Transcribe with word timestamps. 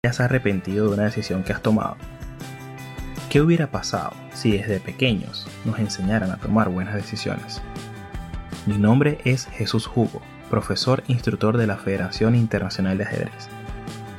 ¿Te 0.00 0.08
has 0.08 0.20
arrepentido 0.20 0.86
de 0.86 0.94
una 0.94 1.06
decisión 1.06 1.42
que 1.42 1.52
has 1.52 1.60
tomado? 1.60 1.96
¿Qué 3.30 3.40
hubiera 3.40 3.72
pasado 3.72 4.12
si 4.32 4.52
desde 4.52 4.78
pequeños 4.78 5.48
nos 5.64 5.80
enseñaran 5.80 6.30
a 6.30 6.36
tomar 6.36 6.68
buenas 6.68 6.94
decisiones? 6.94 7.60
Mi 8.66 8.78
nombre 8.78 9.18
es 9.24 9.46
Jesús 9.46 9.90
Hugo, 9.92 10.22
profesor 10.50 11.02
instructor 11.08 11.56
de 11.56 11.66
la 11.66 11.78
Federación 11.78 12.36
Internacional 12.36 12.96
de 12.96 13.04
Ajedrez, 13.06 13.48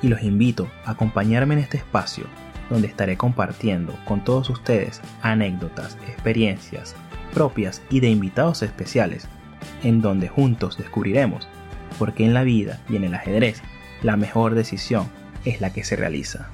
y 0.01 0.09
los 0.09 0.21
invito 0.21 0.69
a 0.83 0.91
acompañarme 0.91 1.53
en 1.53 1.61
este 1.61 1.77
espacio 1.77 2.25
donde 2.69 2.89
estaré 2.89 3.15
compartiendo 3.15 3.97
con 4.03 4.21
todos 4.25 4.49
ustedes 4.49 4.99
anécdotas, 5.21 5.97
experiencias 6.09 6.93
propias 7.33 7.81
y 7.89 8.01
de 8.01 8.09
invitados 8.09 8.63
especiales, 8.63 9.29
en 9.81 10.01
donde 10.01 10.27
juntos 10.27 10.77
descubriremos 10.77 11.47
por 11.97 12.13
qué 12.13 12.25
en 12.25 12.33
la 12.33 12.43
vida 12.43 12.81
y 12.89 12.97
en 12.97 13.05
el 13.05 13.15
ajedrez 13.15 13.61
la 14.03 14.17
mejor 14.17 14.55
decisión 14.55 15.07
es 15.45 15.61
la 15.61 15.71
que 15.71 15.83
se 15.83 15.95
realiza. 15.95 16.49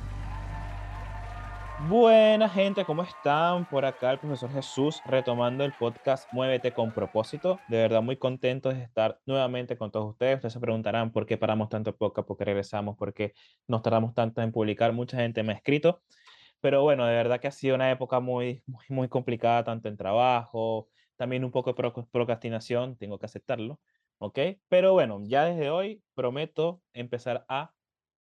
Buena 1.89 2.50
gente, 2.50 2.86
¿cómo 2.86 3.04
están? 3.04 3.70
Por 3.70 3.86
acá 3.86 4.12
el 4.12 4.20
profesor 4.20 4.52
Jesús 4.52 5.02
retomando 5.06 5.66
el 5.66 5.74
podcast 5.74 6.28
Muévete 6.32 6.71
con 6.71 6.92
propósito. 6.92 7.60
De 7.68 7.78
verdad 7.78 8.02
muy 8.02 8.18
contento 8.18 8.70
de 8.70 8.82
estar 8.82 9.20
nuevamente 9.26 9.78
con 9.78 9.92
todos 9.92 10.12
ustedes. 10.12 10.36
Ustedes 10.36 10.54
se 10.54 10.60
preguntarán 10.60 11.12
por 11.12 11.26
qué 11.26 11.38
paramos 11.38 11.70
tanto 11.70 11.96
podcast, 11.96 12.28
por 12.28 12.38
qué 12.38 12.46
regresamos, 12.46 12.98
por 12.98 13.14
qué 13.14 13.34
nos 13.68 13.82
tardamos 13.82 14.14
tanto 14.14 14.42
en 14.42 14.52
publicar. 14.52 14.93
Mucha 14.93 15.18
gente 15.18 15.43
me 15.43 15.54
ha 15.54 15.56
escrito. 15.57 16.02
Pero 16.62 16.82
bueno, 16.82 17.06
de 17.06 17.14
verdad 17.14 17.40
que 17.40 17.48
ha 17.48 17.52
sido 17.52 17.76
una 17.76 17.92
época 17.92 18.20
muy, 18.20 18.64
muy, 18.65 18.86
muy 18.90 19.07
complicada, 19.10 19.64
tanto 19.64 19.90
en 19.90 19.98
trabajo, 19.98 20.88
también 21.15 21.43
un 21.43 21.52
poco 21.52 21.74
de 21.74 22.06
procrastinación, 22.12 22.98
tengo 22.98 23.20
que 23.20 23.26
aceptarlo, 23.26 23.79
¿ok? 24.18 24.40
Pero 24.68 24.93
bueno, 24.93 25.21
ya 25.24 25.46
desde 25.46 25.70
hoy 25.70 26.02
prometo 26.15 26.82
empezar 26.93 27.46
a 27.50 27.71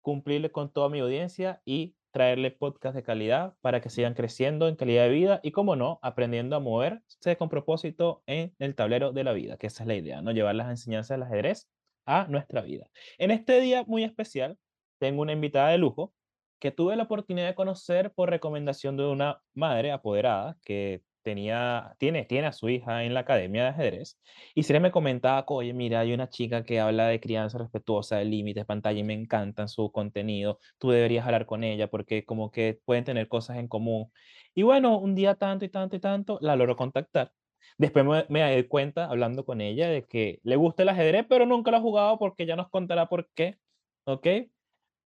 cumplirle 0.02 0.52
con 0.52 0.72
toda 0.72 0.90
mi 0.90 1.00
audiencia 1.00 1.62
y 1.66 1.96
traerle 2.12 2.52
podcast 2.52 2.96
de 2.96 3.04
calidad 3.04 3.56
para 3.62 3.82
que 3.82 3.90
sigan 3.90 4.14
creciendo 4.14 4.68
en 4.68 4.76
calidad 4.76 5.04
de 5.04 5.10
vida 5.10 5.40
y, 5.44 5.52
como 5.52 5.76
no, 5.76 6.00
aprendiendo 6.02 6.56
a 6.56 6.60
moverse 6.60 7.38
con 7.38 7.50
propósito 7.50 8.24
en 8.26 8.56
el 8.60 8.76
tablero 8.76 9.12
de 9.12 9.24
la 9.24 9.34
vida, 9.34 9.58
que 9.58 9.68
esa 9.68 9.84
es 9.84 9.88
la 9.88 9.96
idea, 9.96 10.22
¿no? 10.22 10.32
Llevar 10.32 10.56
las 10.56 10.70
enseñanzas 10.70 11.18
del 11.18 11.24
ajedrez 11.24 11.70
a 12.06 12.28
nuestra 12.28 12.62
vida. 12.62 12.90
En 13.18 13.32
este 13.32 13.62
día 13.62 13.84
muy 13.86 14.04
especial, 14.04 14.58
tengo 15.00 15.22
una 15.22 15.34
invitada 15.34 15.70
de 15.70 15.78
lujo 15.78 16.14
que 16.60 16.72
tuve 16.72 16.96
la 16.96 17.04
oportunidad 17.04 17.48
de 17.48 17.56
conocer 17.56 18.12
por 18.12 18.30
recomendación 18.30 18.98
de 18.98 19.06
una 19.06 19.42
madre 19.54 19.92
apoderada 19.92 20.58
que 20.64 21.04
tenía, 21.30 21.96
tiene, 22.00 22.26
tiene 22.26 22.48
a 22.48 22.52
su 22.54 22.70
hija 22.70 23.04
en 23.04 23.14
la 23.14 23.22
academia 23.22 23.64
de 23.64 23.70
ajedrez, 23.70 24.20
y 24.56 24.64
se 24.64 24.80
me 24.80 24.92
comentaba, 24.92 25.44
oye, 25.48 25.74
mira, 25.74 26.00
hay 26.02 26.14
una 26.14 26.30
chica 26.30 26.64
que 26.64 26.80
habla 26.80 27.08
de 27.08 27.20
crianza 27.20 27.58
respetuosa, 27.60 28.18
de 28.18 28.26
límites, 28.26 28.66
pantalla, 28.66 29.00
y 29.00 29.04
me 29.04 29.14
encantan 29.14 29.68
su 29.70 29.92
contenido, 29.92 30.60
tú 30.78 30.90
deberías 30.90 31.26
hablar 31.26 31.46
con 31.46 31.64
ella 31.64 31.88
porque 31.90 32.26
como 32.26 32.52
que 32.52 32.80
pueden 32.86 33.04
tener 33.04 33.28
cosas 33.28 33.58
en 33.58 33.68
común. 33.68 34.12
Y 34.56 34.64
bueno, 34.64 34.98
un 35.00 35.16
día 35.16 35.36
tanto 35.36 35.66
y 35.66 35.70
tanto 35.70 35.96
y 35.96 36.00
tanto, 36.00 36.40
la 36.42 36.56
logro 36.56 36.76
contactar. 36.76 37.32
Después 37.78 38.06
me, 38.06 38.26
me 38.30 38.56
di 38.56 38.64
cuenta, 38.68 39.06
hablando 39.06 39.46
con 39.46 39.62
ella, 39.62 39.90
de 39.90 40.06
que 40.06 40.40
le 40.44 40.56
gusta 40.56 40.84
el 40.84 40.90
ajedrez, 40.90 41.26
pero 41.30 41.46
nunca 41.46 41.72
lo 41.72 41.78
ha 41.78 41.82
jugado 41.82 42.18
porque 42.20 42.46
ya 42.46 42.56
nos 42.56 42.70
contará 42.70 43.08
por 43.08 43.30
qué, 43.34 43.60
¿ok? 44.06 44.28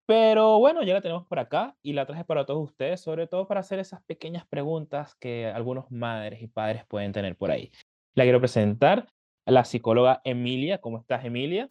Pero 0.05 0.59
bueno, 0.59 0.83
ya 0.83 0.93
la 0.95 1.01
tenemos 1.01 1.25
por 1.25 1.39
acá 1.39 1.75
y 1.81 1.93
la 1.93 2.05
traje 2.05 2.25
para 2.25 2.45
todos 2.45 2.63
ustedes, 2.69 2.99
sobre 3.01 3.25
todo 3.27 3.47
para 3.47 3.61
hacer 3.61 3.79
esas 3.79 4.01
pequeñas 4.03 4.45
preguntas 4.45 5.15
que 5.15 5.47
algunos 5.47 5.89
madres 5.91 6.41
y 6.41 6.47
padres 6.47 6.85
pueden 6.85 7.13
tener 7.13 7.37
por 7.37 7.51
ahí. 7.51 7.71
La 8.13 8.23
quiero 8.23 8.39
presentar 8.39 9.07
a 9.45 9.51
la 9.51 9.63
psicóloga 9.63 10.21
Emilia. 10.25 10.79
¿Cómo 10.79 10.97
estás, 10.99 11.23
Emilia? 11.23 11.67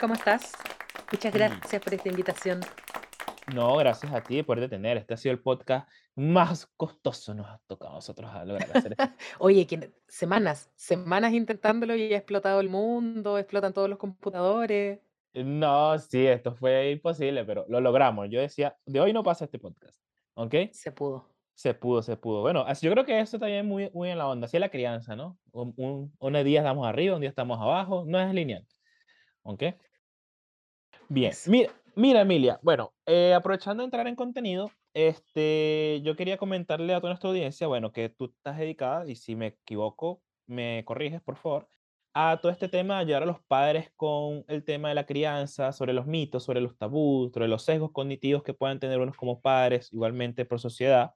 ¿Cómo 0.00 0.14
estás? 0.14 0.52
Muchas 1.12 1.32
Mm. 1.32 1.36
gracias 1.36 1.82
por 1.82 1.94
esta 1.94 2.08
invitación. 2.08 2.60
No, 3.54 3.76
gracias 3.76 4.12
a 4.12 4.20
ti 4.22 4.42
por 4.42 4.58
detener. 4.58 4.96
Este 4.96 5.14
ha 5.14 5.16
sido 5.16 5.32
el 5.32 5.38
podcast 5.40 5.88
más 6.16 6.66
costoso 6.76 7.34
nos 7.34 7.46
ha 7.46 7.60
tocado 7.68 7.92
a 7.92 7.96
nosotros 7.96 8.28
a 8.34 8.44
lograr 8.44 8.68
hacer. 8.74 8.96
Oye, 9.38 9.66
que 9.68 9.92
semanas, 10.08 10.72
semanas 10.74 11.32
intentándolo 11.32 11.94
y 11.94 12.12
ha 12.12 12.16
explotado 12.16 12.58
el 12.60 12.68
mundo, 12.68 13.38
explotan 13.38 13.72
todos 13.72 13.88
los 13.88 13.98
computadores. 13.98 14.98
No, 15.44 15.98
sí, 15.98 16.26
esto 16.26 16.54
fue 16.54 16.92
imposible, 16.92 17.44
pero 17.44 17.66
lo 17.68 17.80
logramos. 17.80 18.28
Yo 18.30 18.40
decía, 18.40 18.76
de 18.86 19.00
hoy 19.00 19.12
no 19.12 19.22
pasa 19.22 19.44
este 19.44 19.58
podcast, 19.58 20.00
¿ok? 20.34 20.54
Se 20.72 20.92
pudo. 20.92 21.28
Se 21.54 21.74
pudo, 21.74 22.02
se 22.02 22.16
pudo. 22.16 22.42
Bueno, 22.42 22.64
así 22.66 22.86
yo 22.86 22.92
creo 22.92 23.04
que 23.04 23.20
eso 23.20 23.38
también 23.38 23.60
es 23.60 23.64
muy, 23.66 23.90
muy 23.92 24.10
en 24.10 24.18
la 24.18 24.28
onda. 24.28 24.46
Así 24.46 24.56
es 24.56 24.60
la 24.60 24.70
crianza, 24.70 25.14
¿no? 25.16 25.38
Un, 25.52 25.74
un, 25.76 26.12
unos 26.18 26.44
días 26.44 26.62
estamos 26.62 26.86
arriba, 26.86 27.14
un 27.14 27.20
día 27.20 27.30
estamos 27.30 27.58
abajo, 27.60 28.04
no 28.06 28.20
es 28.20 28.32
lineal. 28.34 28.66
¿Ok? 29.42 29.62
Bien, 31.08 31.32
mira, 31.46 31.72
mira 31.94 32.20
Emilia, 32.22 32.58
bueno, 32.62 32.92
eh, 33.06 33.32
aprovechando 33.32 33.82
de 33.82 33.86
entrar 33.86 34.06
en 34.08 34.16
contenido, 34.16 34.70
este, 34.92 36.00
yo 36.02 36.16
quería 36.16 36.36
comentarle 36.36 36.94
a 36.94 37.00
toda 37.00 37.10
nuestra 37.10 37.30
audiencia, 37.30 37.66
bueno, 37.68 37.92
que 37.92 38.08
tú 38.08 38.26
estás 38.36 38.58
dedicada, 38.58 39.08
y 39.08 39.14
si 39.14 39.36
me 39.36 39.48
equivoco, 39.48 40.22
me 40.46 40.82
corriges, 40.84 41.22
por 41.22 41.36
favor, 41.36 41.68
a 42.18 42.38
todo 42.40 42.50
este 42.50 42.68
tema 42.70 42.94
de 42.94 43.00
ayudar 43.02 43.24
a 43.24 43.26
los 43.26 43.42
padres 43.42 43.90
con 43.94 44.42
el 44.48 44.64
tema 44.64 44.88
de 44.88 44.94
la 44.94 45.04
crianza, 45.04 45.70
sobre 45.72 45.92
los 45.92 46.06
mitos, 46.06 46.44
sobre 46.44 46.62
los 46.62 46.78
tabús, 46.78 47.30
sobre 47.34 47.46
los 47.46 47.62
sesgos 47.62 47.92
cognitivos 47.92 48.42
que 48.42 48.54
puedan 48.54 48.80
tener 48.80 48.98
unos 49.00 49.18
como 49.18 49.42
padres, 49.42 49.92
igualmente 49.92 50.46
por 50.46 50.58
sociedad. 50.58 51.12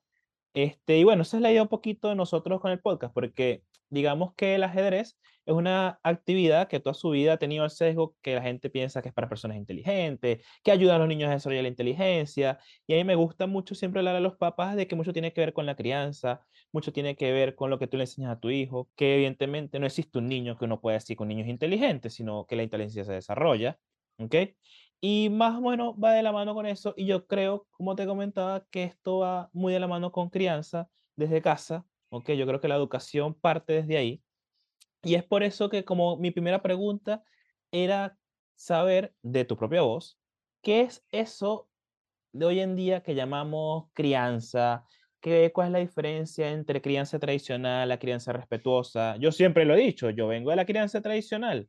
Este, 0.52 0.98
y 0.98 1.04
bueno, 1.04 1.22
esa 1.22 1.38
es 1.38 1.42
la 1.42 1.50
idea 1.50 1.62
un 1.62 1.68
poquito 1.68 2.10
de 2.10 2.16
nosotros 2.16 2.60
con 2.60 2.70
el 2.70 2.80
podcast, 2.80 3.14
porque 3.14 3.62
digamos 3.88 4.34
que 4.34 4.56
el 4.56 4.62
ajedrez 4.62 5.18
es 5.46 5.54
una 5.54 5.98
actividad 6.02 6.68
que 6.68 6.80
toda 6.80 6.92
su 6.92 7.10
vida 7.10 7.32
ha 7.32 7.36
tenido 7.38 7.64
el 7.64 7.70
sesgo 7.70 8.14
que 8.20 8.34
la 8.34 8.42
gente 8.42 8.68
piensa 8.68 9.00
que 9.00 9.08
es 9.08 9.14
para 9.14 9.28
personas 9.28 9.56
inteligentes, 9.56 10.44
que 10.62 10.70
ayuda 10.70 10.96
a 10.96 10.98
los 10.98 11.08
niños 11.08 11.30
a 11.30 11.32
desarrollar 11.32 11.62
la 11.62 11.68
inteligencia. 11.68 12.58
Y 12.86 12.92
a 12.92 12.96
mí 12.98 13.04
me 13.04 13.14
gusta 13.14 13.46
mucho 13.46 13.74
siempre 13.74 14.00
hablar 14.00 14.16
a 14.16 14.20
los 14.20 14.36
papás 14.36 14.76
de 14.76 14.86
que 14.86 14.96
mucho 14.96 15.14
tiene 15.14 15.32
que 15.32 15.40
ver 15.40 15.54
con 15.54 15.64
la 15.64 15.76
crianza, 15.76 16.42
mucho 16.72 16.92
tiene 16.92 17.16
que 17.16 17.32
ver 17.32 17.54
con 17.54 17.70
lo 17.70 17.78
que 17.78 17.86
tú 17.86 17.96
le 17.96 18.04
enseñas 18.04 18.32
a 18.32 18.40
tu 18.40 18.50
hijo, 18.50 18.90
que 18.96 19.16
evidentemente 19.16 19.78
no 19.78 19.86
existe 19.86 20.18
un 20.18 20.28
niño 20.28 20.56
que 20.56 20.66
uno 20.66 20.80
pueda 20.80 20.94
decir 20.98 21.16
con 21.16 21.28
niños 21.28 21.48
inteligentes, 21.48 22.14
sino 22.14 22.46
que 22.46 22.56
la 22.56 22.62
inteligencia 22.62 23.04
se 23.04 23.12
desarrolla. 23.12 23.78
¿Ok? 24.18 24.34
Y 25.00 25.30
más 25.30 25.56
o 25.56 25.62
menos 25.62 25.94
va 25.96 26.12
de 26.12 26.22
la 26.22 26.32
mano 26.32 26.54
con 26.54 26.66
eso. 26.66 26.94
Y 26.96 27.06
yo 27.06 27.26
creo, 27.26 27.66
como 27.70 27.96
te 27.96 28.06
comentaba, 28.06 28.66
que 28.70 28.84
esto 28.84 29.18
va 29.18 29.50
muy 29.52 29.72
de 29.72 29.80
la 29.80 29.88
mano 29.88 30.12
con 30.12 30.28
crianza 30.28 30.88
desde 31.16 31.40
casa. 31.40 31.86
¿ok? 32.10 32.32
Yo 32.32 32.46
creo 32.46 32.60
que 32.60 32.68
la 32.68 32.76
educación 32.76 33.34
parte 33.34 33.72
desde 33.72 33.96
ahí. 33.96 34.22
Y 35.02 35.14
es 35.14 35.24
por 35.24 35.42
eso 35.42 35.70
que 35.70 35.84
como 35.84 36.16
mi 36.18 36.30
primera 36.30 36.62
pregunta 36.62 37.22
era 37.72 38.18
saber 38.54 39.14
de 39.22 39.44
tu 39.46 39.56
propia 39.56 39.80
voz, 39.82 40.20
¿qué 40.62 40.82
es 40.82 41.06
eso 41.10 41.70
de 42.32 42.44
hoy 42.46 42.60
en 42.60 42.76
día 42.76 43.02
que 43.02 43.14
llamamos 43.14 43.86
crianza? 43.94 44.84
¿Qué, 45.20 45.50
¿Cuál 45.52 45.68
es 45.68 45.72
la 45.72 45.78
diferencia 45.80 46.50
entre 46.50 46.80
crianza 46.80 47.18
tradicional, 47.18 47.88
la 47.88 47.98
crianza 47.98 48.32
respetuosa? 48.32 49.16
Yo 49.18 49.32
siempre 49.32 49.64
lo 49.64 49.74
he 49.74 49.78
dicho, 49.78 50.10
yo 50.10 50.28
vengo 50.28 50.50
de 50.50 50.56
la 50.56 50.64
crianza 50.64 51.00
tradicional. 51.02 51.68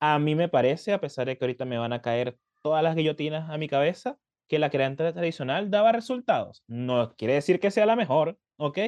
A 0.00 0.18
mí 0.18 0.34
me 0.34 0.48
parece, 0.48 0.92
a 0.92 1.00
pesar 1.00 1.26
de 1.26 1.36
que 1.36 1.44
ahorita 1.44 1.64
me 1.64 1.78
van 1.78 1.92
a 1.92 2.02
caer 2.02 2.38
todas 2.62 2.82
las 2.82 2.94
guillotinas 2.94 3.50
a 3.50 3.58
mi 3.58 3.68
cabeza, 3.68 4.18
que 4.48 4.58
la 4.58 4.70
crianza 4.70 5.12
tradicional 5.12 5.70
daba 5.70 5.92
resultados. 5.92 6.62
No 6.68 7.14
quiere 7.16 7.34
decir 7.34 7.58
que 7.58 7.70
sea 7.70 7.86
la 7.86 7.96
mejor, 7.96 8.38
¿ok? 8.56 8.78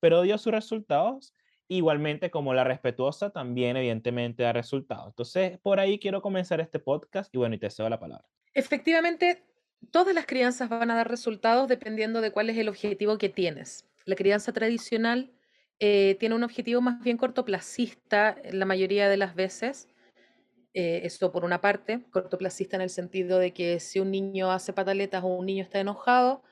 Pero 0.00 0.22
dio 0.22 0.36
sus 0.36 0.52
resultados 0.52 1.34
igualmente 1.68 2.30
como 2.30 2.52
la 2.52 2.64
respetuosa 2.64 3.30
también 3.30 3.76
evidentemente 3.76 4.42
da 4.42 4.52
resultados. 4.52 5.08
Entonces, 5.08 5.58
por 5.60 5.80
ahí 5.80 5.98
quiero 5.98 6.20
comenzar 6.20 6.60
este 6.60 6.78
podcast 6.78 7.34
y 7.34 7.38
bueno, 7.38 7.54
y 7.54 7.58
te 7.58 7.70
cedo 7.70 7.88
la 7.88 7.98
palabra. 7.98 8.26
Efectivamente, 8.52 9.44
todas 9.90 10.14
las 10.14 10.26
crianzas 10.26 10.68
van 10.68 10.90
a 10.90 10.96
dar 10.96 11.10
resultados 11.10 11.68
dependiendo 11.68 12.20
de 12.20 12.30
cuál 12.30 12.50
es 12.50 12.58
el 12.58 12.68
objetivo 12.68 13.18
que 13.18 13.28
tienes. 13.28 13.84
La 14.04 14.16
crianza 14.16 14.52
tradicional 14.52 15.32
eh, 15.78 16.16
tiene 16.20 16.34
un 16.34 16.44
objetivo 16.44 16.80
más 16.80 17.02
bien 17.02 17.16
cortoplacista 17.16 18.36
la 18.50 18.64
mayoría 18.64 19.08
de 19.08 19.16
las 19.16 19.34
veces. 19.34 19.88
Eh, 20.74 21.02
esto 21.04 21.32
por 21.32 21.44
una 21.44 21.60
parte, 21.60 22.04
cortoplacista 22.10 22.76
en 22.76 22.82
el 22.82 22.90
sentido 22.90 23.38
de 23.38 23.52
que 23.52 23.78
si 23.80 24.00
un 24.00 24.10
niño 24.10 24.50
hace 24.50 24.72
pataletas 24.72 25.22
o 25.22 25.26
un 25.26 25.46
niño 25.46 25.62
está 25.62 25.80
enojado, 25.80 26.42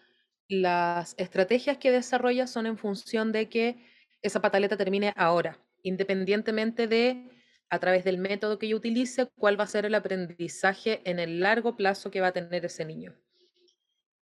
las 0.49 1.15
estrategias 1.17 1.79
que 1.79 1.93
desarrolla 1.93 2.47
son 2.47 2.67
en 2.67 2.77
función 2.77 3.33
de 3.33 3.49
que 3.49 3.77
esa 4.21 4.41
pataleta 4.43 4.77
termine 4.77 5.13
ahora, 5.17 5.59
independientemente 5.83 6.87
de, 6.87 7.29
a 7.71 7.79
través 7.79 8.05
del 8.05 8.19
método 8.19 8.59
que 8.59 8.69
yo 8.69 8.77
utilice, 8.77 9.29
cuál 9.39 9.59
va 9.59 9.65
a 9.65 9.69
ser 9.69 9.87
el 9.87 9.95
aprendizaje 9.95 11.01
en 11.09 11.19
el 11.19 11.41
largo 11.41 11.77
plazo 11.77 12.11
que 12.11 12.21
va 12.21 12.29
a 12.29 12.33
tener 12.33 12.65
ese 12.65 12.85
niño. 12.85 13.15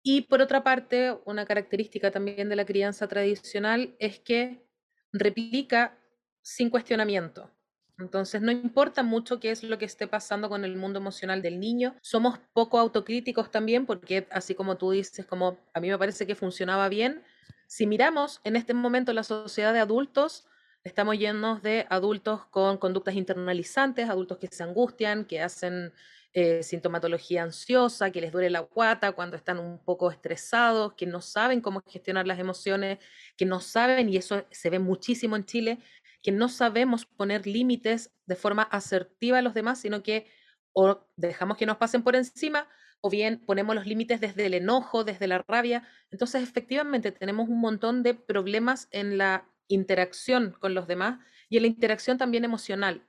Y 0.04 0.22
por 0.22 0.42
otra 0.42 0.64
parte, 0.64 1.18
una 1.26 1.46
característica 1.46 2.12
también 2.12 2.50
de 2.50 2.56
la 2.56 2.66
crianza 2.66 3.08
tradicional 3.08 3.96
es 4.00 4.20
que 4.20 4.66
replica 5.12 5.98
sin 6.42 6.70
cuestionamiento. 6.70 7.52
Entonces, 7.98 8.42
no 8.42 8.52
importa 8.52 9.04
mucho 9.04 9.40
qué 9.42 9.52
es 9.52 9.62
lo 9.64 9.78
que 9.78 9.86
esté 9.86 10.08
pasando 10.08 10.48
con 10.48 10.64
el 10.64 10.78
mundo 10.78 11.00
emocional 11.00 11.42
del 11.42 11.60
niño. 11.60 11.96
Somos 12.02 12.40
poco 12.54 12.80
autocríticos 12.80 13.52
también, 13.52 13.86
porque 13.86 14.26
así 14.32 14.56
como 14.56 14.78
tú 14.78 14.92
dices, 14.92 15.26
como 15.26 15.58
a 15.74 15.80
mí 15.82 15.90
me 15.90 15.98
parece 15.98 16.26
que 16.26 16.36
funcionaba 16.36 16.88
bien, 16.88 17.24
si 17.68 17.86
miramos 17.86 18.40
en 18.46 18.56
este 18.56 18.74
momento 18.74 19.12
la 19.12 19.24
sociedad 19.24 19.74
de 19.74 19.80
adultos, 19.80 20.48
estamos 20.84 21.18
llenos 21.18 21.62
de 21.62 21.86
adultos 21.90 22.46
con 22.48 22.78
conductas 22.78 23.16
internalizantes, 23.16 24.10
adultos 24.10 24.38
que 24.38 24.48
se 24.48 24.64
angustian, 24.64 25.26
que 25.26 25.42
hacen 25.42 25.94
eh, 26.34 26.64
sintomatología 26.64 27.44
ansiosa, 27.44 28.12
que 28.12 28.22
les 28.22 28.32
duele 28.32 28.50
la 28.50 28.62
guata 28.62 29.12
cuando 29.14 29.36
están 29.36 29.60
un 29.60 29.80
poco 29.84 30.12
estresados, 30.12 30.94
que 30.94 31.06
no 31.06 31.22
saben 31.22 31.62
cómo 31.62 31.82
gestionar 31.88 32.28
las 32.28 32.40
emociones, 32.40 33.00
que 33.36 33.46
no 33.46 33.60
saben, 33.60 34.10
y 34.10 34.18
eso 34.18 34.46
se 34.52 34.70
ve 34.70 34.80
muchísimo 34.80 35.36
en 35.36 35.46
Chile, 35.46 35.80
que 36.22 36.32
no 36.32 36.50
sabemos 36.50 37.06
poner 37.06 37.48
límites 37.48 38.12
de 38.26 38.36
forma 38.36 38.64
asertiva 38.64 39.40
a 39.40 39.42
los 39.42 39.54
demás, 39.54 39.80
sino 39.82 40.04
que 40.04 40.28
o 40.74 41.08
dejamos 41.16 41.58
que 41.58 41.66
nos 41.66 41.78
pasen 41.78 42.04
por 42.04 42.16
encima 42.16 42.68
o 43.02 43.10
bien 43.10 43.40
ponemos 43.46 43.76
los 43.76 43.86
límites 43.86 44.20
desde 44.22 44.46
el 44.46 44.54
enojo, 44.54 45.04
desde 45.04 45.28
la 45.28 45.44
rabia. 45.48 45.88
Entonces, 46.12 46.44
efectivamente, 46.44 47.12
tenemos 47.12 47.50
un 47.50 47.60
montón 47.60 48.04
de 48.04 48.14
problemas 48.14 48.88
en 48.92 49.18
la 49.18 49.50
interacción 49.70 50.58
con 50.60 50.74
los 50.74 50.88
demás 50.88 51.20
y 51.48 51.58
en 51.58 51.64
la 51.64 51.68
interacción 51.68 52.18
también 52.18 52.44
emocional, 52.44 53.08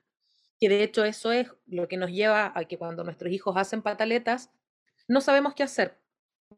que 0.59 0.69
de 0.69 0.83
hecho 0.83 1.03
eso 1.03 1.33
es 1.33 1.51
lo 1.67 1.89
que 1.89 1.97
nos 1.97 2.11
lleva 2.11 2.53
a 2.55 2.65
que 2.65 2.77
cuando 2.77 3.03
nuestros 3.03 3.33
hijos 3.33 3.57
hacen 3.57 3.81
pataletas, 3.81 4.51
no 5.09 5.19
sabemos 5.19 5.53
qué 5.55 5.63
hacer, 5.63 6.01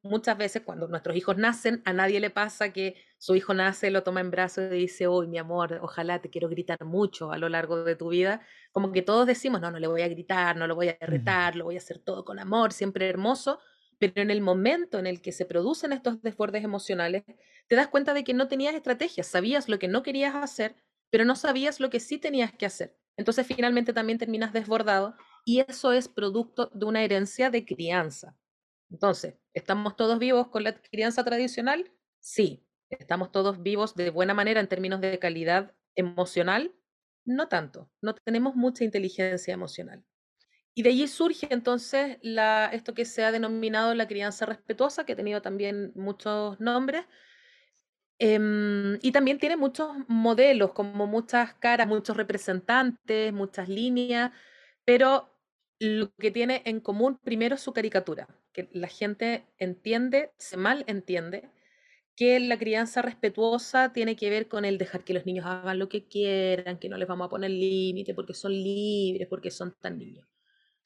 muchas 0.01 0.37
veces 0.37 0.63
cuando 0.63 0.87
nuestros 0.87 1.15
hijos 1.15 1.37
nacen, 1.37 1.81
a 1.85 1.93
nadie 1.93 2.19
le 2.19 2.29
pasa 2.29 2.73
que 2.73 2.95
su 3.17 3.35
hijo 3.35 3.53
nace, 3.53 3.91
lo 3.91 4.03
toma 4.03 4.21
en 4.21 4.31
brazos 4.31 4.71
y 4.71 4.75
dice, 4.75 5.07
uy, 5.07 5.27
mi 5.27 5.37
amor, 5.37 5.79
ojalá 5.81 6.21
te 6.21 6.29
quiero 6.29 6.49
gritar 6.49 6.83
mucho 6.83 7.31
a 7.31 7.37
lo 7.37 7.49
largo 7.49 7.83
de 7.83 7.95
tu 7.95 8.09
vida. 8.09 8.41
Como 8.71 8.91
que 8.91 9.01
todos 9.01 9.27
decimos, 9.27 9.61
no, 9.61 9.71
no 9.71 9.79
le 9.79 9.87
voy 9.87 10.01
a 10.01 10.07
gritar, 10.07 10.57
no 10.57 10.67
lo 10.67 10.75
voy 10.75 10.89
a 10.89 10.97
retar, 10.99 11.55
lo 11.55 11.65
voy 11.65 11.75
a 11.75 11.77
hacer 11.77 11.99
todo 11.99 12.25
con 12.25 12.39
amor, 12.39 12.73
siempre 12.73 13.07
hermoso. 13.07 13.59
Pero 14.03 14.21
en 14.21 14.31
el 14.31 14.41
momento 14.41 14.99
en 14.99 15.07
el 15.07 15.21
que 15.21 15.31
se 15.31 15.45
producen 15.45 15.93
estos 15.93 16.21
desbordes 16.21 16.65
emocionales, 16.65 17.23
te 17.69 17.77
das 17.77 17.87
cuenta 17.87 18.13
de 18.13 18.25
que 18.25 18.33
no 18.33 18.49
tenías 18.49 18.75
estrategias, 18.75 19.27
sabías 19.27 19.69
lo 19.69 19.79
que 19.79 19.87
no 19.87 20.03
querías 20.03 20.35
hacer, 20.35 20.75
pero 21.09 21.23
no 21.23 21.37
sabías 21.37 21.79
lo 21.79 21.89
que 21.89 22.01
sí 22.01 22.17
tenías 22.17 22.51
que 22.51 22.65
hacer. 22.65 22.97
Entonces 23.15 23.47
finalmente 23.47 23.93
también 23.93 24.17
terminas 24.19 24.51
desbordado 24.51 25.15
y 25.45 25.61
eso 25.61 25.93
es 25.93 26.09
producto 26.09 26.69
de 26.73 26.85
una 26.85 27.01
herencia 27.01 27.49
de 27.49 27.63
crianza. 27.63 28.37
Entonces, 28.91 29.35
¿estamos 29.53 29.95
todos 29.95 30.19
vivos 30.19 30.49
con 30.49 30.65
la 30.65 30.73
crianza 30.81 31.23
tradicional? 31.23 31.89
Sí. 32.19 32.67
¿Estamos 32.89 33.31
todos 33.31 33.63
vivos 33.63 33.95
de 33.95 34.09
buena 34.09 34.33
manera 34.33 34.59
en 34.59 34.67
términos 34.67 34.99
de 34.99 35.17
calidad 35.17 35.75
emocional? 35.95 36.75
No 37.23 37.47
tanto. 37.47 37.89
No 38.01 38.15
tenemos 38.15 38.53
mucha 38.53 38.83
inteligencia 38.83 39.53
emocional. 39.53 40.03
Y 40.75 40.81
de 40.83 40.89
allí 40.89 41.07
surge 41.07 41.47
entonces 41.51 42.17
esto 42.71 42.93
que 42.95 43.05
se 43.05 43.23
ha 43.23 43.31
denominado 43.31 43.93
la 43.93 44.07
crianza 44.07 44.45
respetuosa, 44.47 45.05
que 45.05 45.13
ha 45.13 45.15
tenido 45.15 45.41
también 45.41 45.91
muchos 45.95 46.59
nombres, 46.59 47.05
em, 48.19 48.99
y 49.01 49.11
también 49.11 49.37
tiene 49.39 49.57
muchos 49.57 49.89
modelos, 50.07 50.71
como 50.73 51.07
muchas 51.07 51.53
caras, 51.55 51.87
muchos 51.87 52.15
representantes, 52.17 53.33
muchas 53.33 53.69
líneas, 53.69 54.31
pero 54.85 55.29
lo 55.79 56.13
que 56.15 56.31
tiene 56.31 56.61
en 56.65 56.79
común 56.79 57.19
primero 57.23 57.55
es 57.55 57.61
su 57.61 57.73
caricatura, 57.73 58.27
que 58.53 58.69
la 58.73 58.87
gente 58.87 59.45
entiende, 59.57 60.31
se 60.37 60.57
mal 60.57 60.83
entiende, 60.87 61.49
que 62.15 62.39
la 62.39 62.57
crianza 62.59 63.01
respetuosa 63.01 63.93
tiene 63.93 64.15
que 64.15 64.29
ver 64.29 64.47
con 64.49 64.65
el 64.65 64.77
dejar 64.79 65.03
que 65.05 65.13
los 65.15 65.25
niños 65.25 65.45
hagan 65.47 65.79
lo 65.79 65.89
que 65.89 66.07
quieran, 66.07 66.79
que 66.79 66.89
no 66.89 66.97
les 66.97 67.07
vamos 67.07 67.27
a 67.27 67.29
poner 67.29 67.51
límite 67.51 68.13
porque 68.15 68.33
son 68.35 68.53
libres, 68.53 69.27
porque 69.29 69.51
son 69.51 69.75
tan 69.81 69.97
niños. 69.99 70.27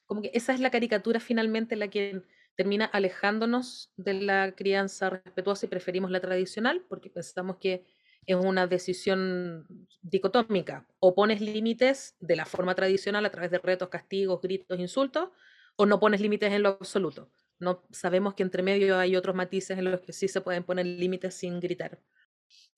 Como 0.08 0.22
que 0.22 0.30
esa 0.32 0.54
es 0.54 0.60
la 0.60 0.70
caricatura 0.70 1.20
finalmente 1.20 1.76
la 1.76 1.88
que 1.88 2.22
termina 2.56 2.86
alejándonos 2.86 3.92
de 3.96 4.14
la 4.14 4.52
crianza 4.56 5.10
respetuosa 5.10 5.66
y 5.66 5.68
preferimos 5.68 6.10
la 6.10 6.20
tradicional 6.20 6.84
porque 6.88 7.10
pensamos 7.10 7.58
que 7.58 7.84
es 8.26 8.36
una 8.36 8.66
decisión 8.66 9.66
dicotómica. 10.00 10.88
O 10.98 11.14
pones 11.14 11.42
límites 11.42 12.16
de 12.20 12.36
la 12.36 12.46
forma 12.46 12.74
tradicional 12.74 13.24
a 13.26 13.30
través 13.30 13.50
de 13.50 13.58
retos, 13.58 13.90
castigos, 13.90 14.40
gritos, 14.40 14.80
insultos, 14.80 15.28
o 15.76 15.84
no 15.84 16.00
pones 16.00 16.22
límites 16.22 16.52
en 16.52 16.62
lo 16.62 16.70
absoluto. 16.70 17.30
No 17.60 17.84
sabemos 17.90 18.34
que 18.34 18.42
entre 18.42 18.62
medio 18.62 18.98
hay 18.98 19.14
otros 19.14 19.36
matices 19.36 19.78
en 19.78 19.90
los 19.90 20.00
que 20.00 20.12
sí 20.14 20.26
se 20.26 20.40
pueden 20.40 20.64
poner 20.64 20.86
límites 20.86 21.34
sin 21.34 21.60
gritar. 21.60 22.00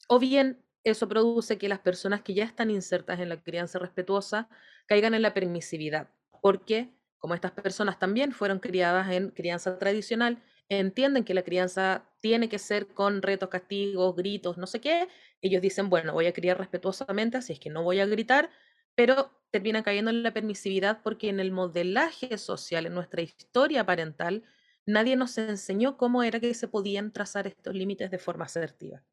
O 0.08 0.18
bien 0.18 0.64
eso 0.82 1.08
produce 1.08 1.58
que 1.58 1.68
las 1.68 1.78
personas 1.78 2.22
que 2.22 2.34
ya 2.34 2.44
están 2.44 2.70
insertas 2.70 3.20
en 3.20 3.28
la 3.28 3.42
crianza 3.42 3.78
respetuosa 3.78 4.48
caigan 4.86 5.14
en 5.14 5.22
la 5.22 5.32
permisividad, 5.32 6.10
porque 6.42 6.90
como 7.20 7.34
estas 7.34 7.52
personas 7.52 7.98
también 8.00 8.32
fueron 8.32 8.58
criadas 8.60 9.10
en 9.12 9.30
crianza 9.30 9.78
tradicional, 9.78 10.42
entienden 10.68 11.24
que 11.24 11.34
la 11.34 11.42
crianza 11.42 12.06
tiene 12.20 12.48
que 12.48 12.58
ser 12.58 12.88
con 12.88 13.22
retos, 13.22 13.48
castigos, 13.50 14.16
gritos, 14.16 14.58
no 14.58 14.66
sé 14.66 14.80
qué, 14.80 15.08
ellos 15.42 15.62
dicen, 15.62 15.90
bueno, 15.90 16.12
voy 16.12 16.26
a 16.26 16.32
criar 16.32 16.58
respetuosamente, 16.58 17.38
así 17.38 17.52
es 17.54 17.60
que 17.60 17.70
no 17.70 17.82
voy 17.84 18.00
a 18.00 18.06
gritar, 18.06 18.50
pero 18.94 19.30
terminan 19.50 19.82
cayendo 19.82 20.10
en 20.10 20.22
la 20.22 20.32
permisividad 20.32 21.02
porque 21.02 21.28
en 21.28 21.40
el 21.40 21.52
modelaje 21.52 22.36
social, 22.38 22.86
en 22.86 22.94
nuestra 22.94 23.22
historia 23.22 23.84
parental, 23.86 24.44
nadie 24.86 25.16
nos 25.16 25.38
enseñó 25.38 25.96
cómo 25.96 26.22
era 26.22 26.40
que 26.40 26.54
se 26.54 26.68
podían 26.68 27.12
trazar 27.12 27.46
estos 27.46 27.74
límites 27.74 28.10
de 28.10 28.18
forma 28.18 28.44
asertiva. 28.46 29.04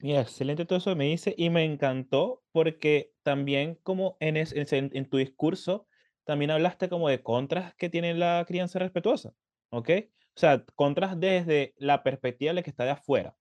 Mira, 0.00 0.20
excelente 0.20 0.64
todo 0.64 0.78
eso 0.78 0.90
que 0.90 0.96
me 0.96 1.04
dice 1.06 1.34
y 1.36 1.50
me 1.50 1.64
encantó 1.64 2.44
porque 2.52 3.14
también 3.22 3.74
como 3.82 4.16
en, 4.20 4.36
en 4.36 5.08
tu 5.10 5.16
discurso 5.16 5.88
también 6.28 6.50
hablaste 6.50 6.90
como 6.90 7.08
de 7.08 7.22
contras 7.22 7.74
que 7.76 7.88
tiene 7.88 8.12
la 8.12 8.44
crianza 8.46 8.78
respetuosa, 8.78 9.32
¿ok? 9.70 9.88
O 10.36 10.38
sea, 10.38 10.62
contras 10.74 11.18
desde 11.18 11.72
la 11.78 12.02
perspectiva 12.02 12.52
de 12.52 12.62
que 12.62 12.68
está 12.68 12.84
de 12.84 12.90
afuera. 12.90 13.34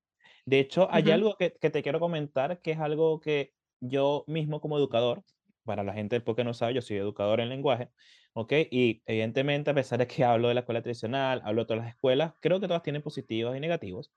De 0.46 0.62
hecho, 0.62 0.88
hay 0.90 1.12
algo 1.12 1.36
que, 1.36 1.50
te 1.50 1.84
quiero 1.84 2.00
comentar 2.00 2.62
que 2.62 2.72
es 2.72 2.80
algo 2.80 3.20
que 3.20 3.52
yo 3.82 4.24
mismo 4.26 4.62
como 4.62 4.78
educador, 4.78 5.26
para 5.66 5.84
la 5.84 5.92
gente 5.92 6.22
porque 6.22 6.46
no 6.46 6.54
sabe, 6.54 6.76
yo 6.76 6.82
soy 6.82 6.96
educador 6.96 7.42
en 7.42 7.50
lenguaje, 7.50 7.90
¿ok? 8.32 8.54
Y 8.72 9.04
evidentemente, 9.06 9.72
a 9.72 9.74
pesar 9.74 10.00
de 10.00 10.08
que 10.08 10.24
hablo 10.24 10.48
de 10.48 10.54
la 10.54 10.62
escuela 10.62 10.82
tradicional, 10.82 11.42
hablo 11.44 11.64
de 11.64 11.68
todas 11.68 11.84
las 11.84 11.94
escuelas, 11.94 12.36
creo 12.40 12.62
que 12.62 12.70
todas 12.70 12.84
tienen 12.84 13.02
positivos 13.02 13.58
y 13.58 13.60
negativos. 13.60 14.14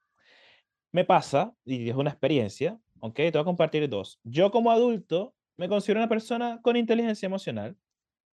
Me 0.93 1.05
pasa, 1.05 1.57
y 1.65 1.91
es 1.91 1.97
una 1.97 2.11
experiencia, 2.11 2.79
¿ok? 3.01 3.17
Te 3.17 3.31
voy 3.33 3.41
a 3.41 3.45
compartir 3.45 3.89
dos. 3.89 4.21
Yo 4.23 4.53
como 4.53 4.71
adulto 4.71 5.35
me 5.57 5.69
considero 5.69 5.99
una 5.99 6.09
persona 6.09 6.61
con 6.63 6.77
inteligencia 6.77 7.27
emocional, 7.27 7.77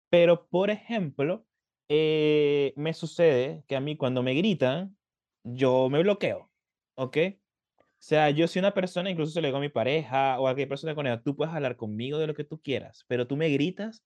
pero 0.10 0.48
por 0.50 0.70
ejemplo, 0.70 1.46
eh, 1.90 2.74
me 2.76 2.94
sucede 2.94 3.64
que 3.68 3.76
a 3.76 3.80
mí 3.82 3.98
cuando 3.98 4.24
me 4.24 4.34
gritan, 4.34 4.98
yo 5.44 5.90
me 5.90 6.02
bloqueo, 6.02 6.52
¿ok? 6.96 7.18
O 7.80 7.84
sea, 8.00 8.30
yo 8.30 8.48
soy 8.48 8.60
una 8.60 8.74
persona, 8.74 9.10
incluso 9.10 9.34
se 9.34 9.42
lo 9.42 9.48
digo 9.48 9.58
a 9.58 9.62
mi 9.62 9.70
pareja 9.70 10.36
o 10.40 10.48
a 10.48 10.52
cualquier 10.52 10.70
persona 10.70 10.96
con 10.96 11.08
ella, 11.08 11.24
tú 11.24 11.36
puedes 11.36 11.54
hablar 11.54 11.78
conmigo 11.78 12.20
de 12.20 12.28
lo 12.28 12.36
que 12.36 12.44
tú 12.44 12.62
quieras, 12.62 13.06
pero 13.08 13.28
tú 13.28 13.38
me 13.38 13.50
gritas 13.50 14.06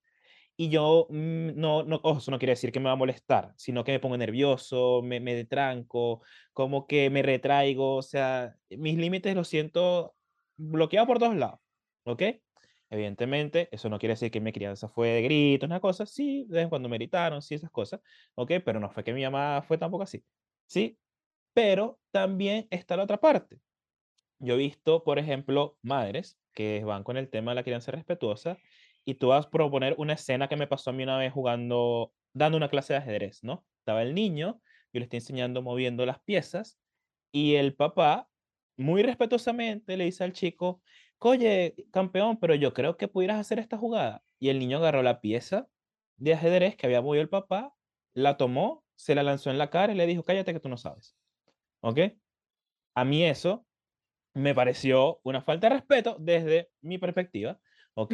y 0.57 0.69
yo 0.69 1.07
mm, 1.09 1.51
no, 1.59 1.83
no, 1.83 2.01
eso 2.17 2.31
no 2.31 2.39
quiere 2.39 2.53
decir 2.53 2.71
que 2.71 2.79
me 2.79 2.85
va 2.87 2.93
a 2.93 2.95
molestar, 2.95 3.53
sino 3.57 3.83
que 3.83 3.91
me 3.93 3.99
pongo 3.99 4.17
nervioso, 4.17 5.01
me, 5.03 5.19
me 5.19 5.35
detranco, 5.35 6.23
como 6.53 6.87
que 6.87 7.09
me 7.09 7.21
retraigo, 7.23 7.95
o 7.97 8.01
sea, 8.01 8.55
mis 8.69 8.97
límites 8.97 9.35
los 9.35 9.47
siento 9.47 10.15
bloqueados 10.57 11.07
por 11.07 11.19
todos 11.19 11.35
lados, 11.35 11.59
¿ok? 12.05 12.23
Evidentemente, 12.91 13.69
eso 13.71 13.89
no 13.89 13.99
quiere 13.99 14.13
decir 14.13 14.31
que 14.31 14.41
mi 14.41 14.51
crianza 14.51 14.89
fue 14.89 15.07
de 15.09 15.21
gritos, 15.23 15.65
una 15.67 15.79
cosa, 15.79 16.05
sí, 16.05 16.45
de 16.49 16.55
vez 16.55 16.63
en 16.65 16.69
cuando 16.69 16.89
me 16.89 16.97
gritaron, 16.97 17.41
sí, 17.41 17.55
esas 17.55 17.71
cosas, 17.71 18.01
¿ok? 18.35 18.51
Pero 18.65 18.81
no 18.81 18.91
fue 18.91 19.05
que 19.05 19.13
mi 19.13 19.23
mamá 19.23 19.63
fue 19.63 19.77
tampoco 19.77 20.03
así, 20.03 20.25
¿sí? 20.67 20.99
Pero 21.53 22.01
también 22.11 22.67
está 22.71 22.97
la 22.97 23.03
otra 23.03 23.19
parte. 23.19 23.61
Yo 24.39 24.55
he 24.55 24.57
visto, 24.57 25.03
por 25.03 25.19
ejemplo, 25.19 25.77
madres 25.81 26.37
que 26.53 26.83
van 26.83 27.03
con 27.03 27.15
el 27.17 27.29
tema 27.29 27.51
de 27.51 27.55
la 27.55 27.63
crianza 27.63 27.91
respetuosa 27.91 28.57
y 29.05 29.15
tú 29.15 29.29
vas 29.29 29.45
a 29.45 29.49
proponer 29.49 29.95
una 29.97 30.13
escena 30.13 30.49
que 30.49 30.57
me 30.57 30.67
pasó 30.67 30.89
a 30.89 30.93
mí 30.93 31.03
una 31.03 31.17
vez 31.17 31.31
jugando, 31.31 32.13
dando 32.33 32.57
una 32.57 32.69
clase 32.69 32.93
de 32.93 32.99
ajedrez, 32.99 33.43
¿no? 33.43 33.65
Estaba 33.79 34.01
el 34.03 34.13
niño, 34.13 34.61
yo 34.93 34.99
le 34.99 35.03
estoy 35.03 35.17
enseñando 35.17 35.61
moviendo 35.61 36.05
las 36.05 36.21
piezas 36.21 36.79
y 37.31 37.55
el 37.55 37.75
papá, 37.75 38.29
muy 38.77 39.03
respetuosamente, 39.03 39.95
le 39.95 40.05
dice 40.05 40.23
al 40.23 40.33
chico, 40.33 40.81
oye, 41.29 41.75
campeón, 41.91 42.37
pero 42.39 42.55
yo 42.55 42.73
creo 42.73 42.97
que 42.97 43.07
pudieras 43.07 43.39
hacer 43.39 43.59
esta 43.59 43.77
jugada. 43.77 44.23
Y 44.39 44.49
el 44.49 44.59
niño 44.59 44.77
agarró 44.77 45.03
la 45.03 45.21
pieza 45.21 45.67
de 46.17 46.33
ajedrez 46.33 46.75
que 46.75 46.87
había 46.87 47.01
movido 47.01 47.21
el 47.21 47.29
papá, 47.29 47.73
la 48.13 48.37
tomó, 48.37 48.83
se 48.95 49.15
la 49.15 49.23
lanzó 49.23 49.49
en 49.49 49.57
la 49.57 49.69
cara 49.69 49.93
y 49.93 49.95
le 49.95 50.07
dijo, 50.07 50.23
cállate 50.23 50.53
que 50.53 50.59
tú 50.59 50.69
no 50.69 50.77
sabes. 50.77 51.15
¿Ok? 51.81 51.99
A 52.95 53.05
mí 53.05 53.23
eso 53.23 53.65
me 54.33 54.55
pareció 54.55 55.19
una 55.23 55.41
falta 55.41 55.69
de 55.69 55.75
respeto 55.75 56.17
desde 56.19 56.69
mi 56.81 56.97
perspectiva. 56.97 57.59
¿Ok? 57.93 58.13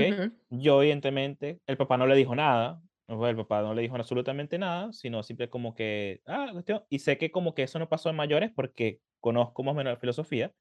Yo 0.49 0.81
evidentemente, 0.81 1.61
el 1.67 1.77
papá 1.77 1.97
no 1.97 2.07
le 2.07 2.15
dijo 2.15 2.35
nada, 2.35 2.81
el 3.07 3.35
papá 3.35 3.61
no 3.61 3.73
le 3.73 3.83
dijo 3.83 3.95
absolutamente 3.95 4.57
nada, 4.57 4.91
sino 4.91 5.23
simple 5.23 5.49
como 5.49 5.75
que, 5.75 6.21
ah, 6.25 6.49
cuestión, 6.51 6.83
y 6.89 6.99
sé 6.99 7.17
que 7.17 7.31
como 7.31 7.53
que 7.53 7.63
eso 7.63 7.79
no 7.79 7.87
pasó 7.87 8.09
en 8.09 8.15
mayores 8.15 8.51
porque 8.53 8.99
conozco 9.19 9.63
más 9.63 9.73
o 9.73 9.75
menos 9.75 9.93
la 9.93 9.99
filosofía, 9.99 10.53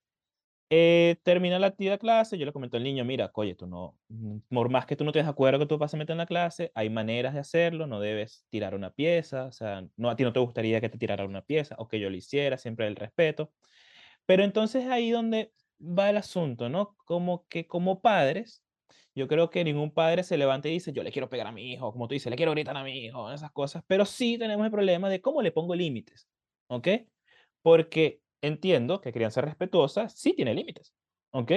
eh, 0.70 1.16
termina 1.23 1.58
la 1.58 1.70
de 1.70 1.99
clase, 1.99 2.38
yo 2.38 2.46
le 2.46 2.52
comento 2.52 2.76
al 2.76 2.82
niño, 2.85 3.04
mira, 3.04 3.30
oye, 3.35 3.54
tú 3.54 3.66
no, 3.66 3.99
mm, 4.08 4.38
por 4.50 4.68
más 4.70 4.87
que 4.87 4.96
tú 4.96 5.04
no 5.04 5.11
estés 5.11 5.25
de 5.25 5.30
acuerdo 5.30 5.61
que 5.61 5.66
tú 5.66 5.78
vas 5.78 5.94
a 5.94 5.96
meter 5.96 6.12
en 6.14 6.18
la 6.18 6.26
clase, 6.26 6.73
hay 6.75 6.90
maneras 6.90 7.35
de 7.35 7.40
hacerlo, 7.40 7.87
no 7.87 8.00
debes 8.00 8.46
tirar 8.50 8.75
una 8.75 8.90
pieza, 8.92 9.46
o 9.46 9.52
sea, 9.52 9.88
no, 9.96 10.11
a 10.11 10.16
ti 10.16 10.25
no 10.25 10.32
te 10.32 10.40
gustaría 10.40 10.80
que 10.80 10.88
te 10.88 10.99
tirara 10.99 11.25
una 11.25 11.42
pieza 11.42 11.76
o 11.78 11.88
que 11.88 12.00
yo 12.00 12.11
lo 12.11 12.16
hiciera, 12.16 12.58
siempre 12.58 12.87
el 12.88 12.96
respeto. 12.96 13.52
Pero 14.26 14.44
entonces 14.44 14.87
ahí 14.87 15.11
donde 15.11 15.52
va 15.80 16.11
el 16.11 16.16
asunto, 16.16 16.68
¿no? 16.68 16.96
Como 17.04 17.46
que 17.49 17.66
como 17.66 18.00
padres 18.02 18.64
Yo 19.16 19.28
creo 19.28 19.50
que 19.50 19.64
ningún 19.64 19.92
padre 19.94 20.25
se 20.25 20.38
levanta 20.38 20.68
y 20.68 20.73
dice, 20.73 20.92
yo 20.94 21.02
le 21.02 21.12
quiero 21.12 21.30
pegar 21.30 21.49
a 21.49 21.52
mi 21.52 21.73
hijo, 21.73 21.92
como 21.92 22.08
tú 22.08 22.14
dices, 22.14 22.30
le 22.30 22.37
quiero 22.37 22.52
gritar 22.52 22.76
a 22.78 22.85
mi 22.85 23.06
hijo, 23.06 23.32
esas 23.32 23.52
cosas, 23.52 23.85
pero 23.88 24.06
sí 24.06 24.38
tenemos 24.38 24.64
el 24.66 24.73
problema 24.73 25.11
de 25.11 25.23
cómo 25.23 25.42
le 25.42 25.52
pongo 25.52 25.75
límites, 25.75 26.28
¿ok? 26.68 26.88
Porque 27.62 28.23
entiendo 28.42 29.00
que 29.00 29.12
crianza 29.12 29.40
respetuosa 29.40 30.08
sí 30.08 30.34
tiene 30.34 30.54
límites, 30.54 30.94
¿ok? 31.30 31.52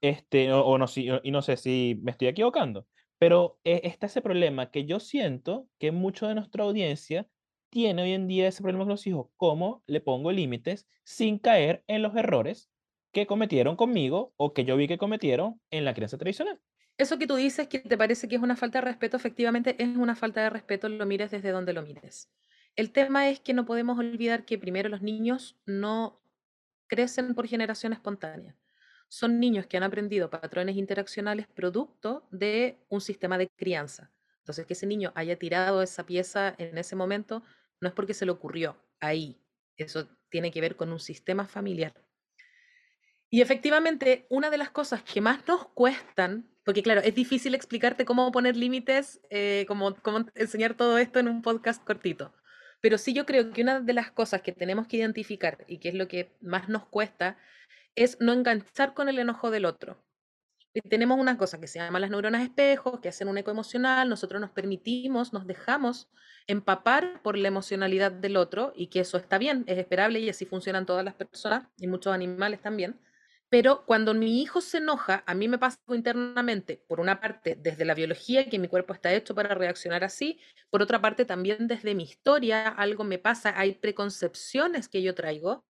Este, 0.00 0.52
o, 0.52 0.78
no, 0.78 0.86
si, 0.86 1.08
y 1.22 1.30
no 1.30 1.42
sé 1.42 1.56
si 1.56 1.98
me 2.02 2.10
estoy 2.10 2.28
equivocando, 2.28 2.86
pero 3.18 3.58
eh, 3.64 3.80
está 3.84 4.06
ese 4.06 4.20
problema 4.20 4.70
que 4.70 4.84
yo 4.84 5.00
siento 5.00 5.68
que 5.78 5.90
mucho 5.90 6.28
de 6.28 6.34
nuestra 6.34 6.64
audiencia 6.64 7.26
tiene 7.70 8.02
hoy 8.02 8.12
en 8.12 8.28
día 8.28 8.48
ese 8.48 8.62
problema 8.62 8.84
con 8.84 8.90
los 8.90 9.06
hijos, 9.06 9.28
cómo 9.36 9.82
le 9.86 10.00
pongo 10.00 10.32
límites 10.32 10.86
sin 11.04 11.38
caer 11.38 11.82
en 11.86 12.02
los 12.02 12.14
errores 12.14 12.70
que 13.12 13.26
cometieron 13.26 13.76
conmigo 13.76 14.34
o 14.36 14.52
que 14.52 14.64
yo 14.64 14.76
vi 14.76 14.88
que 14.88 14.98
cometieron 14.98 15.60
en 15.70 15.84
la 15.84 15.94
crianza 15.94 16.18
tradicional. 16.18 16.60
Eso 16.98 17.18
que 17.18 17.26
tú 17.26 17.36
dices 17.36 17.68
que 17.68 17.78
te 17.78 17.98
parece 17.98 18.28
que 18.28 18.36
es 18.36 18.42
una 18.42 18.56
falta 18.56 18.80
de 18.80 18.86
respeto, 18.86 19.16
efectivamente 19.16 19.76
es 19.82 19.96
una 19.96 20.14
falta 20.14 20.42
de 20.42 20.50
respeto, 20.50 20.88
lo 20.88 21.04
mires 21.06 21.30
desde 21.30 21.50
donde 21.50 21.72
lo 21.72 21.82
mires. 21.82 22.30
El 22.76 22.92
tema 22.92 23.30
es 23.30 23.40
que 23.40 23.54
no 23.54 23.64
podemos 23.64 23.98
olvidar 23.98 24.44
que 24.44 24.58
primero 24.58 24.90
los 24.90 25.00
niños 25.00 25.56
no 25.64 26.20
crecen 26.86 27.34
por 27.34 27.48
generación 27.48 27.94
espontánea. 27.94 28.54
Son 29.08 29.40
niños 29.40 29.66
que 29.66 29.78
han 29.78 29.82
aprendido 29.82 30.28
patrones 30.28 30.76
interaccionales 30.76 31.46
producto 31.46 32.28
de 32.30 32.78
un 32.90 33.00
sistema 33.00 33.38
de 33.38 33.48
crianza. 33.48 34.12
Entonces, 34.40 34.66
que 34.66 34.74
ese 34.74 34.86
niño 34.86 35.10
haya 35.14 35.38
tirado 35.38 35.82
esa 35.82 36.04
pieza 36.04 36.54
en 36.58 36.76
ese 36.76 36.96
momento 36.96 37.42
no 37.80 37.88
es 37.88 37.94
porque 37.94 38.14
se 38.14 38.26
le 38.26 38.32
ocurrió 38.32 38.76
ahí. 39.00 39.40
Eso 39.76 40.08
tiene 40.28 40.50
que 40.50 40.60
ver 40.60 40.76
con 40.76 40.92
un 40.92 41.00
sistema 41.00 41.46
familiar. 41.46 41.94
Y 43.30 43.40
efectivamente, 43.40 44.26
una 44.28 44.50
de 44.50 44.58
las 44.58 44.70
cosas 44.70 45.02
que 45.02 45.20
más 45.20 45.46
nos 45.48 45.66
cuestan, 45.68 46.48
porque 46.64 46.82
claro, 46.82 47.00
es 47.00 47.14
difícil 47.14 47.54
explicarte 47.54 48.04
cómo 48.04 48.30
poner 48.32 48.56
límites, 48.56 49.20
eh, 49.30 49.64
cómo, 49.66 49.94
cómo 49.96 50.26
enseñar 50.34 50.74
todo 50.74 50.98
esto 50.98 51.18
en 51.18 51.28
un 51.28 51.42
podcast 51.42 51.82
cortito. 51.82 52.34
Pero 52.80 52.98
sí 52.98 53.12
yo 53.14 53.26
creo 53.26 53.52
que 53.52 53.62
una 53.62 53.80
de 53.80 53.92
las 53.92 54.10
cosas 54.10 54.42
que 54.42 54.52
tenemos 54.52 54.86
que 54.86 54.98
identificar 54.98 55.64
y 55.68 55.78
que 55.78 55.88
es 55.88 55.94
lo 55.94 56.08
que 56.08 56.36
más 56.40 56.68
nos 56.68 56.86
cuesta 56.86 57.38
es 57.94 58.18
no 58.20 58.32
enganchar 58.32 58.94
con 58.94 59.08
el 59.08 59.18
enojo 59.18 59.50
del 59.50 59.64
otro. 59.64 60.02
Y 60.74 60.82
tenemos 60.82 61.18
una 61.18 61.38
cosa 61.38 61.58
que 61.58 61.68
se 61.68 61.78
llama 61.78 61.98
las 62.00 62.10
neuronas 62.10 62.42
espejos, 62.42 63.00
que 63.00 63.08
hacen 63.08 63.28
un 63.28 63.38
eco 63.38 63.50
emocional, 63.50 64.10
nosotros 64.10 64.40
nos 64.42 64.50
permitimos, 64.50 65.32
nos 65.32 65.46
dejamos 65.46 66.10
empapar 66.46 67.22
por 67.22 67.38
la 67.38 67.48
emocionalidad 67.48 68.12
del 68.12 68.36
otro 68.36 68.72
y 68.76 68.88
que 68.88 69.00
eso 69.00 69.16
está 69.16 69.38
bien, 69.38 69.64
es 69.66 69.78
esperable 69.78 70.20
y 70.20 70.28
así 70.28 70.44
funcionan 70.44 70.84
todas 70.84 71.04
las 71.04 71.14
personas 71.14 71.68
y 71.78 71.86
muchos 71.86 72.12
animales 72.12 72.60
también. 72.60 73.00
Pero 73.52 73.84
cuando 73.86 74.12
mi 74.12 74.42
hijo 74.42 74.60
se 74.60 74.78
enoja, 74.78 75.22
a 75.26 75.34
mí 75.34 75.46
me 75.48 75.58
pasa 75.58 75.78
internamente, 75.88 76.82
por 76.88 76.98
una 77.00 77.20
parte, 77.20 77.54
desde 77.56 77.84
la 77.84 77.94
biología, 77.94 78.48
que 78.50 78.58
mi 78.58 78.66
cuerpo 78.68 78.92
está 78.92 79.12
hecho 79.14 79.34
para 79.36 79.54
reaccionar 79.54 80.02
así, 80.02 80.40
por 80.68 80.82
otra 80.82 81.00
parte, 81.00 81.24
también 81.24 81.68
desde 81.68 81.94
mi 81.94 82.02
historia, 82.04 82.66
algo 82.68 83.04
me 83.04 83.18
pasa, 83.18 83.54
hay 83.58 83.74
preconcepciones 83.74 84.88
que 84.88 85.00
yo 85.02 85.14
traigo, 85.14 85.64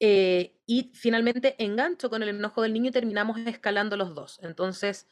eh, 0.00 0.56
y 0.66 0.92
finalmente 0.94 1.56
engancho 1.62 2.10
con 2.10 2.22
el 2.22 2.30
enojo 2.30 2.62
del 2.62 2.72
niño 2.74 2.90
y 2.90 2.92
terminamos 2.92 3.38
escalando 3.46 3.96
los 3.96 4.14
dos. 4.14 4.40
Entonces, 4.42 5.08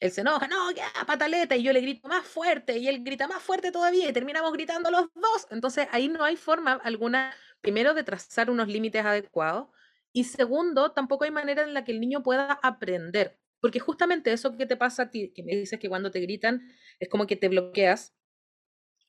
él 0.00 0.12
se 0.12 0.22
enoja, 0.22 0.48
no, 0.48 0.70
ya, 0.72 0.86
pataleta, 1.06 1.56
y 1.56 1.62
yo 1.64 1.72
le 1.72 1.80
grito 1.82 2.08
más 2.08 2.26
fuerte, 2.26 2.78
y 2.78 2.88
él 2.88 3.04
grita 3.04 3.28
más 3.28 3.42
fuerte 3.42 3.72
todavía, 3.72 4.08
y 4.08 4.12
terminamos 4.12 4.52
gritando 4.52 4.90
los 4.90 5.06
dos. 5.14 5.46
Entonces, 5.50 5.88
ahí 5.92 6.08
no 6.08 6.24
hay 6.24 6.36
forma 6.36 6.74
alguna, 6.84 7.34
primero, 7.60 7.94
de 7.94 8.04
trazar 8.04 8.50
unos 8.50 8.68
límites 8.68 9.04
adecuados, 9.04 9.68
y 10.12 10.24
segundo, 10.24 10.92
tampoco 10.92 11.24
hay 11.24 11.30
manera 11.30 11.62
en 11.62 11.74
la 11.74 11.84
que 11.84 11.92
el 11.92 12.00
niño 12.00 12.22
pueda 12.22 12.52
aprender. 12.62 13.38
Porque 13.60 13.80
justamente 13.80 14.32
eso 14.32 14.56
que 14.56 14.66
te 14.66 14.76
pasa 14.76 15.04
a 15.04 15.10
ti, 15.10 15.32
que 15.34 15.42
me 15.42 15.54
dices 15.56 15.78
que 15.78 15.88
cuando 15.88 16.10
te 16.10 16.20
gritan 16.20 16.62
es 17.00 17.08
como 17.08 17.26
que 17.26 17.36
te 17.36 17.48
bloqueas, 17.48 18.14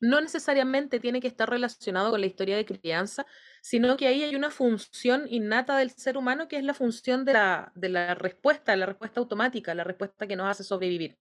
no 0.02 0.22
necesariamente 0.22 1.00
tiene 1.00 1.20
que 1.20 1.28
estar 1.28 1.50
relacionado 1.50 2.12
con 2.12 2.22
la 2.22 2.28
historia 2.28 2.56
de 2.56 2.66
crianza, 2.66 3.26
sino 3.62 3.98
que 3.98 4.08
ahí 4.08 4.24
hay 4.24 4.36
una 4.36 4.50
función 4.50 5.26
innata 5.30 5.78
del 5.78 5.92
ser 5.92 6.18
humano 6.18 6.48
que 6.48 6.58
es 6.58 6.64
la 6.64 6.74
función 6.74 7.26
de 7.26 7.34
la, 7.34 7.72
de 7.76 7.90
la 7.90 8.16
respuesta, 8.16 8.76
la 8.76 8.86
respuesta 8.86 9.20
automática, 9.20 9.74
la 9.76 9.84
respuesta 9.84 10.26
que 10.26 10.38
nos 10.38 10.48
hace 10.48 10.64
sobrevivir. 10.64 11.18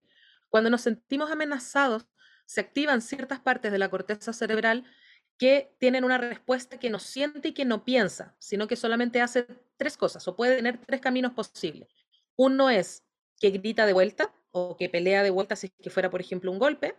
Cuando 0.48 0.70
nos 0.70 0.82
sentimos 0.82 1.30
amenazados, 1.30 2.06
se 2.46 2.60
activan 2.60 3.02
ciertas 3.02 3.40
partes 3.40 3.72
de 3.72 3.78
la 3.78 3.90
corteza 3.90 4.32
cerebral 4.32 4.84
que 5.38 5.72
tienen 5.78 6.04
una 6.04 6.18
respuesta 6.18 6.78
que 6.78 6.90
no 6.90 6.98
siente 6.98 7.48
y 7.48 7.52
que 7.52 7.64
no 7.64 7.84
piensa, 7.84 8.34
sino 8.38 8.66
que 8.66 8.76
solamente 8.76 9.20
hace 9.20 9.46
tres 9.76 9.96
cosas 9.96 10.26
o 10.26 10.36
puede 10.36 10.56
tener 10.56 10.78
tres 10.84 11.00
caminos 11.00 11.32
posibles. 11.32 11.88
Uno 12.36 12.68
es 12.70 13.04
que 13.40 13.50
grita 13.50 13.86
de 13.86 13.92
vuelta 13.92 14.34
o 14.50 14.76
que 14.76 14.88
pelea 14.88 15.22
de 15.22 15.30
vuelta 15.30 15.56
si 15.56 15.68
es 15.68 15.72
que 15.80 15.90
fuera, 15.90 16.10
por 16.10 16.20
ejemplo, 16.20 16.50
un 16.50 16.58
golpe. 16.58 16.96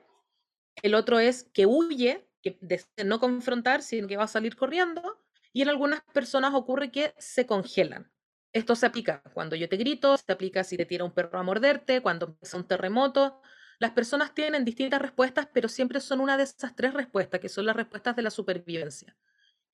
El 0.81 0.95
otro 0.95 1.19
es 1.19 1.43
que 1.43 1.65
huye, 1.65 2.29
que 2.41 2.57
de 2.61 2.81
no 3.05 3.19
confrontar, 3.19 3.81
sino 3.81 4.07
que 4.07 4.17
va 4.17 4.23
a 4.23 4.27
salir 4.27 4.55
corriendo. 4.55 5.19
Y 5.51 5.61
en 5.61 5.69
algunas 5.69 6.01
personas 6.13 6.53
ocurre 6.53 6.91
que 6.91 7.13
se 7.17 7.45
congelan. 7.45 8.09
Esto 8.53 8.75
se 8.75 8.85
aplica 8.85 9.21
cuando 9.33 9.55
yo 9.55 9.67
te 9.67 9.77
grito, 9.77 10.17
se 10.17 10.31
aplica 10.31 10.63
si 10.63 10.77
te 10.77 10.85
tira 10.85 11.03
un 11.03 11.11
perro 11.11 11.39
a 11.39 11.43
morderte, 11.43 12.01
cuando 12.01 12.27
empieza 12.27 12.57
un 12.57 12.67
terremoto, 12.67 13.41
las 13.79 13.91
personas 13.91 14.35
tienen 14.35 14.65
distintas 14.65 15.01
respuestas, 15.01 15.47
pero 15.53 15.69
siempre 15.69 16.01
son 16.01 16.19
una 16.19 16.35
de 16.35 16.43
esas 16.43 16.75
tres 16.75 16.93
respuestas, 16.93 17.39
que 17.39 17.47
son 17.47 17.65
las 17.65 17.75
respuestas 17.75 18.15
de 18.15 18.21
la 18.21 18.29
supervivencia. 18.29 19.15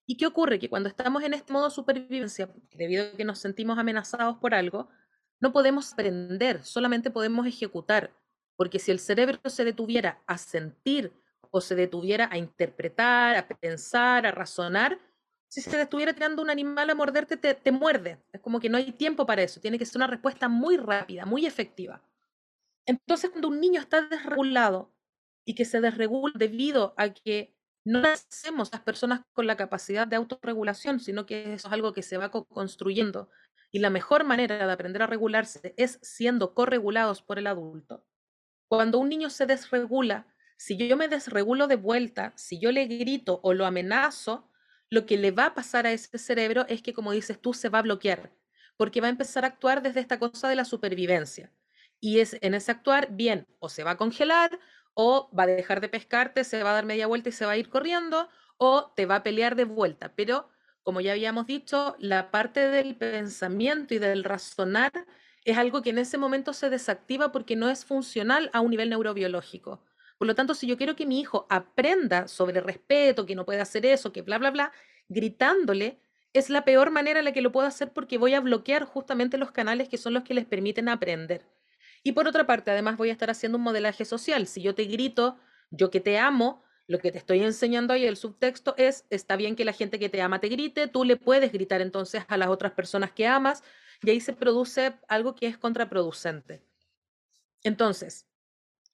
¿Y 0.06 0.16
qué 0.16 0.26
ocurre? 0.26 0.60
Que 0.60 0.70
cuando 0.70 0.88
estamos 0.88 1.24
en 1.24 1.34
este 1.34 1.52
modo 1.52 1.68
supervivencia, 1.70 2.48
debido 2.72 3.04
a 3.04 3.16
que 3.16 3.24
nos 3.24 3.40
sentimos 3.40 3.76
amenazados 3.78 4.36
por 4.38 4.54
algo, 4.54 4.88
no 5.40 5.52
podemos 5.52 5.92
aprender, 5.92 6.62
solamente 6.62 7.10
podemos 7.10 7.46
ejecutar. 7.46 8.14
Porque 8.54 8.78
si 8.78 8.92
el 8.92 9.00
cerebro 9.00 9.40
se 9.50 9.64
detuviera 9.64 10.22
a 10.28 10.38
sentir 10.38 11.12
o 11.50 11.60
se 11.60 11.74
detuviera 11.74 12.28
a 12.30 12.38
interpretar, 12.38 13.36
a 13.36 13.48
pensar, 13.48 14.24
a 14.24 14.30
razonar, 14.30 15.00
si 15.48 15.60
se 15.60 15.80
estuviera 15.80 16.12
tirando 16.12 16.42
un 16.42 16.50
animal 16.50 16.88
a 16.90 16.94
morderte, 16.94 17.36
te, 17.36 17.54
te 17.54 17.72
muerde. 17.72 18.22
Es 18.32 18.40
como 18.40 18.60
que 18.60 18.68
no 18.68 18.78
hay 18.78 18.92
tiempo 18.92 19.26
para 19.26 19.42
eso. 19.42 19.60
Tiene 19.60 19.78
que 19.78 19.86
ser 19.86 19.98
una 19.98 20.06
respuesta 20.06 20.48
muy 20.48 20.76
rápida, 20.76 21.26
muy 21.26 21.44
efectiva. 21.44 22.02
Entonces, 22.86 23.30
cuando 23.30 23.48
un 23.48 23.60
niño 23.60 23.80
está 23.80 24.02
desregulado 24.02 24.94
y 25.44 25.54
que 25.54 25.64
se 25.64 25.80
desregula 25.80 26.32
debido 26.36 26.94
a 26.96 27.10
que 27.10 27.56
no 27.84 28.00
nacemos 28.00 28.70
las 28.72 28.80
personas 28.82 29.22
con 29.32 29.46
la 29.46 29.56
capacidad 29.56 30.06
de 30.06 30.16
autorregulación, 30.16 30.98
sino 31.00 31.26
que 31.26 31.54
eso 31.54 31.68
es 31.68 31.74
algo 31.74 31.92
que 31.92 32.02
se 32.02 32.16
va 32.16 32.30
construyendo, 32.30 33.30
y 33.70 33.80
la 33.80 33.90
mejor 33.90 34.24
manera 34.24 34.64
de 34.66 34.72
aprender 34.72 35.02
a 35.02 35.06
regularse 35.06 35.74
es 35.76 35.98
siendo 36.02 36.54
corregulados 36.54 37.22
por 37.22 37.38
el 37.38 37.46
adulto. 37.46 38.06
Cuando 38.68 38.98
un 38.98 39.08
niño 39.08 39.30
se 39.30 39.46
desregula, 39.46 40.26
si 40.56 40.76
yo 40.76 40.96
me 40.96 41.08
desregulo 41.08 41.66
de 41.66 41.76
vuelta, 41.76 42.32
si 42.36 42.58
yo 42.58 42.72
le 42.72 42.86
grito 42.86 43.40
o 43.42 43.54
lo 43.54 43.66
amenazo, 43.66 44.50
lo 44.90 45.06
que 45.06 45.18
le 45.18 45.30
va 45.30 45.46
a 45.46 45.54
pasar 45.54 45.86
a 45.86 45.92
ese 45.92 46.18
cerebro 46.18 46.64
es 46.68 46.82
que, 46.82 46.94
como 46.94 47.12
dices 47.12 47.40
tú, 47.40 47.52
se 47.52 47.68
va 47.68 47.80
a 47.80 47.82
bloquear, 47.82 48.32
porque 48.76 49.00
va 49.00 49.08
a 49.08 49.10
empezar 49.10 49.44
a 49.44 49.48
actuar 49.48 49.82
desde 49.82 50.00
esta 50.00 50.18
cosa 50.18 50.48
de 50.48 50.56
la 50.56 50.64
supervivencia 50.64 51.52
y 52.00 52.20
es 52.20 52.36
en 52.40 52.54
ese 52.54 52.70
actuar, 52.72 53.08
bien, 53.12 53.46
o 53.58 53.68
se 53.68 53.84
va 53.84 53.92
a 53.92 53.96
congelar, 53.96 54.58
o 54.94 55.30
va 55.36 55.44
a 55.44 55.46
dejar 55.46 55.80
de 55.80 55.88
pescarte, 55.88 56.44
se 56.44 56.62
va 56.62 56.70
a 56.70 56.74
dar 56.74 56.86
media 56.86 57.06
vuelta 57.06 57.28
y 57.28 57.32
se 57.32 57.46
va 57.46 57.52
a 57.52 57.56
ir 57.56 57.68
corriendo, 57.68 58.28
o 58.58 58.92
te 58.96 59.06
va 59.06 59.16
a 59.16 59.22
pelear 59.22 59.56
de 59.56 59.64
vuelta. 59.64 60.14
Pero, 60.14 60.48
como 60.82 61.00
ya 61.00 61.12
habíamos 61.12 61.46
dicho, 61.46 61.96
la 61.98 62.30
parte 62.30 62.68
del 62.68 62.96
pensamiento 62.96 63.94
y 63.94 63.98
del 63.98 64.24
razonar 64.24 64.92
es 65.44 65.58
algo 65.58 65.82
que 65.82 65.90
en 65.90 65.98
ese 65.98 66.18
momento 66.18 66.52
se 66.52 66.70
desactiva 66.70 67.32
porque 67.32 67.56
no 67.56 67.68
es 67.70 67.84
funcional 67.84 68.50
a 68.52 68.60
un 68.60 68.70
nivel 68.70 68.90
neurobiológico. 68.90 69.84
Por 70.18 70.26
lo 70.26 70.34
tanto, 70.34 70.54
si 70.54 70.66
yo 70.66 70.76
quiero 70.76 70.96
que 70.96 71.06
mi 71.06 71.20
hijo 71.20 71.46
aprenda 71.50 72.26
sobre 72.28 72.60
respeto, 72.60 73.26
que 73.26 73.34
no 73.36 73.44
puede 73.44 73.60
hacer 73.60 73.86
eso, 73.86 74.12
que 74.12 74.22
bla, 74.22 74.38
bla, 74.38 74.50
bla, 74.50 74.72
gritándole, 75.08 76.00
es 76.32 76.50
la 76.50 76.64
peor 76.64 76.90
manera 76.90 77.18
en 77.20 77.24
la 77.26 77.32
que 77.32 77.42
lo 77.42 77.52
puedo 77.52 77.66
hacer 77.66 77.92
porque 77.92 78.18
voy 78.18 78.34
a 78.34 78.40
bloquear 78.40 78.84
justamente 78.84 79.38
los 79.38 79.52
canales 79.52 79.88
que 79.88 79.98
son 79.98 80.14
los 80.14 80.24
que 80.24 80.34
les 80.34 80.46
permiten 80.46 80.88
aprender. 80.88 81.46
Y 82.06 82.12
por 82.12 82.28
otra 82.28 82.46
parte, 82.46 82.70
además 82.70 82.96
voy 82.96 83.08
a 83.08 83.12
estar 83.12 83.30
haciendo 83.30 83.58
un 83.58 83.64
modelaje 83.64 84.04
social. 84.04 84.46
Si 84.46 84.62
yo 84.62 84.76
te 84.76 84.84
grito, 84.84 85.40
yo 85.72 85.90
que 85.90 85.98
te 85.98 86.18
amo, 86.20 86.62
lo 86.86 87.00
que 87.00 87.10
te 87.10 87.18
estoy 87.18 87.42
enseñando 87.42 87.92
ahí, 87.92 88.06
el 88.06 88.16
subtexto 88.16 88.76
es, 88.78 89.06
está 89.10 89.34
bien 89.34 89.56
que 89.56 89.64
la 89.64 89.72
gente 89.72 89.98
que 89.98 90.08
te 90.08 90.22
ama 90.22 90.40
te 90.40 90.46
grite, 90.46 90.86
tú 90.86 91.02
le 91.02 91.16
puedes 91.16 91.50
gritar 91.50 91.80
entonces 91.80 92.22
a 92.28 92.36
las 92.36 92.46
otras 92.46 92.70
personas 92.74 93.10
que 93.10 93.26
amas, 93.26 93.64
y 94.04 94.10
ahí 94.10 94.20
se 94.20 94.34
produce 94.34 94.94
algo 95.08 95.34
que 95.34 95.48
es 95.48 95.58
contraproducente. 95.58 96.62
Entonces, 97.64 98.24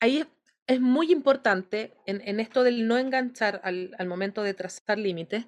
ahí 0.01 0.25
es 0.67 0.81
muy 0.81 1.13
importante 1.13 1.93
en, 2.07 2.41
esto 2.41 2.63
del 2.63 2.89
no 2.89 2.97
enganchar 2.97 3.61
al, 3.63 3.95
al 3.99 4.07
momento 4.07 4.43
de 4.43 4.55
trazar 4.55 4.97
límites, 4.97 5.45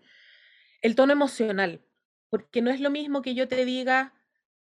el 0.82 0.94
tono 0.94 1.14
emocional, 1.14 1.80
porque 2.28 2.60
no 2.60 2.70
es 2.70 2.80
lo 2.80 2.90
mismo 2.90 3.22
que 3.22 3.34
yo 3.34 3.48
te 3.48 3.64
diga, 3.64 4.12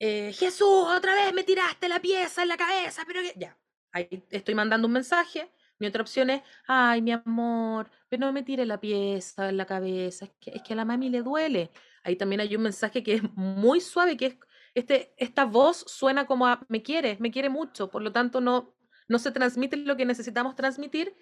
eh, 0.05 0.33
Jesús, 0.33 0.85
otra 0.85 1.15
vez 1.15 1.33
me 1.33 1.45
tiraste 1.45 1.87
la 1.87 2.01
pieza 2.01 2.41
en 2.41 2.49
la 2.49 2.57
cabeza, 2.57 3.03
pero 3.07 3.21
que... 3.21 3.33
ya, 3.37 3.57
ahí 3.93 4.21
estoy 4.31 4.53
mandando 4.53 4.87
un 4.87 4.93
mensaje. 4.93 5.49
Mi 5.79 5.87
otra 5.87 6.01
opción 6.01 6.29
es, 6.29 6.41
ay, 6.67 7.01
mi 7.01 7.13
amor, 7.13 7.89
pero 8.09 8.25
no 8.25 8.33
me 8.33 8.43
tire 8.43 8.65
la 8.65 8.81
pieza 8.81 9.47
en 9.47 9.55
la 9.55 9.65
cabeza, 9.65 10.25
es 10.25 10.31
que, 10.41 10.51
es 10.51 10.61
que 10.61 10.73
a 10.73 10.75
la 10.75 10.83
mami 10.83 11.09
le 11.09 11.21
duele. 11.21 11.71
Ahí 12.03 12.17
también 12.17 12.41
hay 12.41 12.53
un 12.53 12.63
mensaje 12.63 13.01
que 13.01 13.15
es 13.15 13.23
muy 13.33 13.79
suave, 13.79 14.17
que 14.17 14.25
es 14.25 14.37
este, 14.73 15.13
esta 15.15 15.45
voz 15.45 15.85
suena 15.87 16.25
como 16.25 16.47
a 16.47 16.65
me 16.67 16.83
quiere, 16.83 17.15
me 17.21 17.31
quiere 17.31 17.47
mucho, 17.47 17.89
por 17.89 18.01
lo 18.01 18.11
tanto 18.11 18.41
no, 18.41 18.75
no 19.07 19.19
se 19.19 19.31
transmite 19.31 19.77
lo 19.77 19.95
que 19.95 20.05
necesitamos 20.05 20.55
transmitir. 20.55 21.15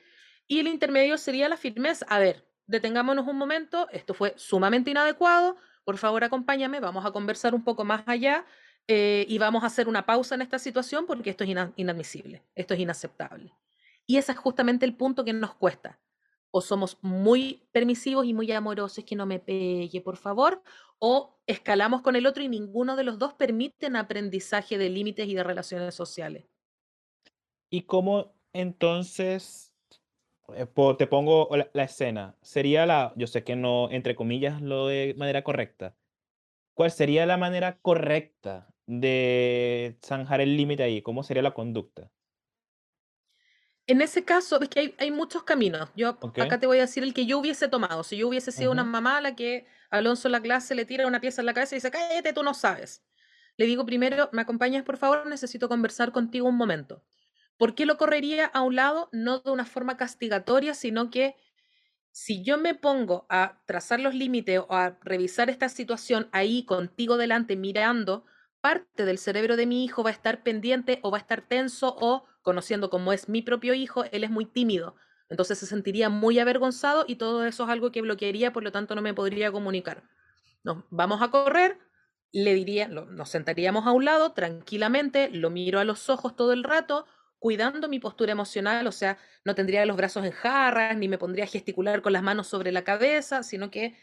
Y 0.48 0.60
el 0.60 0.68
intermedio 0.68 1.20
sería 1.20 1.50
la 1.50 1.58
firmeza. 1.58 2.08
A 2.10 2.18
ver, 2.18 2.48
detengámonos 2.66 3.28
un 3.28 3.38
momento, 3.38 3.88
esto 3.92 4.16
fue 4.16 4.34
sumamente 4.38 4.90
inadecuado, 4.90 5.56
por 5.84 5.98
favor 6.00 6.24
acompáñame, 6.24 6.80
vamos 6.80 7.06
a 7.06 7.12
conversar 7.12 7.54
un 7.54 7.64
poco 7.64 7.84
más 7.84 8.04
allá 8.08 8.44
eh, 8.88 9.26
y 9.28 9.38
vamos 9.38 9.64
a 9.64 9.68
hacer 9.68 9.88
una 9.88 10.06
pausa 10.06 10.36
en 10.36 10.42
esta 10.42 10.60
situación 10.60 11.06
porque 11.06 11.30
esto 11.30 11.44
es 11.44 11.50
inadmisible, 11.76 12.44
esto 12.56 12.74
es 12.74 12.80
inaceptable. 12.80 13.54
Y 14.06 14.18
ese 14.18 14.34
es 14.34 14.38
justamente 14.38 14.86
el 14.86 14.96
punto 14.96 15.24
que 15.24 15.34
nos 15.34 15.54
cuesta. 15.54 16.00
O 16.54 16.60
somos 16.60 16.98
muy 17.02 17.64
permisivos 17.72 18.26
y 18.26 18.34
muy 18.34 18.52
amorosos, 18.52 19.06
que 19.06 19.16
no 19.16 19.26
me 19.26 19.40
pegue, 19.40 20.02
por 20.02 20.18
favor, 20.18 20.62
o 21.00 21.40
escalamos 21.48 22.02
con 22.02 22.18
el 22.18 22.26
otro 22.26 22.44
y 22.44 22.50
ninguno 22.50 22.98
de 22.98 23.06
los 23.06 23.18
dos 23.18 23.34
permiten 23.34 23.96
aprendizaje 23.96 24.78
de 24.78 24.90
límites 24.90 25.28
y 25.28 25.34
de 25.34 25.44
relaciones 25.44 25.96
sociales. 25.96 26.46
¿Y 27.70 27.84
cómo 27.84 28.34
entonces, 28.54 29.74
eh, 30.56 30.68
te 30.98 31.08
pongo 31.08 31.50
la, 31.74 31.84
escena, 31.84 32.36
sería 32.42 32.86
la, 32.86 33.14
yo 33.16 33.28
sé 33.28 33.44
que 33.44 33.56
no, 33.56 33.90
entre 33.92 34.16
comillas, 34.16 34.62
lo 34.62 34.88
de 34.88 35.16
manera 35.18 35.44
correcta, 35.44 35.96
¿cuál 36.74 36.92
sería 36.92 37.26
la 37.26 37.38
manera 37.38 37.78
correcta 37.80 38.68
de 38.86 39.98
zanjar 40.04 40.42
el 40.42 40.58
límite 40.58 40.84
ahí? 40.84 41.02
¿Cómo 41.02 41.24
sería 41.24 41.44
la 41.44 41.54
conducta? 41.54 42.12
En 43.88 44.02
ese 44.02 44.24
caso, 44.24 44.62
es 44.62 44.70
que 44.70 44.96
hay, 44.98 45.12
muchos 45.12 45.44
caminos. 45.44 45.90
Yo 45.96 46.10
acá 46.10 46.60
te 46.60 46.68
voy 46.68 46.78
a 46.78 46.82
decir 46.82 47.04
el 47.04 47.14
que 47.14 47.26
yo 47.26 47.40
hubiese 47.40 47.68
tomado. 47.68 48.04
Si 48.04 48.16
yo 48.16 48.28
hubiese 48.28 48.52
sido 48.52 48.72
una 48.72 48.84
mamá 48.84 49.18
a 49.18 49.22
la 49.22 49.36
que 49.36 49.66
Alonso 49.90 50.28
en 50.28 50.34
la 50.34 50.42
clase 50.42 50.76
le 50.76 50.86
tira 50.86 51.08
una 51.08 51.20
pieza 51.20 51.42
en 51.42 51.48
la 51.48 51.54
cabeza 51.54 51.76
y 51.76 51.78
dice, 51.78 51.92
cállate, 51.92 52.32
tú 52.32 52.44
no 52.44 52.54
sabes. 52.54 53.04
Le 53.58 53.66
digo 53.66 53.86
primero, 53.86 54.30
¿me 54.32 54.44
acompañas 54.44 54.84
por 54.84 54.98
favor? 54.98 55.28
Necesito 55.28 55.68
conversar 55.68 56.12
contigo 56.12 56.48
un 56.48 56.56
momento. 56.56 57.04
¿Por 57.58 57.76
qué 57.76 57.86
lo 57.86 57.98
correría 57.98 58.46
a 58.46 58.62
un 58.62 58.76
lado? 58.76 59.10
No 59.12 59.40
de 59.40 59.52
una 59.52 59.66
forma 59.66 59.98
castigatoria, 59.98 60.74
sino 60.74 61.10
que 61.10 61.36
si 62.12 62.44
yo 62.44 62.58
me 62.58 62.76
pongo 62.76 63.26
a 63.30 63.62
trazar 63.66 64.00
los 64.00 64.14
límites 64.14 64.60
o 64.60 64.74
a 64.76 64.98
revisar 65.02 65.50
esta 65.50 65.70
situación 65.70 66.28
ahí 66.32 66.66
contigo 66.66 67.18
delante 67.18 67.56
mirando, 67.56 68.26
parte 68.60 69.06
del 69.06 69.18
cerebro 69.18 69.56
de 69.56 69.66
mi 69.66 69.84
hijo 69.84 70.04
va 70.04 70.10
a 70.10 70.14
estar 70.14 70.44
pendiente 70.44 71.00
o 71.04 71.12
va 71.12 71.18
a 71.18 71.22
estar 71.22 71.42
tenso 71.42 71.96
o 72.00 72.26
conociendo 72.42 72.90
cómo 72.90 73.14
es 73.14 73.30
mi 73.30 73.42
propio 73.42 73.74
hijo, 73.74 74.04
él 74.12 74.24
es 74.24 74.30
muy 74.30 74.46
tímido. 74.46 74.96
Entonces 75.30 75.58
se 75.58 75.66
sentiría 75.66 76.10
muy 76.10 76.40
avergonzado 76.40 77.06
y 77.08 77.16
todo 77.16 77.46
eso 77.46 77.64
es 77.64 77.70
algo 77.70 77.92
que 77.92 78.02
bloquearía, 78.02 78.52
por 78.52 78.64
lo 78.64 78.72
tanto 78.72 78.96
no 78.96 79.02
me 79.02 79.14
podría 79.14 79.52
comunicar. 79.52 80.04
Nos 80.64 80.84
vamos 80.90 81.22
a 81.22 81.32
correr, 81.32 81.80
le 82.34 82.54
diría, 82.54 82.88
nos 82.88 83.30
sentaríamos 83.30 83.88
a 83.88 83.92
un 83.92 84.06
lado 84.06 84.34
tranquilamente, 84.34 85.30
lo 85.30 85.50
miro 85.50 85.80
a 85.80 85.86
los 85.86 86.10
ojos 86.10 86.36
todo 86.36 86.52
el 86.52 86.64
rato, 86.64 87.06
cuidando 87.42 87.90
mi 87.90 88.00
postura 88.00 88.34
emocional, 88.34 88.86
o 88.88 88.94
sea, 88.94 89.18
no 89.46 89.56
tendría 89.56 89.86
los 89.88 89.98
brazos 89.98 90.24
en 90.26 90.32
jarras, 90.32 90.96
ni 90.96 91.10
me 91.10 91.18
pondría 91.18 91.46
a 91.46 91.48
gesticular 91.48 92.04
con 92.04 92.14
las 92.14 92.22
manos 92.24 92.48
sobre 92.48 92.72
la 92.72 92.84
cabeza, 92.84 93.42
sino 93.44 93.72
que 93.72 93.96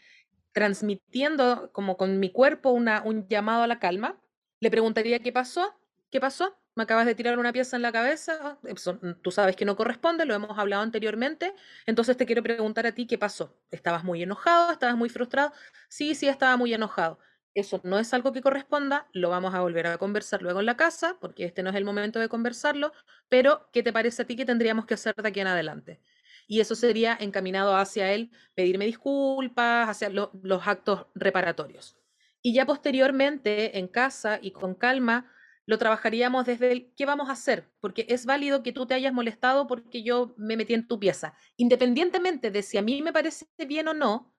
transmitiendo 0.51 1.71
como 1.73 1.97
con 1.97 2.19
mi 2.19 2.31
cuerpo 2.31 2.71
una, 2.71 3.01
un 3.05 3.27
llamado 3.29 3.63
a 3.63 3.67
la 3.67 3.79
calma. 3.79 4.19
Le 4.59 4.71
preguntaría 4.71 5.19
qué 5.19 5.31
pasó, 5.31 5.73
qué 6.11 6.19
pasó, 6.19 6.57
me 6.75 6.83
acabas 6.83 7.05
de 7.05 7.15
tirar 7.15 7.39
una 7.39 7.53
pieza 7.53 7.75
en 7.77 7.81
la 7.81 7.91
cabeza, 7.93 8.59
mm, 8.63 9.21
tú 9.21 9.31
sabes 9.31 9.55
que 9.55 9.65
no 9.65 9.75
corresponde, 9.77 10.25
lo 10.25 10.33
hemos 10.35 10.57
hablado 10.59 10.83
anteriormente, 10.83 11.53
entonces 11.85 12.17
te 12.17 12.25
quiero 12.25 12.43
preguntar 12.43 12.87
a 12.87 12.93
ti 12.93 13.07
qué 13.07 13.17
pasó. 13.17 13.57
¿Estabas 13.71 14.03
muy 14.03 14.23
enojado? 14.23 14.71
¿Estabas 14.71 14.97
muy 14.97 15.09
frustrado? 15.09 15.53
Sí, 15.87 16.15
sí, 16.15 16.27
estaba 16.27 16.57
muy 16.57 16.73
enojado. 16.73 17.19
Eso 17.55 17.81
no 17.83 17.97
es 17.99 18.13
algo 18.13 18.31
que 18.31 18.41
corresponda, 18.41 19.07
lo 19.11 19.29
vamos 19.29 19.53
a 19.55 19.61
volver 19.61 19.87
a 19.87 19.97
conversar 19.97 20.41
luego 20.41 20.59
en 20.59 20.67
la 20.67 20.77
casa, 20.77 21.17
porque 21.19 21.45
este 21.45 21.63
no 21.63 21.71
es 21.71 21.75
el 21.75 21.83
momento 21.83 22.19
de 22.19 22.29
conversarlo, 22.29 22.93
pero 23.27 23.69
¿qué 23.73 23.81
te 23.83 23.91
parece 23.91 24.21
a 24.21 24.25
ti 24.25 24.35
que 24.35 24.45
tendríamos 24.45 24.85
que 24.85 24.93
hacer 24.93 25.15
de 25.15 25.27
aquí 25.27 25.39
en 25.39 25.47
adelante? 25.47 25.99
Y 26.47 26.61
eso 26.61 26.75
sería 26.75 27.17
encaminado 27.19 27.75
hacia 27.75 28.13
él 28.13 28.31
pedirme 28.55 28.85
disculpas, 28.85 29.89
hacia 29.89 30.09
los 30.09 30.67
actos 30.67 31.07
reparatorios. 31.15 31.97
Y 32.41 32.53
ya 32.53 32.65
posteriormente, 32.65 33.77
en 33.79 33.87
casa 33.87 34.39
y 34.41 34.51
con 34.51 34.75
calma, 34.75 35.31
lo 35.65 35.77
trabajaríamos 35.77 36.45
desde 36.45 36.71
el 36.71 36.93
qué 36.95 37.05
vamos 37.05 37.29
a 37.29 37.33
hacer, 37.33 37.69
porque 37.79 38.05
es 38.09 38.25
válido 38.25 38.63
que 38.63 38.71
tú 38.71 38.85
te 38.87 38.93
hayas 38.95 39.13
molestado 39.13 39.67
porque 39.67 40.01
yo 40.03 40.33
me 40.37 40.57
metí 40.57 40.73
en 40.73 40.87
tu 40.87 40.99
pieza. 40.99 41.33
Independientemente 41.57 42.49
de 42.51 42.63
si 42.63 42.77
a 42.77 42.81
mí 42.81 43.01
me 43.01 43.13
parece 43.13 43.45
bien 43.67 43.87
o 43.87 43.93
no, 43.93 44.33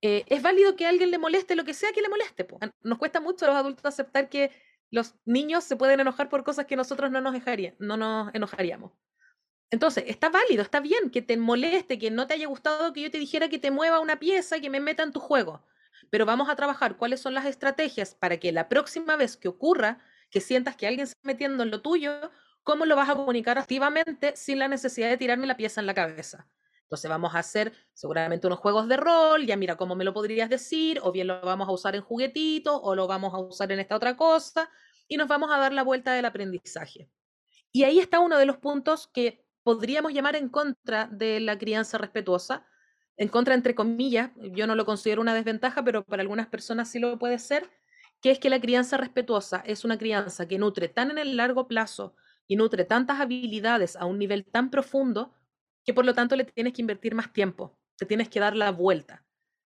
eh, 0.00 0.24
es 0.28 0.42
válido 0.42 0.76
que 0.76 0.86
a 0.86 0.90
alguien 0.90 1.10
le 1.10 1.18
moleste 1.18 1.56
lo 1.56 1.64
que 1.64 1.74
sea 1.74 1.92
que 1.92 2.02
le 2.02 2.08
moleste. 2.08 2.46
Nos 2.82 2.98
cuesta 2.98 3.20
mucho 3.20 3.44
a 3.44 3.48
los 3.48 3.56
adultos 3.56 3.84
aceptar 3.84 4.28
que 4.28 4.50
los 4.90 5.14
niños 5.24 5.64
se 5.64 5.76
pueden 5.76 6.00
enojar 6.00 6.28
por 6.28 6.44
cosas 6.44 6.66
que 6.66 6.76
nosotros 6.76 7.10
no 7.10 7.20
nos, 7.20 7.34
no 7.78 7.96
nos 7.96 8.34
enojaríamos. 8.34 8.92
Entonces, 9.70 10.04
está 10.06 10.30
válido, 10.30 10.62
está 10.62 10.80
bien 10.80 11.10
que 11.10 11.20
te 11.20 11.36
moleste, 11.36 11.98
que 11.98 12.10
no 12.10 12.26
te 12.26 12.34
haya 12.34 12.46
gustado 12.46 12.92
que 12.92 13.02
yo 13.02 13.10
te 13.10 13.18
dijera 13.18 13.48
que 13.48 13.58
te 13.58 13.70
mueva 13.70 14.00
una 14.00 14.18
pieza 14.18 14.56
y 14.56 14.60
que 14.62 14.70
me 14.70 14.80
meta 14.80 15.02
en 15.02 15.12
tu 15.12 15.20
juego. 15.20 15.62
Pero 16.10 16.24
vamos 16.24 16.48
a 16.48 16.56
trabajar 16.56 16.96
cuáles 16.96 17.20
son 17.20 17.34
las 17.34 17.44
estrategias 17.44 18.14
para 18.14 18.38
que 18.38 18.52
la 18.52 18.68
próxima 18.68 19.16
vez 19.16 19.36
que 19.36 19.48
ocurra 19.48 19.98
que 20.30 20.40
sientas 20.40 20.76
que 20.76 20.86
alguien 20.86 21.06
se 21.06 21.12
está 21.12 21.26
metiendo 21.26 21.62
en 21.62 21.70
lo 21.70 21.82
tuyo, 21.82 22.30
¿cómo 22.62 22.86
lo 22.86 22.96
vas 22.96 23.10
a 23.10 23.14
comunicar 23.14 23.58
activamente 23.58 24.36
sin 24.36 24.58
la 24.58 24.68
necesidad 24.68 25.10
de 25.10 25.16
tirarme 25.18 25.46
la 25.46 25.56
pieza 25.56 25.80
en 25.80 25.86
la 25.86 25.94
cabeza? 25.94 26.48
Entonces 26.88 27.10
vamos 27.10 27.34
a 27.34 27.40
hacer 27.40 27.74
seguramente 27.92 28.46
unos 28.46 28.60
juegos 28.60 28.88
de 28.88 28.96
rol, 28.96 29.44
ya 29.44 29.58
mira 29.58 29.76
cómo 29.76 29.94
me 29.94 30.04
lo 30.04 30.14
podrías 30.14 30.48
decir, 30.48 30.98
o 31.02 31.12
bien 31.12 31.26
lo 31.26 31.38
vamos 31.42 31.68
a 31.68 31.72
usar 31.72 31.94
en 31.94 32.00
juguetito, 32.00 32.80
o 32.80 32.94
lo 32.94 33.06
vamos 33.06 33.34
a 33.34 33.38
usar 33.38 33.70
en 33.72 33.80
esta 33.80 33.94
otra 33.94 34.16
cosa, 34.16 34.70
y 35.06 35.18
nos 35.18 35.28
vamos 35.28 35.50
a 35.52 35.58
dar 35.58 35.74
la 35.74 35.82
vuelta 35.82 36.14
del 36.14 36.24
aprendizaje. 36.24 37.10
Y 37.72 37.84
ahí 37.84 37.98
está 37.98 38.20
uno 38.20 38.38
de 38.38 38.46
los 38.46 38.56
puntos 38.56 39.06
que 39.06 39.44
podríamos 39.62 40.14
llamar 40.14 40.34
en 40.34 40.48
contra 40.48 41.08
de 41.12 41.40
la 41.40 41.58
crianza 41.58 41.98
respetuosa, 41.98 42.66
en 43.18 43.28
contra 43.28 43.52
entre 43.52 43.74
comillas, 43.74 44.30
yo 44.54 44.66
no 44.66 44.74
lo 44.74 44.86
considero 44.86 45.20
una 45.20 45.34
desventaja, 45.34 45.84
pero 45.84 46.04
para 46.04 46.22
algunas 46.22 46.46
personas 46.46 46.90
sí 46.90 46.98
lo 46.98 47.18
puede 47.18 47.38
ser, 47.38 47.68
que 48.22 48.30
es 48.30 48.38
que 48.38 48.48
la 48.48 48.62
crianza 48.62 48.96
respetuosa 48.96 49.62
es 49.66 49.84
una 49.84 49.98
crianza 49.98 50.48
que 50.48 50.56
nutre 50.56 50.88
tan 50.88 51.10
en 51.10 51.18
el 51.18 51.36
largo 51.36 51.68
plazo 51.68 52.14
y 52.46 52.56
nutre 52.56 52.86
tantas 52.86 53.20
habilidades 53.20 53.94
a 53.94 54.06
un 54.06 54.18
nivel 54.18 54.46
tan 54.46 54.70
profundo 54.70 55.34
que 55.88 55.94
por 55.94 56.04
lo 56.04 56.12
tanto 56.12 56.36
le 56.36 56.44
tienes 56.44 56.74
que 56.74 56.82
invertir 56.82 57.14
más 57.14 57.32
tiempo, 57.32 57.74
te 57.96 58.04
tienes 58.04 58.28
que 58.28 58.40
dar 58.40 58.54
la 58.54 58.72
vuelta. 58.72 59.24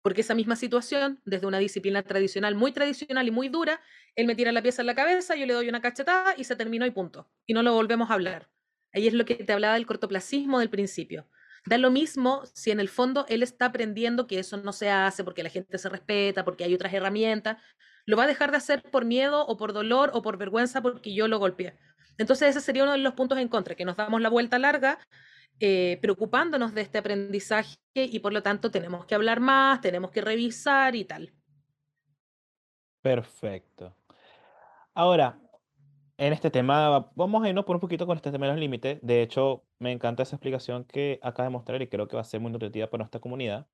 Porque 0.04 0.21
esa 0.21 0.36
misma 0.36 0.56
situación, 0.56 1.19
desde 1.26 1.47
una 1.47 1.58
disciplina 1.58 2.04
tradicional, 2.04 2.54
muy 2.54 2.71
tradicional 2.71 3.28
y 3.28 3.32
muy 3.32 3.49
dura, 3.49 3.82
él 4.15 4.28
me 4.28 4.36
tira 4.36 4.52
la 4.52 4.62
pieza 4.62 4.84
en 4.84 4.86
la 4.86 4.93
cabeza, 4.93 5.36
yo 5.36 5.47
le 5.47 5.56
doy 5.56 5.69
una 5.69 5.82
cachetada 5.82 6.36
y 6.38 6.43
se 6.43 6.56
terminó 6.56 6.86
y 6.86 6.91
punto. 6.91 7.32
Y 7.47 7.56
no 7.56 7.63
lo 7.63 7.73
volvemos 7.73 8.12
a 8.12 8.13
hablar. 8.13 8.47
Ahí 8.93 9.08
es 9.08 9.15
lo 9.15 9.26
que 9.26 9.34
te 9.34 9.54
hablaba 9.54 9.73
del 9.73 9.88
cortoplacismo 9.88 10.60
del 10.60 10.69
principio. 10.69 11.28
Da 11.65 11.80
lo 11.80 11.89
mismo 11.89 12.43
si 12.54 12.69
en 12.69 12.80
el 12.80 12.89
fondo 12.89 13.26
él 13.28 13.41
está 13.41 13.65
aprendiendo 13.65 14.28
que 14.28 14.38
eso 14.38 14.58
no 14.58 14.71
se 14.71 14.91
hace 14.91 15.23
porque 15.23 15.41
la 15.41 15.49
gente 15.49 15.80
se 15.80 15.89
respeta, 15.89 16.45
porque 16.45 16.63
hay 16.63 16.76
otras 16.76 16.93
herramientas 16.93 17.58
lo 18.06 18.17
va 18.17 18.23
a 18.23 18.28
dejar 18.28 18.52
de 18.52 18.58
hacer 18.58 18.84
por 18.84 19.06
miedo 19.06 19.45
o 19.47 19.58
por 19.58 19.73
dolor 19.73 20.12
o 20.13 20.21
por 20.21 20.38
vergüenza 20.38 20.82
porque 20.82 21.13
yo 21.13 21.28
lo 21.28 21.39
golpeé. 21.39 21.78
Entonces 22.17 22.49
ese 22.49 22.62
sería 22.62 22.84
uno 22.84 22.91
de 22.91 22.99
los 22.99 23.13
puntos 23.13 23.38
en 23.39 23.47
contra, 23.47 23.76
que 23.76 23.86
nos 23.86 23.97
damos 23.97 24.21
la 24.21 24.30
vuelta 24.30 24.60
larga 24.60 24.99
eh, 25.60 25.98
preocupándonos 26.02 26.74
de 26.74 26.82
este 26.82 26.98
aprendizaje 26.98 27.78
y 27.96 28.20
por 28.20 28.34
lo 28.34 28.44
tanto 28.44 28.72
tenemos 28.72 29.06
que 29.06 29.16
hablar 29.16 29.39
más, 29.39 29.82
tenemos 29.82 30.12
que 30.12 30.22
revisar 30.22 30.96
y 30.96 31.06
tal. 31.06 31.34
Perfecto. 33.02 33.96
Ahora, 34.94 35.39
en 36.18 36.32
este 36.32 36.52
tema, 36.52 37.12
vamos 37.16 37.44
a 37.44 37.50
irnos 37.50 37.66
por 37.66 37.76
un 37.76 37.80
poquito 37.80 38.06
con 38.06 38.16
este 38.16 38.32
tema 38.32 38.46
de 38.46 38.54
los 38.54 38.60
límites. 38.60 39.00
De 39.02 39.22
hecho, 39.22 39.66
me 39.80 39.92
encanta 39.92 40.24
esa 40.24 40.36
explicación 40.36 40.86
que 40.86 41.20
acaba 41.22 41.46
de 41.46 41.52
mostrar 41.52 41.82
y 41.82 41.88
creo 41.88 42.08
que 42.08 42.16
va 42.16 42.22
a 42.22 42.26
ser 42.26 42.39
muy 42.39 42.52
nutritiva 42.52 42.88
para 42.88 43.04
nuestra 43.04 43.20
comunidad. 43.20 43.68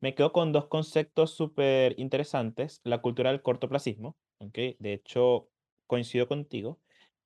Me 0.00 0.14
quedo 0.14 0.32
con 0.32 0.52
dos 0.52 0.66
conceptos 0.66 1.34
súper 1.34 1.98
interesantes. 1.98 2.80
La 2.84 3.00
cultura 3.00 3.30
del 3.30 3.42
cortoplacismo, 3.42 4.16
¿ok? 4.38 4.58
De 4.78 4.92
hecho, 4.92 5.48
coincido 5.86 6.28
contigo. 6.28 6.80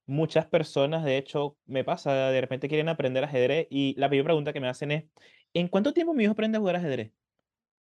Muchas 0.09 0.47
personas, 0.47 1.05
de 1.05 1.19
hecho, 1.19 1.59
me 1.67 1.85
pasa, 1.85 2.31
de 2.31 2.41
repente 2.41 2.67
quieren 2.67 2.89
aprender 2.89 3.23
ajedrez 3.25 3.67
y 3.71 3.95
la 3.99 4.09
primera 4.09 4.25
pregunta 4.25 4.55
que 4.55 4.61
me 4.61 4.69
hacen 4.69 4.91
es, 4.91 5.05
¿en 5.53 5.69
cuánto 5.69 5.93
tiempo 5.93 6.15
mi 6.15 6.25
hijo 6.25 6.33
aprende 6.33 6.57
a 6.57 6.61
jugar 6.61 6.77
ajedrez? 6.77 7.13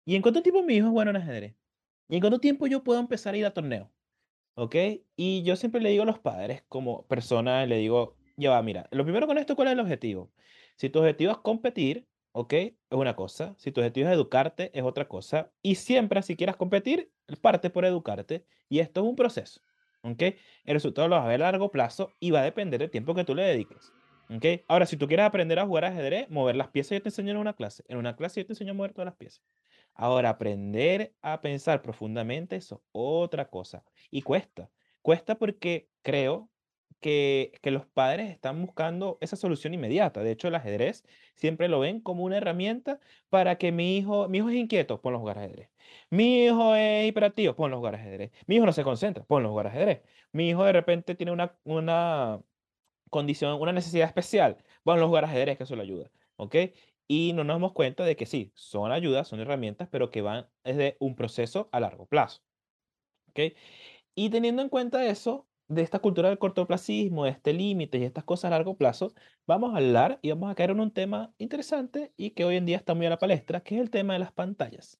¿Y 0.04 0.14
en 0.14 0.22
cuánto 0.22 0.40
tiempo 0.40 0.62
mi 0.62 0.76
hijo 0.76 0.86
es 0.86 0.92
bueno 0.92 1.10
en 1.10 1.16
ajedrez? 1.16 1.56
¿Y 2.08 2.14
en 2.14 2.20
cuánto 2.20 2.38
tiempo 2.38 2.68
yo 2.68 2.84
puedo 2.84 3.00
empezar 3.00 3.34
a 3.34 3.36
ir 3.36 3.46
a 3.46 3.52
torneo? 3.52 3.92
¿Ok? 4.54 4.76
Y 5.16 5.42
yo 5.42 5.56
siempre 5.56 5.80
le 5.80 5.90
digo 5.90 6.04
a 6.04 6.06
los 6.06 6.20
padres, 6.20 6.62
como 6.68 7.04
persona, 7.08 7.66
le 7.66 7.78
digo, 7.78 8.16
ya 8.36 8.50
va, 8.50 8.62
mira, 8.62 8.88
lo 8.92 9.02
primero 9.02 9.26
con 9.26 9.38
esto, 9.38 9.56
¿cuál 9.56 9.68
es 9.68 9.72
el 9.72 9.80
objetivo? 9.80 10.32
Si 10.76 10.90
tu 10.90 11.00
objetivo 11.00 11.32
es 11.32 11.38
competir, 11.38 12.06
¿ok? 12.32 12.52
Es 12.52 12.76
una 12.90 13.16
cosa. 13.16 13.56
Si 13.58 13.72
tu 13.72 13.80
objetivo 13.80 14.08
es 14.08 14.14
educarte, 14.14 14.70
es 14.78 14.84
otra 14.84 15.08
cosa. 15.08 15.52
Y 15.62 15.74
siempre, 15.76 16.22
si 16.22 16.36
quieras 16.36 16.56
competir, 16.56 17.10
parte 17.40 17.70
por 17.70 17.84
educarte. 17.84 18.46
Y 18.68 18.78
esto 18.78 19.00
es 19.02 19.06
un 19.08 19.16
proceso, 19.16 19.60
¿ok? 20.04 20.22
El 20.64 20.74
resultado 20.74 21.08
lo 21.08 21.16
vas 21.16 21.24
a 21.24 21.28
ver 21.28 21.42
a 21.42 21.50
largo 21.50 21.70
plazo 21.70 22.16
y 22.20 22.30
va 22.30 22.40
a 22.40 22.44
depender 22.44 22.78
del 22.80 22.90
tiempo 22.90 23.14
que 23.14 23.24
tú 23.24 23.34
le 23.34 23.42
dediques. 23.42 23.92
¿ok? 24.28 24.44
Ahora, 24.68 24.86
si 24.86 24.96
tú 24.96 25.08
quieres 25.08 25.26
aprender 25.26 25.58
a 25.58 25.66
jugar 25.66 25.86
ajedrez, 25.86 26.28
mover 26.30 26.56
las 26.56 26.68
piezas, 26.68 26.92
yo 26.92 27.02
te 27.02 27.08
enseño 27.08 27.32
en 27.32 27.38
una 27.38 27.54
clase. 27.54 27.84
En 27.88 27.98
una 27.98 28.14
clase 28.14 28.40
yo 28.40 28.46
te 28.46 28.52
enseño 28.52 28.72
a 28.72 28.74
mover 28.74 28.92
todas 28.92 29.06
las 29.06 29.16
piezas. 29.16 29.42
Ahora, 29.94 30.30
aprender 30.30 31.14
a 31.22 31.40
pensar 31.40 31.82
profundamente, 31.82 32.56
eso 32.56 32.76
es 32.76 32.82
otra 32.92 33.48
cosa. 33.48 33.84
Y 34.10 34.22
cuesta. 34.22 34.70
Cuesta 35.02 35.36
porque 35.36 35.88
creo 36.02 36.50
que, 37.00 37.52
que 37.62 37.70
los 37.70 37.86
padres 37.86 38.30
están 38.30 38.60
buscando 38.62 39.18
esa 39.20 39.36
solución 39.36 39.74
inmediata. 39.74 40.22
De 40.22 40.30
hecho, 40.32 40.48
el 40.48 40.54
ajedrez 40.54 41.04
siempre 41.34 41.68
lo 41.68 41.80
ven 41.80 42.00
como 42.00 42.24
una 42.24 42.38
herramienta 42.38 43.00
para 43.28 43.58
que 43.58 43.72
mi 43.72 43.96
hijo, 43.96 44.28
mi 44.28 44.38
hijo 44.38 44.48
es 44.50 44.56
inquieto, 44.56 45.00
ponlo 45.00 45.18
a 45.18 45.20
jugar 45.20 45.38
ajedrez. 45.38 45.70
Mi 46.10 46.44
hijo 46.44 46.74
es 46.74 47.06
hiperactivo, 47.08 47.54
ponlo 47.56 47.76
a 47.76 47.78
jugar 47.78 47.94
ajedrez. 47.96 48.32
Mi 48.46 48.56
hijo 48.56 48.66
no 48.66 48.72
se 48.72 48.84
concentra, 48.84 49.24
ponlo 49.24 49.48
a 49.48 49.50
jugar 49.52 49.66
ajedrez. 49.68 50.02
Mi 50.32 50.48
hijo 50.50 50.64
de 50.64 50.72
repente 50.72 51.14
tiene 51.14 51.32
una, 51.32 51.58
una 51.64 52.40
condición, 53.10 53.60
una 53.60 53.72
necesidad 53.72 54.08
especial, 54.08 54.58
ponlo 54.82 55.04
a 55.04 55.08
jugar 55.08 55.24
ajedrez, 55.24 55.56
que 55.58 55.64
eso 55.64 55.76
le 55.76 55.82
ayuda. 55.82 56.10
¿Ok? 56.36 56.56
Y 57.06 57.32
no 57.34 57.44
nos 57.44 57.56
damos 57.56 57.72
cuenta 57.72 58.04
de 58.04 58.16
que 58.16 58.26
sí, 58.26 58.52
son 58.54 58.90
ayudas, 58.92 59.28
son 59.28 59.40
herramientas, 59.40 59.88
pero 59.90 60.10
que 60.10 60.22
van 60.22 60.48
desde 60.64 60.96
un 61.00 61.14
proceso 61.16 61.68
a 61.72 61.80
largo 61.80 62.06
plazo. 62.06 62.42
¿Ok? 63.30 63.40
Y 64.14 64.30
teniendo 64.30 64.62
en 64.62 64.68
cuenta 64.68 65.04
eso, 65.06 65.48
de 65.68 65.82
esta 65.82 65.98
cultura 65.98 66.28
del 66.28 66.38
cortoplacismo, 66.38 67.24
de 67.24 67.30
este 67.30 67.52
límite 67.52 67.98
y 67.98 68.04
estas 68.04 68.24
cosas 68.24 68.46
a 68.48 68.50
largo 68.50 68.76
plazo, 68.76 69.12
vamos 69.46 69.74
a 69.74 69.78
hablar 69.78 70.18
y 70.22 70.30
vamos 70.30 70.50
a 70.50 70.54
caer 70.54 70.70
en 70.70 70.80
un 70.80 70.92
tema 70.92 71.34
interesante 71.38 72.12
y 72.16 72.30
que 72.30 72.44
hoy 72.44 72.56
en 72.56 72.66
día 72.66 72.76
está 72.76 72.94
muy 72.94 73.06
a 73.06 73.10
la 73.10 73.18
palestra, 73.18 73.60
que 73.62 73.76
es 73.76 73.80
el 73.80 73.90
tema 73.90 74.14
de 74.14 74.20
las 74.20 74.32
pantallas. 74.32 74.98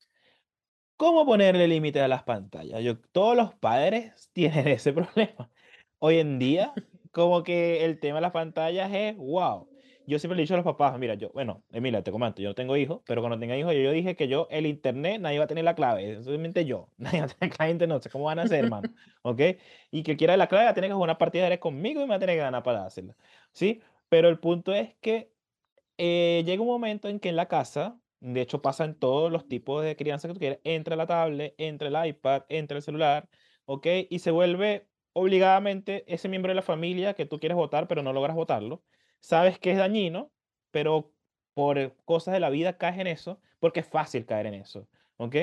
¿Cómo 0.96 1.27
ponerle 1.27 1.66
límite 1.68 2.00
a 2.00 2.09
las 2.09 2.22
pantallas? 2.22 2.83
Yo, 2.83 2.98
todos 2.98 3.37
los 3.37 3.55
padres 3.55 4.31
tienen 4.33 4.68
ese 4.68 4.92
problema. 4.92 5.50
Hoy 5.98 6.18
en 6.18 6.38
día, 6.38 6.72
como 7.12 7.42
que 7.42 7.85
el 7.85 7.98
tema 8.00 8.16
de 8.18 8.22
las 8.22 8.33
pantallas 8.33 8.90
es, 8.92 9.16
wow, 9.16 9.68
yo 10.06 10.18
siempre 10.18 10.36
le 10.36 10.42
he 10.42 10.44
dicho 10.44 10.54
a 10.54 10.56
los 10.58 10.64
papás, 10.64 10.98
mira, 10.98 11.14
yo, 11.14 11.30
bueno, 11.30 11.62
Emilia, 11.72 12.02
te 12.02 12.12
comento, 12.12 12.42
yo 12.42 12.50
no 12.50 12.54
tengo 12.54 12.76
hijos, 12.76 13.00
pero 13.06 13.22
cuando 13.22 13.38
tenga 13.38 13.56
hijos, 13.56 13.74
yo, 13.74 13.92
dije 13.92 14.16
que 14.16 14.28
yo, 14.28 14.46
el 14.50 14.66
internet, 14.66 15.20
nadie 15.20 15.38
va 15.38 15.44
a 15.44 15.48
tener 15.48 15.64
la 15.64 15.74
clave, 15.74 16.22
solamente 16.22 16.64
yo, 16.64 16.90
nadie 16.98 17.20
va 17.20 17.26
a 17.26 17.28
tener 17.28 17.50
la 17.50 17.56
clave 17.56 17.86
no 17.86 18.00
sé 18.00 18.10
cómo 18.10 18.24
van 18.24 18.38
a 18.38 18.42
hacer, 18.42 18.64
hermano, 18.64 18.90
¿ok? 19.22 19.40
Y 19.90 20.02
que 20.02 20.16
quiera 20.16 20.36
la 20.36 20.48
clave, 20.48 20.64
va 20.64 20.70
a 20.70 20.74
tener 20.74 20.90
que 20.90 20.94
jugar 20.94 21.08
una 21.08 21.18
partida 21.18 21.48
de 21.48 21.58
conmigo 21.58 22.00
y 22.00 22.04
me 22.04 22.10
va 22.10 22.16
a 22.16 22.18
tener 22.18 22.36
que 22.36 22.42
ganar 22.42 22.62
para 22.62 22.84
hacerla, 22.84 23.16
¿sí? 23.52 23.80
Pero 24.08 24.28
el 24.28 24.38
punto 24.38 24.74
es 24.74 24.94
que 25.00 25.32
eh, 25.98 26.42
llega 26.46 26.62
un 26.62 26.68
momento 26.68 27.08
en 27.08 27.20
que 27.20 27.28
en 27.28 27.36
la 27.36 27.48
casa, 27.48 27.98
de 28.20 28.40
hecho 28.40 28.62
pasa 28.62 28.84
en 28.84 28.94
todos 28.98 29.30
los 29.32 29.48
tipos 29.48 29.84
de 29.84 29.96
crianza 29.96 30.28
que 30.28 30.34
tú 30.34 30.40
quieras, 30.40 30.60
entra 30.64 30.96
la 30.96 31.06
tablet, 31.06 31.54
entra 31.58 31.88
el 31.88 32.08
iPad, 32.08 32.42
entra 32.48 32.76
el 32.76 32.82
celular, 32.82 33.28
¿ok? 33.66 33.86
Y 34.10 34.18
se 34.20 34.30
vuelve 34.30 34.88
obligadamente 35.12 36.04
ese 36.12 36.28
miembro 36.28 36.50
de 36.50 36.56
la 36.56 36.62
familia 36.62 37.14
que 37.14 37.26
tú 37.26 37.38
quieres 37.38 37.56
votar, 37.56 37.86
pero 37.88 38.02
no 38.02 38.12
logras 38.12 38.34
votarlo 38.36 38.82
sabes 39.24 39.58
que 39.58 39.70
es 39.70 39.78
dañino, 39.78 40.30
pero 40.70 41.10
por 41.54 41.96
cosas 42.04 42.34
de 42.34 42.40
la 42.40 42.50
vida 42.50 42.76
caes 42.76 42.98
en 42.98 43.06
eso, 43.06 43.40
porque 43.58 43.80
es 43.80 43.88
fácil 43.88 44.26
caer 44.26 44.46
en 44.46 44.54
eso, 44.54 44.87
¿ok? 45.16 45.37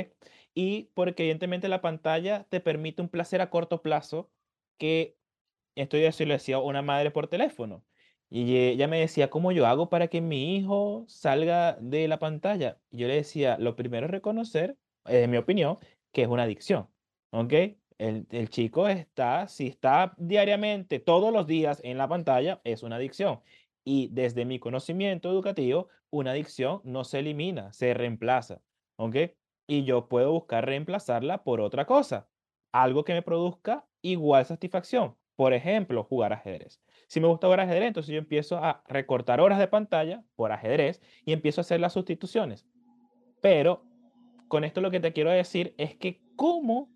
Y 0.53 0.91
porque 0.93 1.23
evidentemente 1.23 1.67
la 1.67 1.81
pantalla 1.81 2.45
te 2.49 2.59
permite 2.59 3.01
un 3.01 3.09
placer 3.09 3.41
a 3.41 3.49
corto 3.49 3.81
plazo 3.81 4.29
que, 4.77 5.17
esto 5.75 5.97
ya 5.97 6.11
se 6.11 6.27
lo 6.27 6.33
decía 6.33 6.59
una 6.59 6.83
madre 6.83 7.09
por 7.09 7.27
teléfono, 7.27 7.83
y 8.29 8.55
ella 8.57 8.87
me 8.87 8.99
decía, 8.99 9.31
¿cómo 9.31 9.51
yo 9.51 9.65
hago 9.65 9.89
para 9.89 10.07
que 10.07 10.21
mi 10.21 10.55
hijo 10.55 11.03
salga 11.07 11.75
de 11.81 12.07
la 12.07 12.19
pantalla? 12.19 12.77
Y 12.91 12.99
yo 12.99 13.07
le 13.07 13.15
decía, 13.15 13.57
lo 13.57 13.75
primero 13.75 14.05
es 14.05 14.11
reconocer, 14.11 14.77
en 15.05 15.31
mi 15.31 15.37
opinión, 15.37 15.77
que 16.11 16.21
es 16.21 16.27
una 16.27 16.43
adicción, 16.43 16.87
¿ok? 17.31 17.53
El, 18.01 18.49
chico 18.49 18.87
está, 18.87 19.47
si 19.47 19.67
está 19.67 20.15
diariamente, 20.17 20.99
todos 20.99 21.31
los 21.31 21.45
días 21.45 21.81
en 21.83 21.99
la 21.99 22.07
pantalla, 22.07 22.59
es 22.63 22.81
una 22.81 22.95
adicción. 22.95 23.41
Y 23.83 24.09
desde 24.11 24.45
mi 24.45 24.59
conocimiento 24.59 25.29
educativo, 25.29 25.87
una 26.09 26.31
adicción 26.31 26.81
no 26.83 27.03
se 27.03 27.19
elimina, 27.19 27.73
se 27.73 27.93
reemplaza. 27.93 28.61
¿Ok? 28.97 29.15
Y 29.67 29.83
yo 29.83 30.07
puedo 30.07 30.31
buscar 30.31 30.65
reemplazarla 30.65 31.43
por 31.43 31.61
otra 31.61 31.85
cosa, 31.85 32.27
algo 32.71 33.03
que 33.03 33.13
me 33.13 33.21
produzca 33.21 33.87
igual 34.01 34.45
satisfacción. 34.45 35.15
Por 35.35 35.53
ejemplo, 35.53 36.03
jugar 36.03 36.33
ajedrez. 36.33 36.81
Si 37.07 37.19
me 37.19 37.27
gusta 37.27 37.47
jugar 37.47 37.61
ajedrez, 37.61 37.87
entonces 37.87 38.13
yo 38.13 38.19
empiezo 38.19 38.57
a 38.57 38.83
recortar 38.87 39.41
horas 39.41 39.59
de 39.59 39.67
pantalla 39.67 40.23
por 40.35 40.51
ajedrez 40.51 41.01
y 41.25 41.33
empiezo 41.33 41.61
a 41.61 41.63
hacer 41.63 41.79
las 41.79 41.93
sustituciones. 41.93 42.67
Pero 43.41 43.83
con 44.47 44.63
esto 44.63 44.81
lo 44.81 44.91
que 44.91 44.99
te 44.99 45.13
quiero 45.13 45.31
decir 45.31 45.73
es 45.77 45.95
que 45.95 46.21
cómo 46.35 46.89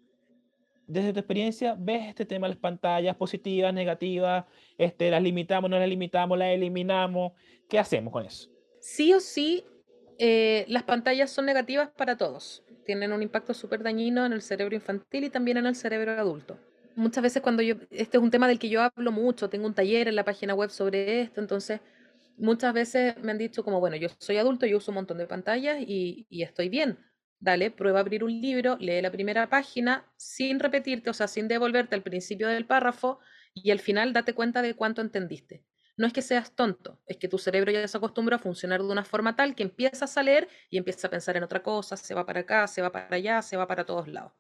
desde 0.88 1.13
tu 1.13 1.19
experiencia, 1.19 1.76
¿ves 1.78 2.08
este 2.08 2.26
tema 2.26 2.48
de 2.48 2.54
las 2.54 2.62
pantallas 2.62 3.15
positivas, 3.15 3.74
negativas? 3.74 4.45
Este, 4.78 5.10
¿Las 5.10 5.21
limitamos, 5.21 5.69
no 5.69 5.80
las 5.80 5.89
limitamos, 5.89 6.38
las 6.38 6.50
eliminamos? 6.50 7.34
¿Qué 7.69 7.80
hacemos 7.80 8.12
con 8.13 8.26
eso? 8.26 8.50
Sí 8.80 9.13
o 9.13 9.19
sí, 9.19 9.63
eh, 10.19 10.65
las 10.67 10.84
pantallas 10.84 11.32
son 11.32 11.45
negativas 11.45 11.89
para 11.89 12.17
todos. 12.17 12.63
Tienen 12.86 13.12
un 13.13 13.24
impacto 13.24 13.54
súper 13.54 13.82
dañino 13.82 14.26
en 14.26 14.34
el 14.34 14.41
cerebro 14.41 14.76
infantil 14.76 15.24
y 15.24 15.30
también 15.30 15.58
en 15.58 15.65
el 15.65 15.76
cerebro 15.76 16.12
adulto. 16.12 16.60
Muchas 16.95 17.24
veces 17.24 17.41
cuando 17.41 17.63
yo, 17.63 17.76
este 17.89 18.17
es 18.17 18.24
un 18.24 18.32
tema 18.32 18.48
del 18.48 18.60
que 18.60 18.69
yo 18.69 18.82
hablo 18.82 19.12
mucho, 19.12 19.50
tengo 19.50 19.65
un 19.65 19.74
taller 19.74 20.08
en 20.08 20.15
la 20.15 20.24
página 20.24 20.54
web 20.54 20.69
sobre 20.69 21.21
esto, 21.21 21.41
entonces 21.41 21.82
muchas 22.38 22.74
veces 22.74 23.17
me 23.21 23.32
han 23.32 23.38
dicho 23.38 23.65
como, 23.65 23.80
bueno, 23.80 23.98
yo 23.98 24.08
soy 24.19 24.38
adulto, 24.38 24.65
yo 24.65 24.78
uso 24.78 24.91
un 24.91 24.95
montón 24.95 25.17
de 25.17 25.26
pantallas 25.26 25.78
y, 25.82 26.26
y 26.30 26.43
estoy 26.43 26.69
bien 26.69 26.98
dale, 27.39 27.71
prueba 27.71 28.00
a 28.00 28.02
abrir 28.02 28.24
un 28.24 28.41
libro, 28.41 28.78
lee 28.80 29.02
la 29.02 29.12
primera 29.12 29.50
página 29.50 30.12
sin 30.17 30.60
repetirte, 30.60 31.10
o 31.10 31.13
sea, 31.13 31.28
sin 31.28 31.48
devolverte 31.48 31.95
al 31.95 32.04
principio 32.04 32.48
del 32.48 32.65
párrafo 32.65 33.19
y 33.54 33.71
al 33.71 33.80
final 33.80 34.13
date 34.13 34.34
cuenta 34.34 34.62
de 34.62 34.76
cuánto 34.76 35.02
entendiste. 35.02 35.63
No 35.98 36.08
es 36.08 36.13
que 36.13 36.21
seas 36.21 36.56
tonto, 36.56 37.00
es 37.06 37.17
que 37.17 37.30
tu 37.30 37.38
cerebro 37.38 37.71
ya 37.71 37.88
se 37.88 37.98
acostumbra 37.98 38.36
a 38.36 38.39
funcionar 38.39 38.82
de 38.82 38.88
una 38.91 39.06
forma 39.06 39.36
tal 39.36 39.56
que 39.56 39.63
empiezas 39.63 40.17
a 40.17 40.24
leer 40.24 40.50
y 40.69 40.78
empiezas 40.78 41.06
a 41.06 41.10
pensar 41.10 41.38
en 41.38 41.43
otra 41.43 41.63
cosa, 41.63 41.95
se 41.95 42.13
va 42.13 42.26
para 42.26 42.41
acá, 42.41 42.67
se 42.67 42.82
va 42.82 42.91
para 42.91 43.15
allá, 43.15 43.41
se 43.41 43.56
va 43.56 43.67
para 43.67 43.86
todos 43.86 44.08
lados. 44.08 44.34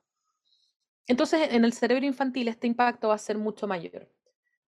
Entonces, 1.07 1.49
en 1.51 1.65
el 1.65 1.73
cerebro 1.73 2.05
infantil 2.05 2.47
este 2.47 2.67
impacto 2.67 3.09
va 3.09 3.15
a 3.15 3.19
ser 3.19 3.37
mucho 3.37 3.67
mayor. 3.67 4.11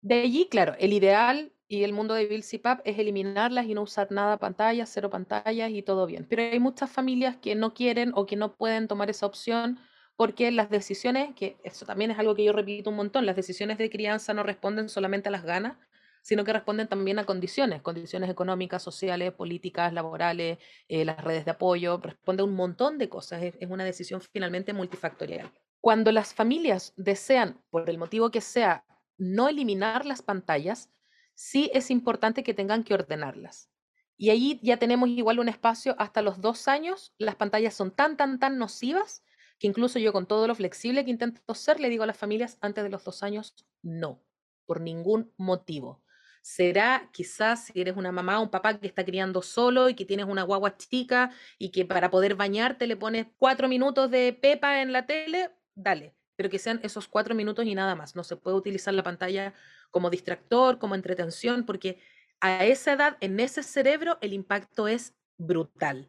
De 0.00 0.20
allí, 0.22 0.48
claro, 0.48 0.74
el 0.78 0.92
ideal 0.92 1.52
y 1.68 1.84
el 1.84 1.92
mundo 1.92 2.14
de 2.14 2.26
Bill 2.26 2.42
CPAP 2.42 2.80
es 2.84 2.98
eliminarlas 2.98 3.66
y 3.66 3.74
no 3.74 3.82
usar 3.82 4.10
nada 4.10 4.38
pantallas, 4.38 4.90
cero 4.92 5.10
pantallas 5.10 5.70
y 5.70 5.82
todo 5.82 6.06
bien. 6.06 6.26
Pero 6.28 6.42
hay 6.42 6.58
muchas 6.60 6.90
familias 6.90 7.36
que 7.36 7.54
no 7.54 7.74
quieren 7.74 8.12
o 8.14 8.24
que 8.26 8.36
no 8.36 8.56
pueden 8.56 8.88
tomar 8.88 9.10
esa 9.10 9.26
opción 9.26 9.78
porque 10.16 10.50
las 10.50 10.70
decisiones, 10.70 11.34
que 11.36 11.58
eso 11.62 11.86
también 11.86 12.10
es 12.10 12.18
algo 12.18 12.34
que 12.34 12.42
yo 12.44 12.52
repito 12.52 12.90
un 12.90 12.96
montón, 12.96 13.26
las 13.26 13.36
decisiones 13.36 13.78
de 13.78 13.90
crianza 13.90 14.34
no 14.34 14.42
responden 14.42 14.88
solamente 14.88 15.28
a 15.28 15.32
las 15.32 15.44
ganas, 15.44 15.76
sino 16.22 16.42
que 16.42 16.52
responden 16.52 16.88
también 16.88 17.18
a 17.18 17.24
condiciones, 17.24 17.82
condiciones 17.82 18.28
económicas, 18.28 18.82
sociales, 18.82 19.32
políticas, 19.32 19.92
laborales, 19.92 20.58
eh, 20.88 21.04
las 21.04 21.22
redes 21.22 21.44
de 21.44 21.52
apoyo, 21.52 21.98
responde 21.98 22.42
a 22.42 22.44
un 22.46 22.54
montón 22.54 22.98
de 22.98 23.08
cosas, 23.08 23.42
es, 23.42 23.54
es 23.60 23.70
una 23.70 23.84
decisión 23.84 24.20
finalmente 24.20 24.72
multifactorial. 24.72 25.52
Cuando 25.80 26.10
las 26.10 26.34
familias 26.34 26.94
desean, 26.96 27.62
por 27.70 27.88
el 27.88 27.98
motivo 27.98 28.30
que 28.30 28.40
sea, 28.40 28.84
no 29.16 29.48
eliminar 29.48 30.04
las 30.04 30.22
pantallas, 30.22 30.90
sí 31.38 31.70
es 31.72 31.92
importante 31.92 32.42
que 32.42 32.52
tengan 32.52 32.82
que 32.82 32.94
ordenarlas. 32.94 33.70
Y 34.16 34.30
ahí 34.30 34.58
ya 34.60 34.76
tenemos 34.78 35.08
igual 35.08 35.38
un 35.38 35.48
espacio 35.48 35.94
hasta 35.96 36.20
los 36.20 36.40
dos 36.40 36.66
años. 36.66 37.14
Las 37.16 37.36
pantallas 37.36 37.74
son 37.74 37.92
tan, 37.92 38.16
tan, 38.16 38.40
tan 38.40 38.58
nocivas 38.58 39.22
que 39.60 39.68
incluso 39.68 40.00
yo 40.00 40.12
con 40.12 40.26
todo 40.26 40.48
lo 40.48 40.56
flexible 40.56 41.04
que 41.04 41.12
intento 41.12 41.54
ser, 41.54 41.78
le 41.78 41.90
digo 41.90 42.02
a 42.02 42.08
las 42.08 42.16
familias 42.16 42.58
antes 42.60 42.82
de 42.82 42.90
los 42.90 43.04
dos 43.04 43.22
años, 43.22 43.54
no, 43.82 44.20
por 44.66 44.80
ningún 44.80 45.32
motivo. 45.36 46.02
Será 46.42 47.08
quizás 47.12 47.66
si 47.66 47.80
eres 47.80 47.96
una 47.96 48.10
mamá 48.10 48.40
o 48.40 48.42
un 48.42 48.50
papá 48.50 48.80
que 48.80 48.88
está 48.88 49.04
criando 49.04 49.40
solo 49.40 49.88
y 49.88 49.94
que 49.94 50.04
tienes 50.04 50.26
una 50.26 50.42
guagua 50.42 50.76
chica 50.76 51.30
y 51.56 51.70
que 51.70 51.84
para 51.84 52.10
poder 52.10 52.34
bañarte 52.34 52.88
le 52.88 52.96
pones 52.96 53.28
cuatro 53.36 53.68
minutos 53.68 54.10
de 54.10 54.32
pepa 54.32 54.82
en 54.82 54.92
la 54.92 55.06
tele, 55.06 55.50
dale, 55.76 56.17
pero 56.38 56.48
que 56.48 56.60
sean 56.60 56.78
esos 56.84 57.08
cuatro 57.08 57.34
minutos 57.34 57.66
y 57.66 57.74
nada 57.74 57.96
más. 57.96 58.14
No 58.14 58.22
se 58.22 58.36
puede 58.36 58.56
utilizar 58.56 58.94
la 58.94 59.02
pantalla 59.02 59.54
como 59.90 60.08
distractor, 60.08 60.78
como 60.78 60.94
entretención, 60.94 61.66
porque 61.66 61.98
a 62.38 62.64
esa 62.64 62.92
edad, 62.92 63.16
en 63.20 63.40
ese 63.40 63.64
cerebro, 63.64 64.18
el 64.20 64.32
impacto 64.32 64.86
es 64.86 65.14
brutal. 65.36 66.08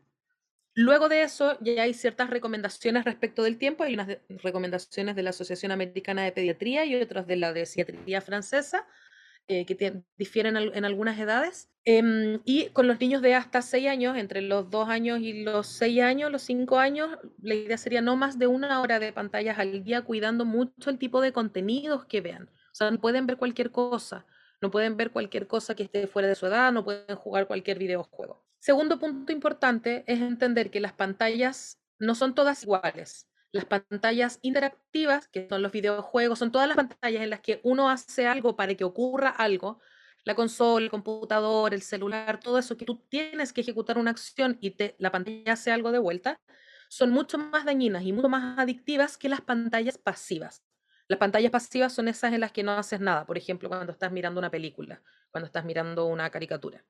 Luego 0.75 1.09
de 1.09 1.23
eso, 1.23 1.57
ya 1.61 1.81
hay 1.81 1.95
ciertas 1.95 2.29
recomendaciones 2.29 3.05
respecto 3.05 3.41
del 3.41 3.57
tiempo. 3.57 3.83
Hay 3.83 3.95
unas 3.95 4.19
recomendaciones 4.43 5.15
de 5.15 5.23
la 5.23 5.31
Asociación 5.31 5.71
Americana 5.71 6.23
de 6.23 6.31
Pediatría 6.31 6.85
y 6.85 6.93
otras 7.01 7.25
de 7.25 7.35
la 7.35 7.51
de 7.51 7.65
Psiquiatría 7.65 8.21
Francesa, 8.21 8.85
eh, 9.49 9.65
que 9.65 10.03
difieren 10.17 10.55
en 10.55 10.85
algunas 10.85 11.19
edades. 11.19 11.69
Em, 11.83 12.39
y 12.45 12.67
con 12.69 12.87
los 12.87 12.99
niños 12.99 13.21
de 13.21 13.35
hasta 13.35 13.61
6 13.61 13.87
años, 13.89 14.15
entre 14.15 14.41
los 14.41 14.69
2 14.69 14.87
años 14.87 15.19
y 15.19 15.43
los 15.43 15.67
6 15.67 16.01
años, 16.01 16.31
los 16.31 16.43
5 16.43 16.79
años, 16.79 17.17
la 17.41 17.55
idea 17.55 17.77
sería 17.77 18.01
no 18.01 18.15
más 18.15 18.39
de 18.39 18.47
una 18.47 18.81
hora 18.81 18.99
de 18.99 19.11
pantallas 19.11 19.59
al 19.59 19.83
día, 19.83 20.03
cuidando 20.03 20.45
mucho 20.45 20.89
el 20.89 20.97
tipo 20.97 21.19
de 21.19 21.33
contenidos 21.33 22.05
que 22.05 22.21
vean 22.21 22.49
sea, 22.79 22.91
no 22.91 22.99
pueden 22.99 23.27
ver 23.27 23.37
cualquier 23.37 23.71
cosa, 23.71 24.25
no 24.61 24.71
pueden 24.71 24.97
ver 24.97 25.11
cualquier 25.11 25.47
cosa 25.47 25.75
que 25.75 25.83
esté 25.83 26.07
fuera 26.07 26.27
de 26.27 26.35
su 26.35 26.45
edad, 26.47 26.71
no 26.71 26.83
pueden 26.83 27.15
jugar 27.15 27.47
cualquier 27.47 27.77
videojuego. 27.77 28.43
Segundo 28.59 28.99
punto 28.99 29.31
importante 29.31 30.03
es 30.07 30.19
entender 30.21 30.71
que 30.71 30.79
las 30.79 30.93
pantallas 30.93 31.79
no 31.99 32.15
son 32.15 32.35
todas 32.35 32.63
iguales. 32.63 33.28
Las 33.51 33.65
pantallas 33.65 34.37
interactivas, 34.43 35.27
que 35.27 35.47
son 35.49 35.63
los 35.63 35.71
videojuegos, 35.71 36.37
son 36.39 36.51
todas 36.51 36.67
las 36.67 36.77
pantallas 36.77 37.23
en 37.23 37.31
las 37.31 37.41
que 37.41 37.59
uno 37.63 37.89
hace 37.89 38.27
algo 38.27 38.55
para 38.55 38.75
que 38.75 38.83
ocurra 38.83 39.29
algo, 39.29 39.79
la 40.23 40.35
consola, 40.35 40.83
el 40.85 40.91
computador, 40.91 41.73
el 41.73 41.81
celular, 41.81 42.39
todo 42.39 42.59
eso 42.59 42.77
que 42.77 42.85
tú 42.85 42.97
tienes 43.09 43.51
que 43.51 43.61
ejecutar 43.61 43.97
una 43.97 44.11
acción 44.11 44.57
y 44.61 44.71
te, 44.71 44.95
la 44.99 45.11
pantalla 45.11 45.53
hace 45.53 45.71
algo 45.71 45.91
de 45.91 45.97
vuelta, 45.99 46.39
son 46.89 47.09
mucho 47.11 47.37
más 47.39 47.65
dañinas 47.65 48.03
y 48.03 48.13
mucho 48.13 48.29
más 48.29 48.59
adictivas 48.59 49.17
que 49.17 49.29
las 49.29 49.41
pantallas 49.41 49.97
pasivas. 49.97 50.63
Las 51.07 51.17
pantallas 51.19 51.51
pasivas 51.51 51.91
son 51.93 52.07
esas 52.07 52.33
en 52.33 52.41
las 52.41 52.51
que 52.51 52.61
no 52.63 52.73
haces 52.73 52.99
nada, 52.99 53.25
por 53.25 53.37
ejemplo, 53.37 53.67
cuando 53.69 53.91
estás 53.93 54.11
mirando 54.11 54.39
una 54.39 54.51
película, 54.51 55.01
cuando 55.31 55.47
estás 55.47 55.65
mirando 55.65 56.05
una 56.05 56.29
caricatura. 56.29 56.85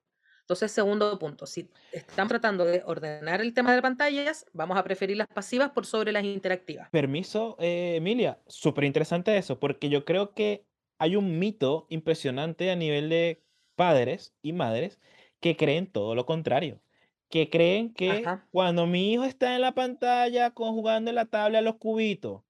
Entonces, 0.50 0.72
segundo 0.72 1.16
punto, 1.16 1.46
si 1.46 1.68
estamos 1.92 2.28
tratando 2.28 2.64
de 2.64 2.82
ordenar 2.84 3.40
el 3.40 3.54
tema 3.54 3.72
de 3.72 3.80
pantallas, 3.80 4.44
vamos 4.52 4.76
a 4.76 4.82
preferir 4.82 5.16
las 5.16 5.28
pasivas 5.28 5.70
por 5.70 5.86
sobre 5.86 6.10
las 6.10 6.24
interactivas. 6.24 6.90
Permiso, 6.90 7.56
eh, 7.60 7.94
Emilia, 7.94 8.40
súper 8.48 8.82
interesante 8.82 9.36
eso, 9.36 9.60
porque 9.60 9.88
yo 9.88 10.04
creo 10.04 10.34
que 10.34 10.64
hay 10.98 11.14
un 11.14 11.38
mito 11.38 11.86
impresionante 11.88 12.68
a 12.72 12.74
nivel 12.74 13.08
de 13.10 13.44
padres 13.76 14.34
y 14.42 14.52
madres 14.52 14.98
que 15.38 15.56
creen 15.56 15.86
todo 15.86 16.16
lo 16.16 16.26
contrario, 16.26 16.80
que 17.28 17.48
creen 17.48 17.94
que 17.94 18.24
cuando 18.50 18.88
mi 18.88 19.12
hijo 19.12 19.22
está 19.22 19.54
en 19.54 19.60
la 19.60 19.72
pantalla 19.72 20.50
con, 20.50 20.72
jugando 20.72 21.10
en 21.10 21.14
la 21.14 21.26
tabla 21.26 21.60
los 21.60 21.76
cubitos 21.76 22.42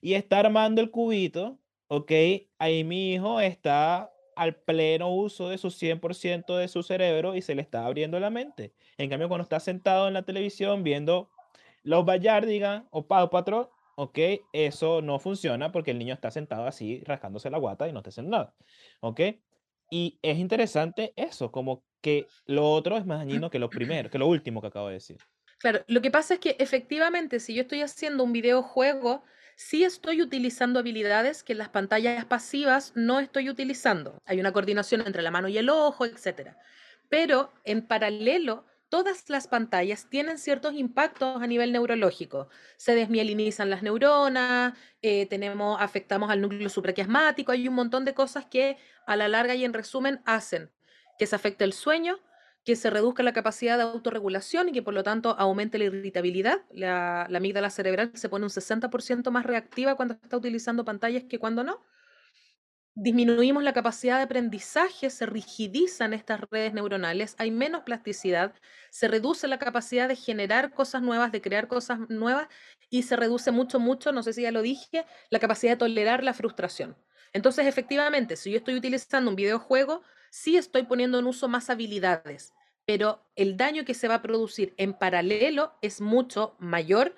y 0.00 0.14
está 0.14 0.38
armando 0.38 0.80
el 0.80 0.92
cubito, 0.92 1.58
ok, 1.88 2.12
ahí 2.60 2.84
mi 2.84 3.14
hijo 3.14 3.40
está 3.40 4.12
al 4.38 4.54
pleno 4.54 5.12
uso 5.12 5.48
de 5.48 5.58
su 5.58 5.68
100% 5.68 6.56
de 6.56 6.68
su 6.68 6.84
cerebro 6.84 7.34
y 7.34 7.42
se 7.42 7.56
le 7.56 7.62
está 7.62 7.84
abriendo 7.84 8.20
la 8.20 8.30
mente. 8.30 8.72
En 8.96 9.10
cambio, 9.10 9.28
cuando 9.28 9.42
está 9.42 9.58
sentado 9.58 10.06
en 10.06 10.14
la 10.14 10.22
televisión 10.22 10.84
viendo 10.84 11.28
los 11.82 12.04
Bayardigan 12.04 12.86
o 12.90 13.06
Pau 13.06 13.30
Patrol, 13.30 13.68
ok, 13.96 14.18
eso 14.52 15.02
no 15.02 15.18
funciona 15.18 15.72
porque 15.72 15.90
el 15.90 15.98
niño 15.98 16.14
está 16.14 16.30
sentado 16.30 16.66
así 16.66 17.02
rascándose 17.04 17.50
la 17.50 17.58
guata 17.58 17.88
y 17.88 17.92
no 17.92 17.98
está 17.98 18.10
haciendo 18.10 18.30
nada, 18.30 18.54
ok. 19.00 19.20
Y 19.90 20.18
es 20.22 20.38
interesante 20.38 21.12
eso, 21.16 21.50
como 21.50 21.82
que 22.00 22.28
lo 22.46 22.70
otro 22.70 22.96
es 22.96 23.04
más 23.04 23.18
dañino 23.18 23.50
que 23.50 23.58
lo 23.58 23.68
primero, 23.68 24.08
que 24.08 24.18
lo 24.18 24.28
último 24.28 24.60
que 24.60 24.68
acabo 24.68 24.86
de 24.86 24.94
decir. 24.94 25.16
Claro, 25.58 25.80
lo 25.88 26.00
que 26.00 26.12
pasa 26.12 26.34
es 26.34 26.40
que 26.40 26.54
efectivamente, 26.60 27.40
si 27.40 27.54
yo 27.54 27.62
estoy 27.62 27.80
haciendo 27.80 28.22
un 28.22 28.32
videojuego, 28.32 29.24
sí 29.58 29.82
estoy 29.82 30.22
utilizando 30.22 30.78
habilidades 30.78 31.42
que 31.42 31.52
en 31.52 31.58
las 31.58 31.68
pantallas 31.68 32.24
pasivas 32.26 32.92
no 32.94 33.18
estoy 33.18 33.50
utilizando. 33.50 34.22
Hay 34.24 34.38
una 34.38 34.52
coordinación 34.52 35.02
entre 35.04 35.20
la 35.20 35.32
mano 35.32 35.48
y 35.48 35.58
el 35.58 35.68
ojo, 35.68 36.04
etc. 36.04 36.52
Pero 37.08 37.52
en 37.64 37.84
paralelo, 37.84 38.64
todas 38.88 39.28
las 39.28 39.48
pantallas 39.48 40.08
tienen 40.08 40.38
ciertos 40.38 40.74
impactos 40.74 41.42
a 41.42 41.46
nivel 41.48 41.72
neurológico. 41.72 42.48
Se 42.76 42.94
desmielinizan 42.94 43.68
las 43.68 43.82
neuronas, 43.82 44.74
eh, 45.02 45.26
tenemos, 45.26 45.76
afectamos 45.80 46.30
al 46.30 46.40
núcleo 46.40 46.68
supraquiasmático, 46.68 47.50
hay 47.50 47.66
un 47.66 47.74
montón 47.74 48.04
de 48.04 48.14
cosas 48.14 48.46
que 48.46 48.76
a 49.06 49.16
la 49.16 49.26
larga 49.26 49.56
y 49.56 49.64
en 49.64 49.74
resumen 49.74 50.22
hacen 50.24 50.70
que 51.18 51.26
se 51.26 51.34
afecte 51.34 51.64
el 51.64 51.72
sueño, 51.72 52.20
que 52.68 52.76
se 52.76 52.90
reduzca 52.90 53.22
la 53.22 53.32
capacidad 53.32 53.78
de 53.78 53.84
autorregulación 53.84 54.68
y 54.68 54.72
que 54.72 54.82
por 54.82 54.92
lo 54.92 55.02
tanto 55.02 55.34
aumente 55.38 55.78
la 55.78 55.84
irritabilidad. 55.84 56.60
La, 56.70 57.26
la 57.30 57.38
amígdala 57.38 57.70
cerebral 57.70 58.10
se 58.12 58.28
pone 58.28 58.44
un 58.44 58.50
60% 58.50 59.30
más 59.30 59.46
reactiva 59.46 59.94
cuando 59.94 60.16
está 60.22 60.36
utilizando 60.36 60.84
pantallas 60.84 61.24
que 61.24 61.38
cuando 61.38 61.64
no. 61.64 61.82
Disminuimos 62.94 63.62
la 63.62 63.72
capacidad 63.72 64.18
de 64.18 64.24
aprendizaje, 64.24 65.08
se 65.08 65.24
rigidizan 65.24 66.12
estas 66.12 66.42
redes 66.50 66.74
neuronales, 66.74 67.36
hay 67.38 67.50
menos 67.50 67.84
plasticidad, 67.84 68.52
se 68.90 69.08
reduce 69.08 69.48
la 69.48 69.58
capacidad 69.58 70.06
de 70.06 70.16
generar 70.16 70.74
cosas 70.74 71.00
nuevas, 71.00 71.32
de 71.32 71.40
crear 71.40 71.68
cosas 71.68 72.00
nuevas 72.10 72.48
y 72.90 73.04
se 73.04 73.16
reduce 73.16 73.50
mucho, 73.50 73.80
mucho, 73.80 74.12
no 74.12 74.22
sé 74.22 74.34
si 74.34 74.42
ya 74.42 74.52
lo 74.52 74.60
dije, 74.60 75.06
la 75.30 75.38
capacidad 75.38 75.72
de 75.72 75.78
tolerar 75.78 76.22
la 76.22 76.34
frustración. 76.34 76.98
Entonces, 77.32 77.66
efectivamente, 77.66 78.36
si 78.36 78.50
yo 78.50 78.58
estoy 78.58 78.74
utilizando 78.74 79.30
un 79.30 79.36
videojuego, 79.36 80.02
sí 80.30 80.58
estoy 80.58 80.82
poniendo 80.82 81.18
en 81.18 81.26
uso 81.26 81.48
más 81.48 81.70
habilidades, 81.70 82.52
pero 82.88 83.20
el 83.36 83.58
daño 83.58 83.84
que 83.84 83.92
se 83.92 84.08
va 84.08 84.14
a 84.14 84.22
producir 84.22 84.72
en 84.78 84.94
paralelo 84.94 85.74
es 85.82 86.00
mucho 86.00 86.56
mayor 86.58 87.14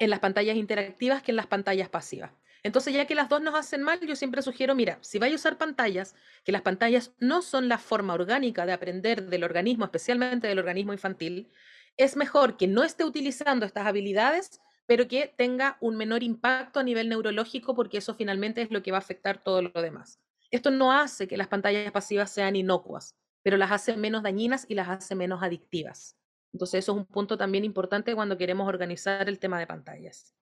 en 0.00 0.10
las 0.10 0.18
pantallas 0.18 0.56
interactivas 0.56 1.22
que 1.22 1.30
en 1.30 1.36
las 1.36 1.46
pantallas 1.46 1.88
pasivas. 1.88 2.32
Entonces, 2.64 2.92
ya 2.92 3.06
que 3.06 3.14
las 3.14 3.28
dos 3.28 3.40
nos 3.40 3.54
hacen 3.54 3.84
mal, 3.84 4.00
yo 4.00 4.16
siempre 4.16 4.42
sugiero, 4.42 4.74
mira, 4.74 4.98
si 5.00 5.20
vais 5.20 5.32
a 5.32 5.36
usar 5.36 5.58
pantallas, 5.58 6.16
que 6.42 6.50
las 6.50 6.62
pantallas 6.62 7.12
no 7.20 7.40
son 7.40 7.68
la 7.68 7.78
forma 7.78 8.14
orgánica 8.14 8.66
de 8.66 8.72
aprender 8.72 9.28
del 9.28 9.44
organismo, 9.44 9.84
especialmente 9.84 10.48
del 10.48 10.58
organismo 10.58 10.92
infantil, 10.92 11.52
es 11.96 12.16
mejor 12.16 12.56
que 12.56 12.66
no 12.66 12.82
esté 12.82 13.04
utilizando 13.04 13.64
estas 13.64 13.86
habilidades, 13.86 14.60
pero 14.86 15.06
que 15.06 15.32
tenga 15.36 15.76
un 15.80 15.96
menor 15.96 16.24
impacto 16.24 16.80
a 16.80 16.82
nivel 16.82 17.08
neurológico, 17.08 17.76
porque 17.76 17.98
eso 17.98 18.16
finalmente 18.16 18.62
es 18.62 18.72
lo 18.72 18.82
que 18.82 18.90
va 18.90 18.96
a 18.98 19.06
afectar 19.06 19.40
todo 19.40 19.62
lo 19.62 19.82
demás. 19.82 20.18
Esto 20.50 20.72
no 20.72 20.92
hace 20.92 21.28
que 21.28 21.36
las 21.36 21.46
pantallas 21.46 21.92
pasivas 21.92 22.32
sean 22.32 22.56
inocuas 22.56 23.14
pero 23.42 23.56
las 23.56 23.72
hace 23.72 23.96
menos 23.96 24.22
dañinas 24.22 24.66
y 24.68 24.74
las 24.74 24.88
hace 24.88 25.14
menos 25.14 25.42
adictivas. 25.42 26.16
Entonces 26.52 26.80
eso 26.80 26.92
es 26.92 26.98
un 26.98 27.06
punto 27.06 27.36
también 27.36 27.64
importante 27.64 28.14
cuando 28.14 28.36
queremos 28.36 28.68
organizar 28.68 29.28
el 29.28 29.38
tema 29.38 29.58
de 29.58 29.66
pantallas. 29.66 30.34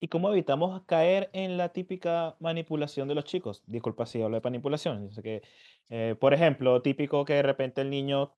¿Y 0.00 0.08
cómo 0.08 0.30
evitamos 0.30 0.82
caer 0.84 1.30
en 1.32 1.56
la 1.56 1.70
típica 1.70 2.36
manipulación 2.38 3.08
de 3.08 3.14
los 3.14 3.24
chicos? 3.24 3.62
Disculpa 3.66 4.04
si 4.04 4.20
hablo 4.20 4.36
de 4.36 4.42
manipulación. 4.42 5.10
que, 5.22 5.42
eh, 5.88 6.14
por 6.20 6.34
ejemplo, 6.34 6.82
típico 6.82 7.24
que 7.24 7.34
de 7.34 7.42
repente 7.42 7.80
el 7.80 7.90
niño, 7.90 8.34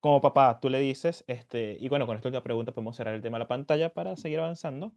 como 0.00 0.20
papá, 0.20 0.60
tú 0.60 0.68
le 0.68 0.78
dices, 0.80 1.24
este, 1.26 1.76
y 1.80 1.88
bueno, 1.88 2.06
con 2.06 2.16
esta 2.16 2.28
última 2.28 2.42
pregunta 2.42 2.72
podemos 2.72 2.96
cerrar 2.96 3.14
el 3.14 3.22
tema 3.22 3.38
de 3.38 3.44
la 3.44 3.48
pantalla 3.48 3.94
para 3.94 4.16
seguir 4.16 4.40
avanzando. 4.40 4.92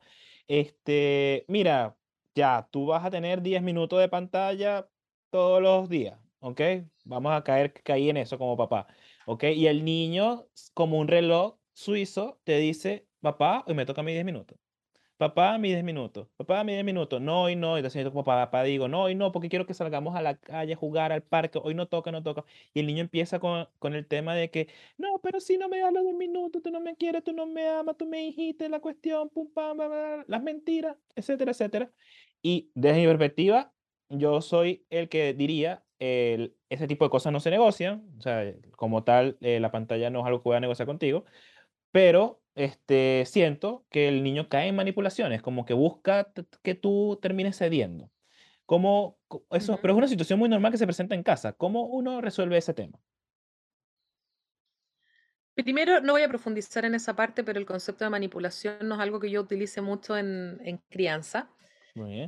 Este, 0.48 1.46
mira, 1.48 1.96
ya, 2.36 2.68
tú 2.72 2.88
vas 2.88 3.06
a 3.06 3.12
tener 3.12 3.42
10 3.42 3.62
minutos 3.64 4.00
de 4.00 4.10
pantalla 4.10 4.90
todos 5.30 5.62
los 5.62 5.90
días. 5.90 6.20
¿Ok? 6.40 6.62
Vamos 7.06 7.34
a 7.34 7.44
caer 7.44 7.74
caí 7.74 8.10
en 8.10 8.18
eso 8.18 8.38
como 8.38 8.58
papá, 8.58 8.88
¿ok? 9.26 9.44
Y 9.56 9.68
el 9.68 9.84
niño, 9.86 10.48
como 10.74 11.00
un 11.00 11.08
reloj 11.08 11.58
suizo, 11.74 12.42
te 12.44 12.58
dice, 12.58 13.08
papá, 13.22 13.64
hoy 13.68 13.76
me 13.76 13.86
toca 13.86 14.04
mí 14.04 14.14
10 14.14 14.26
minutos. 14.26 14.58
Papá, 15.18 15.58
mi 15.58 15.68
10 15.68 15.84
minutos. 15.84 16.30
Papá, 16.38 16.64
mi 16.64 16.72
10 16.72 16.86
minutos. 16.86 17.20
No, 17.20 17.50
y 17.50 17.56
no. 17.58 17.76
Entonces 17.78 18.04
yo 18.06 18.10
como 18.12 18.24
papá, 18.24 18.64
digo, 18.64 18.88
no, 18.88 19.10
y 19.10 19.16
no, 19.16 19.34
porque 19.34 19.50
quiero 19.50 19.66
que 19.66 19.74
salgamos 19.74 20.16
a 20.16 20.22
la 20.22 20.38
calle 20.40 20.74
a 20.74 20.76
jugar 20.78 21.12
al 21.12 21.24
parque. 21.24 21.60
Hoy 21.62 21.74
no 21.76 21.88
toca, 21.90 22.10
no 22.12 22.24
toca. 22.24 22.46
Y 22.74 22.80
el 22.80 22.88
niño 22.88 23.02
empieza 23.02 23.38
con, 23.40 23.68
con 23.80 23.96
el 23.96 24.08
tema 24.08 24.34
de 24.34 24.50
que, 24.50 24.70
no, 24.98 25.20
pero 25.22 25.42
si 25.42 25.58
no 25.58 25.68
me 25.68 25.80
das 25.80 25.92
los 25.92 26.04
10 26.04 26.16
minutos, 26.16 26.62
tú 26.64 26.72
no 26.72 26.80
me 26.80 26.96
quieres, 26.96 27.22
tú 27.24 27.34
no 27.34 27.46
me 27.48 27.68
amas, 27.68 27.98
tú 27.98 28.06
me 28.08 28.20
dijiste 28.20 28.70
la 28.70 28.80
cuestión, 28.80 29.30
pum, 29.30 29.52
pam, 29.54 29.78
las 30.26 30.42
mentiras, 30.42 30.96
etcétera, 31.16 31.52
etcétera. 31.52 31.92
Y 32.42 32.72
desde 32.74 33.02
mi 33.02 33.08
perspectiva, 33.08 33.74
yo 34.08 34.42
soy 34.42 34.86
el 34.90 35.10
que 35.10 35.34
diría, 35.34 35.86
ese 36.00 36.88
tipo 36.88 37.06
de 37.06 37.12
cosas 37.12 37.34
no 37.34 37.40
se 37.40 37.52
negocian, 37.52 38.10
o 38.18 38.22
sea, 38.22 38.54
como 38.76 39.04
tal, 39.04 39.38
eh, 39.42 39.60
la 39.60 39.72
pantalla 39.72 40.10
no 40.10 40.22
es 40.22 40.26
algo 40.26 40.42
que 40.42 40.50
voy 40.50 40.58
a 40.58 40.62
negociar 40.62 40.88
contigo, 40.88 41.26
pero 41.92 42.42
este, 42.56 43.24
siento 43.26 43.86
que 43.90 44.08
el 44.08 44.24
niño 44.24 44.50
cae 44.50 44.68
en 44.68 44.76
manipulaciones, 44.76 45.42
como 45.42 45.66
que 45.66 45.74
busca 45.74 46.32
que 46.62 46.76
tú 46.76 47.20
termines 47.22 47.58
cediendo. 47.58 48.10
¿Cómo, 48.66 49.18
eso, 49.50 49.80
Pero 49.82 49.94
es 49.94 49.98
una 49.98 50.08
situación 50.08 50.38
muy 50.38 50.48
normal 50.48 50.72
que 50.72 50.78
se 50.78 50.86
presenta 50.86 51.16
en 51.16 51.24
casa. 51.24 51.54
¿Cómo 51.54 51.88
uno 51.88 52.22
resuelve 52.22 52.56
ese 52.56 52.76
tema? 52.76 53.00
Primero, 55.56 56.02
no 56.02 56.14
voy 56.14 56.22
a 56.22 56.30
profundizar 56.30 56.86
en 56.86 56.94
esa 56.94 57.16
parte, 57.16 57.44
pero 57.44 57.60
el 57.60 57.66
concepto 57.66 58.04
de 58.04 58.12
manipulación 58.12 58.88
no 58.88 58.96
es 58.96 59.02
algo 59.02 59.20
que 59.20 59.32
yo 59.32 59.42
utilice 59.42 59.82
mucho 59.82 60.16
en, 60.16 60.62
en 60.64 60.78
crianza. 60.90 61.50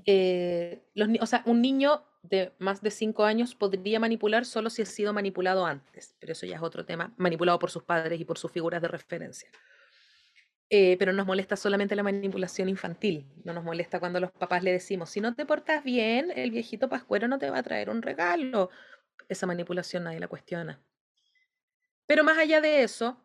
Eh, 0.05 0.81
los, 0.95 1.10
o 1.21 1.25
sea, 1.25 1.43
un 1.45 1.62
niño 1.62 2.03
de 2.23 2.53
más 2.60 2.81
de 2.81 2.91
5 2.91 3.23
años 3.23 3.55
podría 3.55 3.99
manipular 3.99 4.45
solo 4.45 4.69
si 4.69 4.81
ha 4.81 4.86
sido 4.86 5.13
manipulado 5.13 5.65
antes, 5.65 6.15
pero 6.19 6.34
eso 6.34 6.45
ya 6.45 6.55
es 6.55 6.62
otro 6.62 6.86
tema, 6.86 7.13
manipulado 7.17 7.60
por 7.60 7.71
sus 7.71 7.84
padres 7.84 8.19
y 8.19 8.25
por 8.25 8.38
sus 8.38 8.51
figuras 8.51 8.81
de 8.81 8.88
referencia. 8.88 9.49
Eh, 10.69 10.95
pero 10.97 11.12
nos 11.12 11.25
molesta 11.27 11.57
solamente 11.57 11.97
la 11.97 12.03
manipulación 12.03 12.69
infantil, 12.69 13.27
no 13.43 13.51
nos 13.51 13.63
molesta 13.63 13.99
cuando 13.99 14.21
los 14.21 14.31
papás 14.31 14.63
le 14.63 14.71
decimos, 14.71 15.10
si 15.10 15.19
no 15.19 15.36
te 15.36 15.45
portas 15.45 15.84
bien, 15.84 16.31
el 16.34 16.51
viejito 16.51 16.88
pascuero 16.88 17.27
no 17.27 17.39
te 17.39 17.49
va 17.49 17.57
a 17.57 17.63
traer 17.63 17.89
un 17.89 18.01
regalo. 18.01 18.69
Esa 19.27 19.47
manipulación 19.47 20.05
nadie 20.05 20.21
la 20.21 20.29
cuestiona. 20.29 20.81
Pero 22.07 22.23
más 22.23 22.38
allá 22.38 22.62
de 22.62 22.84
eso, 22.84 23.17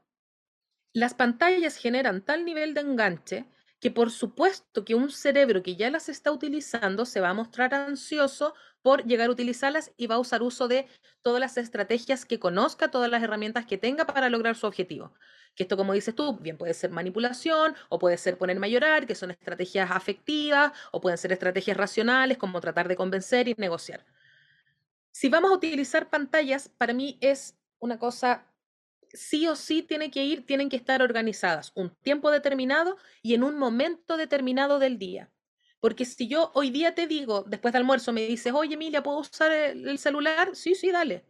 las 0.92 1.14
pantallas 1.14 1.76
generan 1.76 2.24
tal 2.24 2.44
nivel 2.44 2.74
de 2.74 2.80
enganche 2.80 3.44
que 3.80 3.90
por 3.90 4.10
supuesto 4.10 4.84
que 4.84 4.94
un 4.94 5.10
cerebro 5.10 5.62
que 5.62 5.76
ya 5.76 5.90
las 5.90 6.08
está 6.08 6.32
utilizando 6.32 7.04
se 7.04 7.20
va 7.20 7.30
a 7.30 7.34
mostrar 7.34 7.74
ansioso 7.74 8.54
por 8.82 9.04
llegar 9.04 9.28
a 9.28 9.32
utilizarlas 9.32 9.92
y 9.96 10.06
va 10.06 10.14
a 10.14 10.18
usar 10.18 10.42
uso 10.42 10.68
de 10.68 10.86
todas 11.22 11.40
las 11.40 11.56
estrategias 11.56 12.24
que 12.24 12.38
conozca, 12.38 12.90
todas 12.90 13.10
las 13.10 13.22
herramientas 13.22 13.66
que 13.66 13.78
tenga 13.78 14.06
para 14.06 14.30
lograr 14.30 14.56
su 14.56 14.66
objetivo. 14.66 15.12
Que 15.54 15.64
esto, 15.64 15.76
como 15.76 15.92
dices 15.92 16.14
tú, 16.14 16.38
bien 16.38 16.56
puede 16.56 16.74
ser 16.74 16.90
manipulación 16.90 17.74
o 17.88 17.98
puede 17.98 18.16
ser 18.16 18.38
ponerme 18.38 18.66
a 18.68 18.70
llorar, 18.70 19.06
que 19.06 19.14
son 19.14 19.30
estrategias 19.30 19.90
afectivas 19.90 20.72
o 20.92 21.00
pueden 21.00 21.18
ser 21.18 21.32
estrategias 21.32 21.76
racionales 21.76 22.38
como 22.38 22.60
tratar 22.60 22.88
de 22.88 22.96
convencer 22.96 23.48
y 23.48 23.54
negociar. 23.58 24.04
Si 25.10 25.28
vamos 25.28 25.50
a 25.50 25.54
utilizar 25.54 26.08
pantallas, 26.10 26.68
para 26.68 26.92
mí 26.92 27.18
es 27.20 27.56
una 27.78 27.98
cosa 27.98 28.46
sí 29.16 29.48
o 29.48 29.56
sí 29.56 29.82
tiene 29.82 30.10
que 30.10 30.24
ir, 30.24 30.46
tienen 30.46 30.68
que 30.68 30.76
estar 30.76 31.02
organizadas 31.02 31.72
un 31.74 31.90
tiempo 32.02 32.30
determinado 32.30 32.96
y 33.22 33.34
en 33.34 33.42
un 33.42 33.58
momento 33.58 34.16
determinado 34.16 34.78
del 34.78 34.98
día. 34.98 35.32
Porque 35.80 36.04
si 36.04 36.28
yo 36.28 36.50
hoy 36.54 36.70
día 36.70 36.94
te 36.94 37.06
digo, 37.06 37.44
después 37.46 37.72
de 37.72 37.78
almuerzo, 37.78 38.12
me 38.12 38.26
dices, 38.26 38.52
oye 38.52 38.74
Emilia, 38.74 39.02
¿puedo 39.02 39.18
usar 39.18 39.52
el, 39.52 39.98
celular? 39.98 40.54
Sí, 40.54 40.74
sí, 40.74 40.90
dale. 40.90 41.24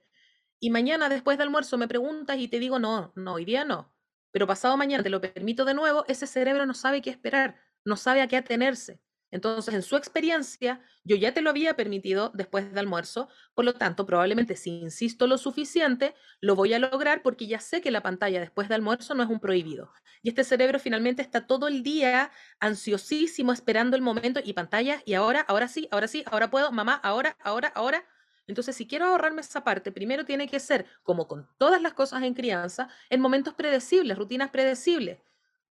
Y 0.61 0.71
mañana 0.71 1.09
después 1.09 1.39
de 1.39 1.45
almuerzo 1.45 1.79
me 1.79 1.89
preguntas 1.89 2.39
y 2.39 2.49
te 2.49 2.59
digo, 2.59 2.79
no, 2.79 3.13
no, 3.17 3.35
hoy 3.35 3.45
día 3.45 3.65
no. 3.65 3.93
Pero 4.31 4.47
pasado 4.47 4.77
mañana 4.77 5.03
te 5.03 5.11
lo 5.11 5.21
permito 5.21 5.65
de 5.65 5.75
nuevo, 5.75 6.05
ese 6.09 6.27
cerebro 6.27 6.67
no 6.67 6.75
sabe 6.75 7.03
qué 7.03 7.11
esperar, 7.11 7.61
no 7.85 7.97
sabe 7.97 8.23
a 8.23 8.29
qué 8.29 8.37
atenerse. 8.37 9.01
Entonces, 9.37 9.75
en 9.75 9.83
su 9.83 9.97
experiencia, 9.97 10.81
yo 11.05 11.15
ya 11.15 11.35
te 11.35 11.43
lo 11.43 11.51
había 11.51 11.77
permitido 11.77 12.31
después 12.35 12.71
del 12.71 12.79
almuerzo, 12.79 13.29
por 13.55 13.67
lo 13.67 13.75
tanto, 13.75 14.07
probablemente 14.07 14.57
si 14.57 14.81
insisto 14.81 15.27
lo 15.27 15.37
suficiente, 15.37 16.15
lo 16.41 16.57
voy 16.57 16.73
a 16.73 16.79
lograr 16.79 17.23
porque 17.23 17.47
ya 17.47 17.61
sé 17.61 17.83
que 17.83 17.91
la 17.91 18.03
pantalla 18.03 18.41
después 18.41 18.69
del 18.69 18.77
almuerzo 18.77 19.15
no 19.15 19.23
es 19.23 19.29
un 19.29 19.39
prohibido. 19.39 19.93
Y 20.23 20.31
este 20.31 20.43
cerebro 20.43 20.79
finalmente 20.81 21.21
está 21.21 21.47
todo 21.47 21.69
el 21.69 21.83
día 21.83 22.31
ansiosísimo 22.61 23.53
esperando 23.53 23.95
el 23.95 24.03
momento 24.03 24.41
y 24.43 24.55
pantalla, 24.55 25.03
y 25.05 25.13
ahora, 25.13 25.43
ahora 25.43 25.69
sí, 25.69 25.87
ahora 25.91 26.09
sí, 26.09 26.25
ahora 26.27 26.51
puedo, 26.51 26.73
mamá, 26.73 26.95
ahora, 26.95 27.37
ahora, 27.41 27.69
ahora. 27.75 28.07
Entonces, 28.47 28.75
si 28.75 28.87
quiero 28.87 29.05
ahorrarme 29.05 29.43
esa 29.43 29.65
parte, 29.65 29.93
primero 29.93 30.25
tiene 30.25 30.49
que 30.49 30.61
ser, 30.61 30.87
como 31.03 31.29
con 31.29 31.47
todas 31.59 31.83
las 31.83 31.93
cosas 31.93 32.23
en 32.23 32.33
crianza, 32.33 32.89
en 33.11 33.21
momentos 33.21 33.53
predecibles, 33.53 34.17
rutinas 34.17 34.51
predecibles 34.51 35.19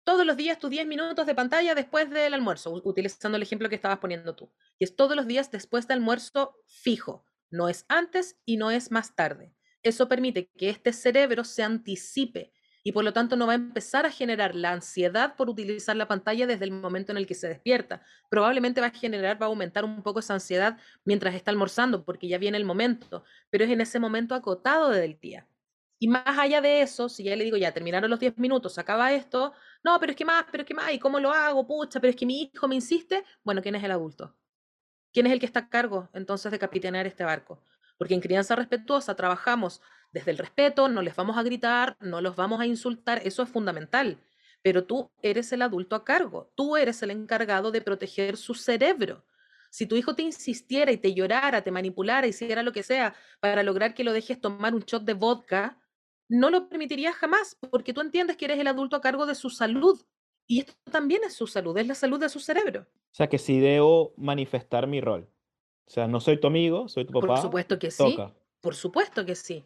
todos 0.04 0.26
los 0.26 0.36
días 0.36 0.58
tus 0.58 0.70
10 0.70 0.86
minutos 0.86 1.26
de 1.26 1.34
pantalla 1.34 1.74
después 1.74 2.10
del 2.10 2.34
almuerzo, 2.34 2.80
utilizando 2.84 3.36
el 3.36 3.42
ejemplo 3.42 3.68
que 3.68 3.74
estabas 3.74 3.98
poniendo 3.98 4.34
tú. 4.36 4.52
Y 4.78 4.84
es 4.84 4.94
todos 4.94 5.16
los 5.16 5.26
días 5.26 5.50
después 5.50 5.88
del 5.88 5.98
almuerzo 5.98 6.56
fijo, 6.66 7.26
no 7.50 7.68
es 7.68 7.84
antes 7.88 8.38
y 8.44 8.56
no 8.56 8.70
es 8.70 8.90
más 8.90 9.16
tarde. 9.16 9.54
Eso 9.82 10.08
permite 10.08 10.50
que 10.56 10.70
este 10.70 10.92
cerebro 10.92 11.44
se 11.44 11.62
anticipe 11.62 12.52
y 12.86 12.92
por 12.92 13.02
lo 13.02 13.14
tanto 13.14 13.34
no 13.34 13.46
va 13.46 13.52
a 13.52 13.56
empezar 13.56 14.04
a 14.04 14.10
generar 14.10 14.54
la 14.54 14.72
ansiedad 14.72 15.36
por 15.36 15.48
utilizar 15.48 15.96
la 15.96 16.06
pantalla 16.06 16.46
desde 16.46 16.66
el 16.66 16.70
momento 16.70 17.12
en 17.12 17.18
el 17.18 17.26
que 17.26 17.34
se 17.34 17.48
despierta. 17.48 18.02
Probablemente 18.28 18.82
va 18.82 18.88
a 18.88 18.90
generar, 18.90 19.40
va 19.40 19.46
a 19.46 19.48
aumentar 19.48 19.86
un 19.86 20.02
poco 20.02 20.20
esa 20.20 20.34
ansiedad 20.34 20.78
mientras 21.04 21.34
está 21.34 21.50
almorzando, 21.50 22.04
porque 22.04 22.28
ya 22.28 22.36
viene 22.36 22.58
el 22.58 22.66
momento, 22.66 23.24
pero 23.48 23.64
es 23.64 23.70
en 23.70 23.80
ese 23.80 23.98
momento 23.98 24.34
acotado 24.34 24.90
del 24.90 25.18
día. 25.18 25.48
Y 25.98 26.08
más 26.08 26.38
allá 26.38 26.60
de 26.60 26.82
eso, 26.82 27.08
si 27.08 27.24
ya 27.24 27.34
le 27.36 27.44
digo, 27.44 27.56
ya 27.56 27.72
terminaron 27.72 28.10
los 28.10 28.20
10 28.20 28.36
minutos, 28.36 28.76
acaba 28.76 29.14
esto, 29.14 29.54
no, 29.84 30.00
pero 30.00 30.12
es 30.12 30.16
que 30.16 30.24
más, 30.24 30.46
pero 30.50 30.62
es 30.62 30.66
que 30.66 30.74
más, 30.74 30.92
¿y 30.92 30.98
cómo 30.98 31.20
lo 31.20 31.30
hago? 31.30 31.66
Pucha, 31.66 32.00
pero 32.00 32.10
es 32.10 32.16
que 32.16 32.26
mi 32.26 32.42
hijo 32.42 32.66
me 32.66 32.74
insiste. 32.74 33.22
Bueno, 33.42 33.60
¿quién 33.60 33.74
es 33.74 33.84
el 33.84 33.90
adulto? 33.90 34.34
¿Quién 35.12 35.26
es 35.26 35.32
el 35.32 35.38
que 35.38 35.46
está 35.46 35.60
a 35.60 35.68
cargo 35.68 36.08
entonces 36.14 36.50
de 36.50 36.58
capitanear 36.58 37.06
este 37.06 37.22
barco? 37.22 37.62
Porque 37.98 38.14
en 38.14 38.20
crianza 38.20 38.56
respetuosa 38.56 39.14
trabajamos 39.14 39.82
desde 40.10 40.30
el 40.30 40.38
respeto, 40.38 40.88
no 40.88 41.02
les 41.02 41.14
vamos 41.14 41.36
a 41.36 41.42
gritar, 41.42 41.96
no 42.00 42.20
los 42.20 42.34
vamos 42.34 42.60
a 42.60 42.66
insultar, 42.66 43.20
eso 43.24 43.42
es 43.42 43.48
fundamental. 43.48 44.18
Pero 44.62 44.84
tú 44.84 45.10
eres 45.22 45.52
el 45.52 45.60
adulto 45.60 45.94
a 45.94 46.04
cargo, 46.04 46.50
tú 46.54 46.76
eres 46.76 47.02
el 47.02 47.10
encargado 47.10 47.70
de 47.70 47.82
proteger 47.82 48.38
su 48.38 48.54
cerebro. 48.54 49.24
Si 49.70 49.86
tu 49.86 49.96
hijo 49.96 50.14
te 50.14 50.22
insistiera 50.22 50.92
y 50.92 50.96
te 50.96 51.12
llorara, 51.12 51.62
te 51.62 51.70
manipulara, 51.70 52.26
hiciera 52.26 52.62
lo 52.62 52.72
que 52.72 52.82
sea 52.82 53.14
para 53.40 53.62
lograr 53.62 53.92
que 53.92 54.04
lo 54.04 54.12
dejes 54.12 54.40
tomar 54.40 54.74
un 54.74 54.82
shot 54.82 55.04
de 55.04 55.14
vodka, 55.14 55.78
no 56.28 56.50
lo 56.50 56.68
permitirías 56.68 57.14
jamás, 57.14 57.56
porque 57.70 57.92
tú 57.92 58.00
entiendes 58.00 58.36
que 58.36 58.46
eres 58.46 58.58
el 58.58 58.66
adulto 58.66 58.96
a 58.96 59.00
cargo 59.00 59.26
de 59.26 59.34
su 59.34 59.50
salud. 59.50 60.00
Y 60.46 60.60
esto 60.60 60.74
también 60.90 61.22
es 61.24 61.34
su 61.34 61.46
salud, 61.46 61.76
es 61.78 61.86
la 61.86 61.94
salud 61.94 62.20
de 62.20 62.28
su 62.28 62.40
cerebro. 62.40 62.82
O 62.82 63.14
sea, 63.14 63.28
que 63.28 63.38
si 63.38 63.60
debo 63.60 64.12
manifestar 64.16 64.86
mi 64.86 65.00
rol. 65.00 65.28
O 65.86 65.90
sea, 65.90 66.06
no 66.06 66.20
soy 66.20 66.40
tu 66.40 66.46
amigo, 66.46 66.88
soy 66.88 67.06
tu 67.06 67.12
papá. 67.12 67.26
Por 67.26 67.38
supuesto 67.38 67.78
que 67.78 67.90
sí. 67.90 68.16
Por 68.60 68.74
supuesto 68.74 69.24
que 69.24 69.34
sí. 69.34 69.64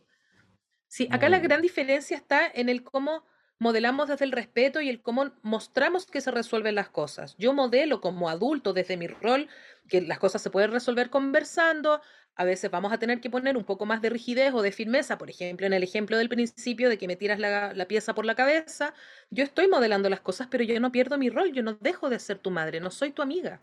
Sí, 0.88 1.08
acá 1.10 1.28
la 1.28 1.38
gran 1.38 1.62
diferencia 1.62 2.16
está 2.16 2.46
en 2.46 2.68
el 2.68 2.82
cómo 2.82 3.24
modelamos 3.58 4.08
desde 4.08 4.24
el 4.24 4.32
respeto 4.32 4.80
y 4.80 4.88
el 4.88 5.02
cómo 5.02 5.32
mostramos 5.42 6.06
que 6.06 6.20
se 6.20 6.30
resuelven 6.30 6.74
las 6.74 6.88
cosas. 6.88 7.34
Yo 7.38 7.52
modelo 7.52 8.00
como 8.00 8.28
adulto 8.28 8.72
desde 8.72 8.96
mi 8.96 9.06
rol 9.06 9.48
que 9.88 10.00
las 10.02 10.18
cosas 10.18 10.42
se 10.42 10.50
pueden 10.50 10.70
resolver 10.70 11.10
conversando, 11.10 12.00
a 12.38 12.44
veces 12.44 12.70
vamos 12.70 12.92
a 12.92 12.98
tener 12.98 13.20
que 13.20 13.30
poner 13.30 13.56
un 13.56 13.64
poco 13.64 13.84
más 13.84 14.00
de 14.00 14.10
rigidez 14.10 14.54
o 14.54 14.62
de 14.62 14.70
firmeza, 14.70 15.18
por 15.18 15.28
ejemplo, 15.28 15.66
en 15.66 15.72
el 15.72 15.82
ejemplo 15.82 16.16
del 16.16 16.28
principio 16.28 16.88
de 16.88 16.96
que 16.96 17.08
me 17.08 17.16
tiras 17.16 17.40
la, 17.40 17.86
pieza 17.88 18.14
por 18.14 18.24
la 18.24 18.36
cabeza, 18.36 18.94
yo 19.30 19.42
estoy 19.42 19.66
modelando 19.66 20.08
las 20.08 20.20
cosas, 20.20 20.46
pero 20.48 20.62
yo 20.62 20.78
no 20.78 20.92
pierdo 20.92 21.18
mi 21.18 21.30
rol, 21.30 21.52
yo 21.52 21.64
no 21.64 21.74
dejo 21.80 22.08
de 22.08 22.20
ser 22.20 22.38
tu 22.38 22.52
madre, 22.52 22.78
no 22.78 22.92
soy 22.92 23.10
tu 23.10 23.22
amiga. 23.22 23.58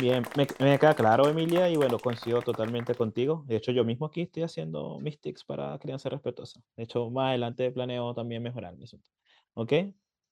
Bien, 0.00 0.22
me, 0.34 0.46
queda 0.78 0.94
claro, 0.94 1.28
Emilia, 1.28 1.68
y 1.68 1.76
bueno, 1.76 1.98
coincido 1.98 2.40
totalmente 2.40 2.94
contigo. 2.94 3.44
De 3.46 3.56
hecho, 3.56 3.70
yo 3.70 3.84
mismo 3.84 4.06
aquí 4.06 4.22
estoy 4.22 4.44
haciendo 4.44 4.98
mis 4.98 5.20
tics 5.20 5.44
para 5.44 5.78
crianza 5.78 6.08
respetuosa. 6.08 6.62
De 6.74 6.84
hecho, 6.84 7.10
más 7.10 7.28
adelante 7.28 7.70
planeo 7.70 8.14
también 8.14 8.42
mejorar 8.42 8.74
mi 8.78 8.84
asunto. 8.84 9.10
¿Ok? 9.52 9.72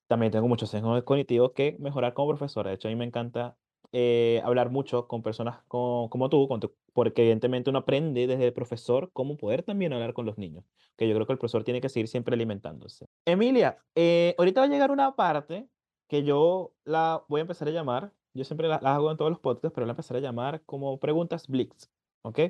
También 0.07 0.33
tengo 0.33 0.49
muchos 0.49 0.71
sesgos 0.71 1.03
cognitivos 1.03 1.53
que 1.53 1.77
mejorar 1.81 2.15
como 2.15 2.29
profesora. 2.29 2.71
De 2.71 2.77
hecho, 2.77 2.89
a 2.89 2.91
mí 2.91 2.97
me 2.97 3.05
encanta 3.05 3.59
eh, 3.93 4.41
hablar 4.43 4.71
mucho 4.71 5.07
con 5.07 5.23
personas 5.23 5.63
como 5.69 6.29
tú, 6.31 6.49
porque 6.95 7.23
evidentemente 7.23 7.69
uno 7.69 7.81
aprende 7.81 8.27
desde 8.27 8.47
el 8.47 8.53
profesor 8.55 9.11
cómo 9.13 9.37
poder 9.37 9.65
también 9.65 9.93
hablar 9.93 10.15
con 10.15 10.25
los 10.25 10.39
niños, 10.39 10.65
que 10.97 11.07
yo 11.07 11.15
creo 11.15 11.27
que 11.27 11.35
el 11.35 11.39
profesor 11.39 11.63
tiene 11.63 11.83
que 11.83 11.91
seguir 11.91 12.09
siempre 12.09 12.35
alimentándose. 12.35 13.05
Emilia, 13.27 13.77
eh, 13.95 14.35
ahorita 14.39 14.63
va 14.63 14.67
a 14.67 14.71
llegar 14.71 14.91
una 14.91 15.15
parte 15.15 15.69
que 16.09 16.23
yo 16.23 16.73
la 16.85 17.23
voy 17.29 17.41
a 17.41 17.43
empezar 17.43 17.69
a 17.69 17.71
llamar, 17.71 18.13
yo 18.39 18.45
siempre 18.45 18.69
la, 18.69 18.77
hago 18.77 19.11
en 19.11 19.17
todos 19.17 19.31
los 19.31 19.41
podcasts, 19.41 19.75
pero 19.75 19.87
la 19.87 19.93
voy 19.93 19.97
a 19.97 19.99
empezar 19.99 20.17
a 20.17 20.21
llamar 20.21 20.63
como 20.65 20.99
preguntas 20.99 21.49
Blitz, 21.49 21.91
¿ok? 22.23 22.41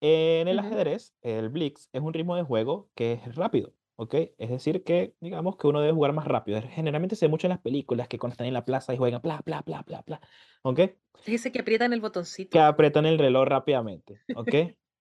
En 0.00 0.46
el 0.46 0.58
ajedrez, 0.58 1.14
el 1.22 1.48
Blitz 1.48 1.88
es 1.92 2.00
un 2.00 2.12
ritmo 2.12 2.36
de 2.36 2.44
juego 2.44 2.88
que 2.94 3.14
es 3.14 3.34
rápido. 3.34 3.72
¿ok? 3.98 4.14
Es 4.38 4.48
decir, 4.48 4.84
que 4.84 5.14
digamos 5.20 5.56
que 5.56 5.66
uno 5.66 5.80
debe 5.80 5.92
jugar 5.92 6.12
más 6.12 6.24
rápido. 6.24 6.62
Generalmente 6.62 7.16
se 7.16 7.26
ve 7.26 7.30
mucho 7.30 7.48
en 7.48 7.50
las 7.50 7.58
películas 7.58 8.06
que 8.06 8.18
cuando 8.18 8.34
están 8.34 8.46
en 8.46 8.54
la 8.54 8.64
plaza 8.64 8.94
y 8.94 8.96
juegan, 8.96 9.20
bla, 9.20 9.42
bla, 9.44 9.62
bla, 9.66 9.82
bla, 9.82 10.02
bla, 10.06 10.20
¿ok? 10.62 10.80
Dice 11.26 11.50
que 11.50 11.58
aprietan 11.58 11.92
el 11.92 12.00
botoncito. 12.00 12.50
Que 12.50 12.60
aprietan 12.60 13.06
el 13.06 13.18
reloj 13.18 13.46
rápidamente, 13.46 14.20
¿ok? 14.36 14.54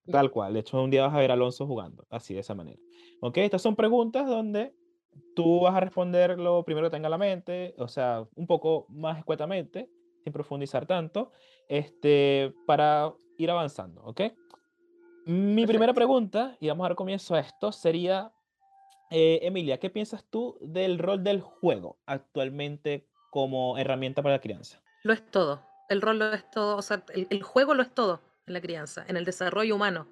Tal 0.11 0.31
cual. 0.31 0.53
De 0.53 0.61
hecho, 0.61 0.81
un 0.81 0.89
día 0.89 1.05
vas 1.05 1.13
a 1.13 1.19
ver 1.19 1.29
a 1.29 1.35
Alonso 1.35 1.67
jugando, 1.67 2.07
así, 2.09 2.33
de 2.33 2.39
esa 2.39 2.55
manera. 2.55 2.79
¿Ok? 3.21 3.37
Estas 3.37 3.61
son 3.61 3.75
preguntas 3.75 4.25
donde 4.25 4.73
tú 5.35 5.61
vas 5.61 5.75
a 5.75 5.79
responder 5.79 6.39
lo 6.39 6.63
primero 6.63 6.87
que 6.87 6.95
tenga 6.95 7.07
en 7.07 7.11
la 7.11 7.17
mente, 7.17 7.75
o 7.77 7.87
sea, 7.87 8.25
un 8.35 8.47
poco 8.47 8.87
más 8.89 9.19
escuetamente, 9.19 9.91
sin 10.27 10.33
profundizar 10.33 10.85
tanto, 10.85 11.31
este, 11.69 12.53
para 12.65 13.13
ir 13.37 13.49
avanzando, 13.49 14.03
¿ok? 14.03 14.21
Mi 15.25 15.65
primera 15.65 15.93
pregunta, 15.93 16.57
y 16.59 16.67
vamos 16.67 16.83
a 16.83 16.89
dar 16.89 16.95
comienzo 16.97 17.33
a 17.35 17.39
esto, 17.39 17.71
sería, 17.71 18.33
eh, 19.09 19.39
Emilia, 19.43 19.79
¿qué 19.79 19.89
piensas 19.89 20.25
tú 20.29 20.57
del 20.59 20.99
rol 20.99 21.23
del 21.23 21.39
juego 21.39 21.97
actualmente 22.05 23.07
como 23.31 23.77
herramienta 23.77 24.21
para 24.21 24.35
la 24.35 24.41
crianza? 24.41 24.81
Lo 25.03 25.13
es 25.13 25.25
todo. 25.31 25.63
El 25.87 26.01
rol 26.01 26.19
lo 26.19 26.33
es 26.33 26.49
todo. 26.51 26.75
O 26.75 26.81
sea, 26.81 27.05
el, 27.13 27.41
juego 27.41 27.73
lo 27.73 27.83
es 27.83 27.93
todo 27.93 28.21
en 28.47 28.53
la 28.53 28.59
crianza, 28.59 29.05
en 29.07 29.15
el 29.15 29.23
desarrollo 29.23 29.75
humano. 29.75 30.07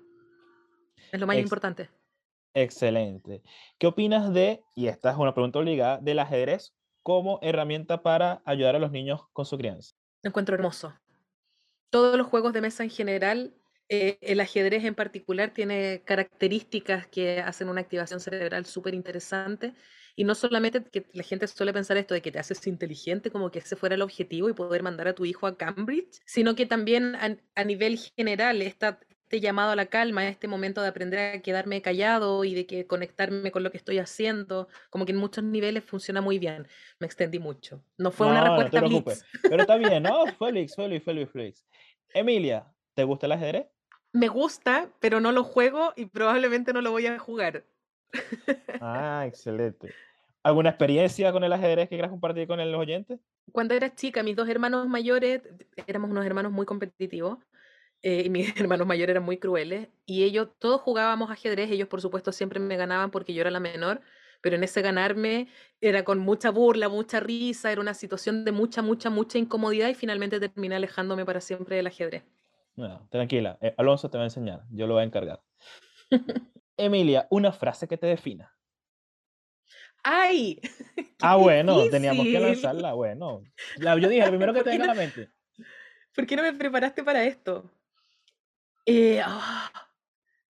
Es 1.12 1.19
lo 1.19 1.28
más 1.28 1.38
importante. 1.38 1.89
Excelente. 2.54 3.43
¿Qué 3.78 3.88
opinas 3.88 4.34
de, 4.34 4.63
y 4.75 4.88
esta 4.88 5.12
es 5.12 5.17
una 5.17 5.34
pregunta 5.34 5.60
obligada, 5.60 5.97
del 5.97 6.19
ajedrez 6.19 6.73
como 7.04 7.39
herramienta 7.41 8.01
para 8.01 8.41
ayudar 8.45 8.75
a 8.75 8.80
los 8.80 8.91
niños 8.91 9.28
con 9.34 9.45
su 9.45 9.58
crianza? 9.58 9.95
Lo 10.25 10.29
encuentro 10.29 10.55
hermoso. 10.55 10.91
Todos 11.91 12.17
los 12.17 12.25
juegos 12.25 12.51
de 12.51 12.61
mesa 12.61 12.81
en 12.83 12.89
general 12.89 13.53
eh, 13.89 14.17
el 14.21 14.39
ajedrez 14.39 14.83
en 14.83 14.95
particular 14.95 15.51
tiene 15.51 16.01
características 16.03 17.05
que 17.05 17.41
hacen 17.41 17.69
una 17.69 17.81
activación 17.81 18.19
cerebral 18.19 18.65
súper 18.65 18.95
interesante. 18.95 19.75
Y 20.15 20.23
no 20.23 20.33
solamente 20.33 20.83
que 20.83 21.05
la 21.13 21.21
gente 21.21 21.45
suele 21.45 21.73
pensar 21.73 21.97
esto 21.97 22.15
de 22.15 22.23
que 22.23 22.31
te 22.31 22.39
haces 22.39 22.65
inteligente, 22.65 23.29
como 23.29 23.51
que 23.51 23.59
ese 23.59 23.75
fuera 23.75 23.93
el 23.93 24.01
objetivo 24.01 24.49
y 24.49 24.53
poder 24.53 24.81
mandar 24.81 25.09
a 25.09 25.13
tu 25.13 25.25
hijo 25.25 25.45
a 25.45 25.55
Cambridge, 25.55 26.19
sino 26.25 26.55
que 26.55 26.65
también 26.65 27.15
a, 27.15 27.63
nivel 27.63 27.99
general, 27.99 28.63
esta, 28.63 28.99
este 29.25 29.39
llamado 29.41 29.71
a 29.71 29.75
la 29.75 29.88
calma, 29.88 30.27
este 30.27 30.47
momento 30.47 30.81
de 30.81 30.88
aprender 30.88 31.19
a 31.19 31.41
quedarme 31.41 31.81
callado 31.81 32.43
y 32.43 32.53
de 32.55 32.65
que 32.65 32.88
conectarme 32.88 33.51
con 33.51 33.63
lo 33.63 33.71
que 33.71 33.77
estoy 33.77 33.99
haciendo, 33.99 34.67
como 34.89 35.05
que 35.05 35.11
en 35.11 35.17
muchos 35.17 35.43
niveles 35.43 35.83
funciona 35.83 36.21
muy 36.21 36.39
bien. 36.39 36.67
Me 36.99 37.07
extendí 37.07 37.39
mucho. 37.39 37.83
No 37.97 38.11
fue 38.11 38.27
una 38.27 38.43
respuesta 38.43 38.81
no 38.81 39.03
Pero 39.49 39.61
está 39.61 39.77
bien, 39.77 40.03
¿no? 40.03 40.25
Félix, 40.38 40.75
Félix, 40.75 41.03
Félix, 41.03 41.31
Félix. 41.31 41.65
Emilia, 42.13 42.67
¿te 42.93 43.03
gusta 43.03 43.25
el 43.25 43.33
ajedrez? 43.33 43.65
me 44.15 44.29
gusta, 44.29 44.89
pero 45.01 45.19
no 45.19 45.33
lo 45.33 45.43
juego 45.43 45.91
y 45.97 46.05
probablemente 46.05 46.71
no 46.71 46.81
lo 46.81 46.91
voy 46.91 47.05
a 47.05 47.19
jugar. 47.19 47.65
Ah, 48.81 49.25
excelente. 49.27 49.93
¿Alguna 50.43 50.69
experiencia 50.69 51.31
con 51.31 51.43
el 51.43 51.51
ajedrez 51.51 51.89
que 51.89 51.95
quieras 51.95 52.11
compartir 52.11 52.47
con 52.47 52.59
los 52.59 52.79
oyentes? 52.79 53.19
Cuando 53.51 53.73
era 53.73 53.93
chica, 53.93 54.21
mis 54.21 54.35
dos 54.35 54.47
hermanos 54.47 54.88
mayores, 54.88 55.41
éramos 55.88 56.11
unos 56.11 56.25
hermanos 56.25 56.51
muy 56.51 56.65
competitivos, 56.65 57.39
eh, 58.05 58.21
y 58.23 58.29
mis 58.29 58.55
hermanos 58.61 58.85
mayores 58.85 59.15
eran 59.15 59.23
muy 59.23 59.39
crueles, 59.39 59.89
y 60.05 60.25
ellos, 60.25 60.49
todos 60.59 60.79
jugábamos 60.79 61.31
ajedrez, 61.31 61.71
ellos 61.71 61.87
por 61.87 62.01
supuesto 62.01 62.31
siempre 62.31 62.59
me 62.59 62.77
ganaban 62.77 63.09
porque 63.09 63.34
yo 63.34 63.41
era 63.41 63.49
la 63.49 63.59
menor, 63.59 63.99
pero 64.41 64.57
en 64.57 64.63
ese 64.63 64.84
ganarme 64.84 65.47
era 65.82 66.03
con 66.03 66.19
mucha 66.19 66.51
burla, 66.51 66.88
mucha 66.88 67.19
risa, 67.19 67.71
era 67.71 67.82
una 67.82 67.95
situación 67.95 68.45
de 68.45 68.51
mucha, 68.51 68.84
mucha, 68.84 69.09
mucha 69.09 69.39
incomodidad 69.39 69.89
y 69.89 69.95
finalmente 69.95 70.39
terminé 70.39 70.75
alejándome 70.75 71.25
para 71.25 71.41
siempre 71.41 71.77
del 71.77 71.88
ajedrez. 71.88 72.23
No, 72.75 73.07
tranquila, 73.09 73.57
eh, 73.59 73.73
Alonso 73.75 74.07
te 74.11 74.19
va 74.19 74.23
a 74.23 74.27
enseñar, 74.27 74.61
yo 74.69 74.86
lo 74.86 74.93
voy 74.93 75.01
a 75.01 75.05
encargar. 75.07 75.41
Emilia, 76.77 77.25
una 77.32 77.51
frase 77.53 77.88
que 77.88 77.97
te 77.97 78.05
defina. 78.05 78.55
¡Ay! 80.03 80.61
Ah, 81.21 81.38
bueno, 81.38 81.89
teníamos 81.89 82.25
que 82.25 82.39
lanzarla, 82.39 82.93
bueno. 82.93 83.41
yo 83.80 84.09
dije, 84.09 84.25
lo 84.25 84.30
primero 84.30 84.53
que 84.53 84.63
te 84.63 84.69
venga 84.69 84.84
a 84.84 84.88
la 84.89 84.93
mente. 84.93 85.30
¿Por 86.13 86.27
qué 86.27 86.36
no 86.36 86.43
me 86.43 86.53
preparaste 86.53 87.03
para 87.03 87.23
esto? 87.23 87.71
Eh, 88.86 89.21
ah, 89.23 89.71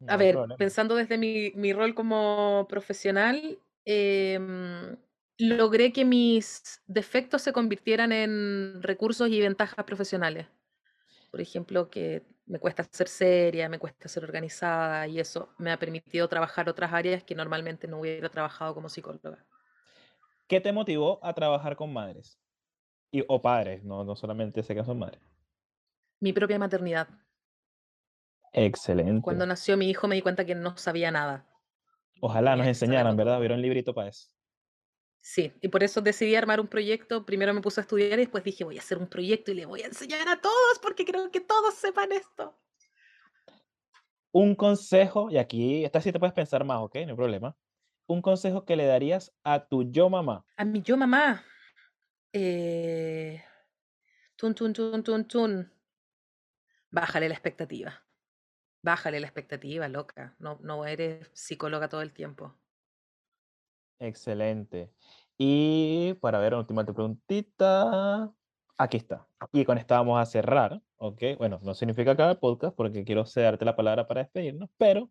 a 0.07 0.17
ver, 0.17 0.38
pensando 0.57 0.95
desde 0.95 1.17
mi, 1.17 1.51
mi, 1.55 1.73
rol 1.73 1.95
como 1.95 2.65
profesional, 2.69 3.57
em, 3.86 4.95
logré 5.38 5.93
que 5.93 6.05
mis 6.05 6.81
defectos 6.86 7.41
se 7.41 7.53
convirtieran 7.53 8.11
en 8.11 8.81
recursos 8.83 9.29
y 9.29 9.39
ventajas 9.39 9.86
profesionales. 9.86 10.47
Por 11.31 11.41
ejemplo, 11.41 11.89
que 11.89 12.23
me 12.45 12.59
cuesta 12.59 12.83
ser 12.83 13.07
seria, 13.07 13.69
me 13.69 13.79
cuesta 13.79 14.07
ser 14.07 14.23
organizada 14.23 15.07
y 15.07 15.19
eso 15.19 15.49
me 15.57 15.71
ha 15.71 15.79
permitido 15.79 16.27
trabajar 16.27 16.69
otras 16.69 16.93
áreas 16.93 17.23
que 17.23 17.36
normalmente 17.36 17.88
no 17.88 17.99
hubiera 17.99 18.29
trabajado 18.29 18.73
como 18.73 18.89
psicóloga. 18.89 19.45
¿Qué 20.47 20.61
te 20.61 20.71
motivó 20.71 21.19
a 21.23 21.33
trabajar 21.33 21.75
con 21.75 21.91
madres? 21.91 22.39
Y, 23.11 23.23
o 23.27 23.41
padres, 23.41 23.83
no, 23.83 24.03
no 24.03 24.15
solamente 24.15 24.61
sé 24.61 24.75
que 24.75 24.83
son 24.83 24.99
madres. 24.99 25.21
Mi 26.19 26.33
propia 26.33 26.59
maternidad. 26.59 27.07
Excelente. 28.56 29.22
Cuando 29.22 29.45
nació 29.45 29.76
mi 29.76 29.89
hijo 29.89 30.08
me 30.08 30.16
di 30.16 30.22
cuenta 30.22 30.45
que 30.45 30.56
no 30.56 30.78
sabía 30.78 31.12
nada. 31.12 31.45
Ojalá 32.22 32.56
nos 32.56 32.66
enseñaran, 32.66 33.18
¿verdad? 33.18 33.38
Hubiera 33.38 33.56
un 33.56 33.62
librito 33.62 33.93
para 33.93 34.10
eso. 34.10 34.30
Sí, 35.20 35.51
y 35.60 35.68
por 35.68 35.84
eso 35.84 36.01
decidí 36.01 36.36
armar 36.36 36.62
un 36.62 36.68
proyecto. 36.68 37.26
Primero 37.26 37.53
me 37.53 37.60
puse 37.60 37.82
a 37.82 37.84
estudiar 37.84 38.14
y 38.14 38.24
después 38.24 38.43
dije, 38.43 38.64
voy 38.64 38.78
a 38.78 38.80
hacer 38.80 38.97
un 38.97 39.08
proyecto 39.08 39.51
y 39.51 39.56
le 39.56 39.66
voy 39.66 39.82
a 39.82 39.88
enseñar 39.88 40.28
a 40.30 40.39
todos 40.39 40.80
porque 40.82 41.03
creo 41.03 41.30
que 41.32 41.41
todos 41.41 41.74
sepan 41.74 42.12
esto. 42.14 42.58
Un 44.32 44.56
consejo, 44.56 45.30
y 45.30 45.38
aquí, 45.38 45.84
esta 45.84 45.99
sí 45.99 46.12
te 46.12 46.20
puedes 46.20 46.34
pensar 46.34 46.64
más, 46.64 46.80
¿ok? 46.80 46.95
No 46.95 47.10
hay 47.10 47.16
problema. 47.16 47.58
Un 48.08 48.22
consejo 48.22 48.64
que 48.66 48.76
le 48.76 48.86
darías 48.86 49.34
a 49.43 49.68
tu 49.68 49.91
yo 49.91 50.10
mamá. 50.10 50.45
A 50.56 50.64
mi 50.64 50.82
yo 50.82 50.95
mamá. 50.95 51.43
Eh, 52.32 53.43
tun, 54.36 54.53
tun, 54.53 54.74
tun, 54.74 55.03
tun, 55.03 55.28
tun. 55.28 55.74
Bájale 56.91 57.28
la 57.28 57.34
expectativa. 57.34 58.05
Bájale 58.86 59.19
la 59.19 59.25
expectativa, 59.25 59.88
loca. 59.88 60.36
No, 60.38 60.59
no 60.61 60.86
eres 60.86 61.31
psicóloga 61.33 61.89
todo 61.89 62.03
el 62.03 62.13
tiempo. 62.13 62.53
Excelente. 63.97 64.93
Y 65.39 66.13
para 66.21 66.38
ver, 66.38 66.53
última 66.53 66.86
preguntita. 66.86 68.31
Aquí 68.77 68.97
está. 68.97 69.27
Y 69.51 69.65
con 69.65 69.79
esta 69.79 69.97
vamos 69.97 70.21
a 70.21 70.25
cerrar, 70.27 70.79
¿ok? 70.97 71.19
Bueno, 71.39 71.59
no 71.63 71.73
significa 71.73 72.11
acabar 72.11 72.33
el 72.33 72.39
podcast 72.39 72.75
porque 72.75 73.03
quiero 73.03 73.25
cederte 73.25 73.65
la 73.65 73.75
palabra 73.75 74.05
para 74.05 74.21
despedirnos, 74.21 74.69
pero 74.77 75.09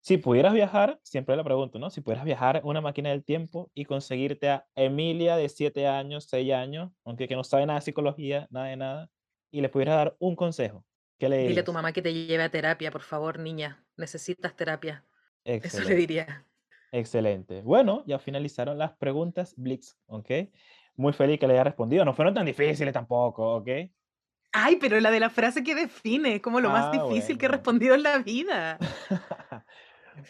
si 0.00 0.16
pudieras 0.16 0.54
viajar, 0.54 0.98
siempre 1.02 1.36
le 1.36 1.44
pregunto, 1.44 1.78
¿no? 1.78 1.90
Si 1.90 2.00
pudieras 2.00 2.24
viajar 2.24 2.62
una 2.64 2.80
máquina 2.80 3.10
del 3.10 3.22
tiempo 3.22 3.70
y 3.74 3.84
conseguirte 3.84 4.48
a 4.48 4.66
Emilia 4.74 5.36
de 5.36 5.50
7 5.50 5.86
años, 5.86 6.24
6 6.30 6.54
años, 6.54 6.90
aunque 7.04 7.28
que 7.28 7.36
no 7.36 7.44
sabe 7.44 7.66
nada 7.66 7.80
de 7.80 7.84
psicología, 7.84 8.46
nada 8.50 8.68
de 8.68 8.76
nada, 8.78 9.10
y 9.50 9.60
le 9.60 9.68
pudieras 9.68 9.96
dar 9.96 10.16
un 10.20 10.36
consejo, 10.36 10.86
¿qué 11.18 11.28
le 11.28 11.48
Dile 11.48 11.60
a 11.60 11.64
tu 11.64 11.72
mamá 11.72 11.92
que 11.92 12.02
te 12.02 12.12
lleve 12.14 12.42
a 12.42 12.50
terapia, 12.50 12.90
por 12.90 13.02
favor, 13.02 13.38
niña. 13.38 13.84
Necesitas 13.96 14.54
terapia. 14.56 15.04
Eso 15.44 15.52
le 15.52 15.56
Excelente. 15.56 15.94
diría. 15.94 16.46
Excelente. 16.92 17.62
Bueno, 17.62 18.02
ya 18.06 18.18
finalizaron 18.18 18.78
las 18.78 18.92
preguntas 18.96 19.54
Blitz, 19.56 19.96
¿ok? 20.06 20.30
Muy 20.96 21.12
feliz 21.12 21.38
que 21.38 21.46
le 21.46 21.54
haya 21.54 21.64
respondido. 21.64 22.04
No 22.04 22.14
fueron 22.14 22.34
tan 22.34 22.46
difíciles 22.46 22.92
tampoco, 22.94 23.56
¿ok? 23.56 23.68
Ay, 24.52 24.76
pero 24.76 24.98
la 25.00 25.10
de 25.10 25.20
la 25.20 25.30
frase 25.30 25.62
que 25.62 25.74
define, 25.74 26.36
es 26.36 26.40
como 26.40 26.60
lo 26.60 26.70
más 26.70 26.86
Ah, 26.86 26.90
difícil 27.04 27.36
que 27.36 27.46
he 27.46 27.48
respondido 27.48 27.94
en 27.94 28.02
la 28.02 28.18
vida. 28.18 28.78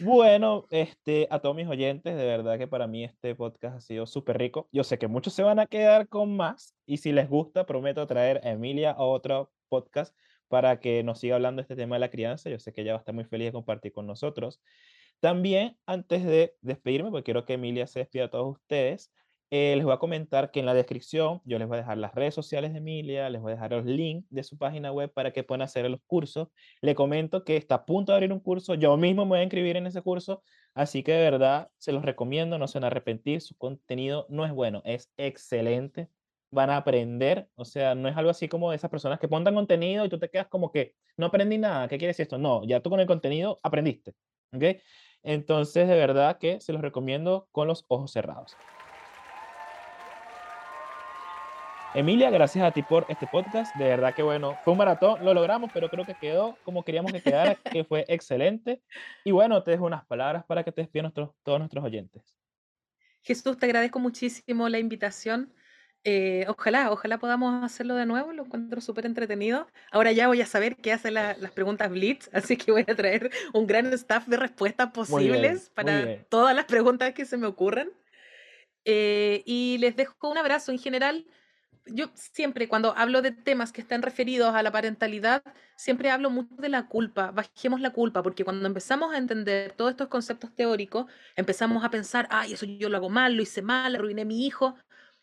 Bueno, 0.00 0.66
este, 0.70 1.26
a 1.30 1.38
todos 1.38 1.56
mis 1.56 1.66
oyentes, 1.66 2.14
de 2.14 2.26
verdad 2.26 2.58
que 2.58 2.66
para 2.68 2.86
mí 2.86 3.04
este 3.04 3.34
podcast 3.34 3.76
ha 3.76 3.80
sido 3.80 4.06
súper 4.06 4.36
rico. 4.36 4.68
Yo 4.70 4.84
sé 4.84 4.98
que 4.98 5.08
muchos 5.08 5.32
se 5.32 5.42
van 5.42 5.58
a 5.58 5.66
quedar 5.66 6.08
con 6.08 6.36
más 6.36 6.74
y 6.84 6.98
si 6.98 7.10
les 7.10 7.26
gusta, 7.28 7.64
prometo 7.64 8.06
traer 8.06 8.38
a 8.44 8.50
Emilia 8.50 8.90
a 8.90 9.02
otro 9.02 9.50
podcast 9.70 10.14
para 10.48 10.80
que 10.80 11.02
nos 11.02 11.20
siga 11.20 11.36
hablando 11.36 11.60
de 11.60 11.62
este 11.62 11.76
tema 11.76 11.96
de 11.96 12.00
la 12.00 12.10
crianza. 12.10 12.50
Yo 12.50 12.58
sé 12.58 12.72
que 12.72 12.82
ella 12.82 12.92
va 12.92 12.98
a 12.98 13.00
estar 13.00 13.14
muy 13.14 13.24
feliz 13.24 13.48
de 13.48 13.52
compartir 13.52 13.92
con 13.92 14.06
nosotros. 14.06 14.60
También, 15.20 15.76
antes 15.86 16.24
de 16.24 16.54
despedirme, 16.60 17.10
porque 17.10 17.24
quiero 17.24 17.44
que 17.44 17.54
Emilia 17.54 17.86
se 17.86 18.00
despida 18.00 18.26
a 18.26 18.30
todos 18.30 18.56
ustedes, 18.56 19.12
eh, 19.50 19.74
les 19.76 19.84
voy 19.84 19.94
a 19.94 19.98
comentar 19.98 20.50
que 20.50 20.60
en 20.60 20.66
la 20.66 20.74
descripción 20.74 21.40
yo 21.46 21.58
les 21.58 21.66
voy 21.66 21.76
a 21.78 21.80
dejar 21.80 21.96
las 21.96 22.14
redes 22.14 22.34
sociales 22.34 22.72
de 22.72 22.78
Emilia, 22.78 23.30
les 23.30 23.40
voy 23.40 23.52
a 23.52 23.54
dejar 23.54 23.70
los 23.72 23.86
links 23.86 24.26
de 24.28 24.42
su 24.42 24.58
página 24.58 24.92
web 24.92 25.10
para 25.10 25.32
que 25.32 25.42
puedan 25.42 25.62
hacer 25.62 25.88
los 25.90 26.00
cursos. 26.06 26.48
Le 26.82 26.94
comento 26.94 27.44
que 27.44 27.56
está 27.56 27.76
a 27.76 27.84
punto 27.86 28.12
de 28.12 28.16
abrir 28.16 28.32
un 28.32 28.40
curso, 28.40 28.74
yo 28.74 28.96
mismo 28.98 29.24
me 29.24 29.30
voy 29.30 29.38
a 29.38 29.42
inscribir 29.44 29.76
en 29.78 29.86
ese 29.86 30.02
curso, 30.02 30.42
así 30.74 31.02
que 31.02 31.12
de 31.12 31.30
verdad 31.30 31.70
se 31.78 31.92
los 31.92 32.04
recomiendo, 32.04 32.58
no 32.58 32.68
se 32.68 32.78
van 32.78 32.84
a 32.84 32.86
arrepentir, 32.88 33.40
su 33.40 33.56
contenido 33.56 34.26
no 34.28 34.44
es 34.44 34.52
bueno, 34.52 34.82
es 34.84 35.10
excelente, 35.16 36.10
van 36.50 36.70
a 36.70 36.78
aprender, 36.78 37.48
o 37.54 37.64
sea, 37.64 37.94
no 37.94 38.08
es 38.08 38.16
algo 38.16 38.30
así 38.30 38.48
como 38.48 38.72
esas 38.72 38.90
personas 38.90 39.18
que 39.18 39.28
pongan 39.28 39.54
contenido 39.54 40.04
y 40.04 40.08
tú 40.08 40.18
te 40.18 40.30
quedas 40.30 40.48
como 40.48 40.70
que 40.70 40.94
no 41.16 41.26
aprendí 41.26 41.58
nada, 41.58 41.88
¿qué 41.88 41.98
quiere 41.98 42.08
decir 42.08 42.24
esto? 42.24 42.38
No, 42.38 42.64
ya 42.64 42.80
tú 42.80 42.90
con 42.90 43.00
el 43.00 43.06
contenido 43.06 43.58
aprendiste, 43.62 44.14
¿ok? 44.52 44.64
Entonces, 45.22 45.88
de 45.88 45.96
verdad 45.96 46.38
que 46.38 46.60
se 46.60 46.72
los 46.72 46.80
recomiendo 46.80 47.48
con 47.52 47.68
los 47.68 47.84
ojos 47.88 48.12
cerrados. 48.12 48.56
Emilia, 51.94 52.30
gracias 52.30 52.64
a 52.64 52.70
ti 52.70 52.82
por 52.82 53.06
este 53.08 53.26
podcast. 53.26 53.74
De 53.76 53.84
verdad 53.84 54.14
que 54.14 54.22
bueno, 54.22 54.56
fue 54.62 54.72
un 54.72 54.78
maratón, 54.78 55.24
lo 55.24 55.32
logramos, 55.32 55.70
pero 55.72 55.88
creo 55.88 56.04
que 56.04 56.14
quedó 56.14 56.56
como 56.62 56.84
queríamos 56.84 57.12
que 57.12 57.22
quedara, 57.22 57.54
que 57.54 57.82
fue 57.82 58.04
excelente. 58.08 58.82
Y 59.24 59.32
bueno, 59.32 59.62
te 59.62 59.70
dejo 59.70 59.86
unas 59.86 60.06
palabras 60.06 60.44
para 60.44 60.62
que 60.62 60.70
te 60.70 60.82
despidan 60.82 61.12
todos 61.12 61.58
nuestros 61.58 61.82
oyentes. 61.82 62.38
Jesús, 63.22 63.58
te 63.58 63.66
agradezco 63.66 63.98
muchísimo 63.98 64.68
la 64.68 64.78
invitación. 64.78 65.52
Eh, 66.04 66.46
ojalá, 66.48 66.90
ojalá 66.90 67.18
podamos 67.18 67.62
hacerlo 67.64 67.94
de 67.94 68.06
nuevo, 68.06 68.32
lo 68.32 68.44
encuentro 68.44 68.80
súper 68.80 69.04
entretenido. 69.04 69.66
Ahora 69.90 70.12
ya 70.12 70.28
voy 70.28 70.40
a 70.40 70.46
saber 70.46 70.76
qué 70.76 70.92
hacen 70.92 71.14
la- 71.14 71.36
las 71.36 71.50
preguntas 71.52 71.90
Blitz, 71.90 72.30
así 72.52 72.56
que 72.56 72.72
voy 72.72 72.84
a 72.88 72.94
traer 72.96 73.30
un 73.52 73.66
gran 73.66 73.92
staff 73.92 74.26
de 74.26 74.36
respuestas 74.38 74.90
bien, 75.06 75.32
posibles 75.32 75.70
muy 75.80 75.94
para 75.94 75.94
bien. 75.94 76.26
todas 76.30 76.54
las 76.56 76.64
preguntas 76.66 77.12
que 77.14 77.24
se 77.26 77.36
me 77.36 77.46
ocurran. 77.46 77.90
Eh, 78.84 79.42
y 79.46 79.78
les 79.78 79.96
dejo 79.96 80.30
un 80.30 80.38
abrazo 80.38 80.72
en 80.72 80.78
general. 80.78 81.26
Yo 81.86 82.10
siempre 82.14 82.68
cuando 82.68 82.94
hablo 82.96 83.22
de 83.22 83.32
temas 83.32 83.72
que 83.72 83.80
están 83.80 84.02
referidos 84.02 84.54
a 84.54 84.62
la 84.62 84.70
parentalidad, 84.72 85.42
siempre 85.76 86.10
hablo 86.10 86.30
mucho 86.30 86.54
de 86.56 86.68
la 86.68 86.86
culpa, 86.88 87.30
bajemos 87.30 87.80
la 87.80 87.92
culpa, 87.92 88.22
porque 88.22 88.44
cuando 88.44 88.66
empezamos 88.66 89.12
a 89.14 89.18
entender 89.18 89.72
todos 89.72 89.92
estos 89.92 90.08
conceptos 90.08 90.54
teóricos, 90.54 91.06
empezamos 91.36 91.84
a 91.84 91.90
pensar, 91.90 92.28
ay, 92.30 92.52
eso 92.54 92.66
yo 92.66 92.90
lo 92.90 92.98
hago 92.98 93.08
mal, 93.08 93.34
lo 93.36 93.42
hice 93.42 93.62
mal, 93.62 93.94
arruiné 93.96 94.22
a 94.22 94.24
mi 94.26 94.46
hijo. 94.46 94.76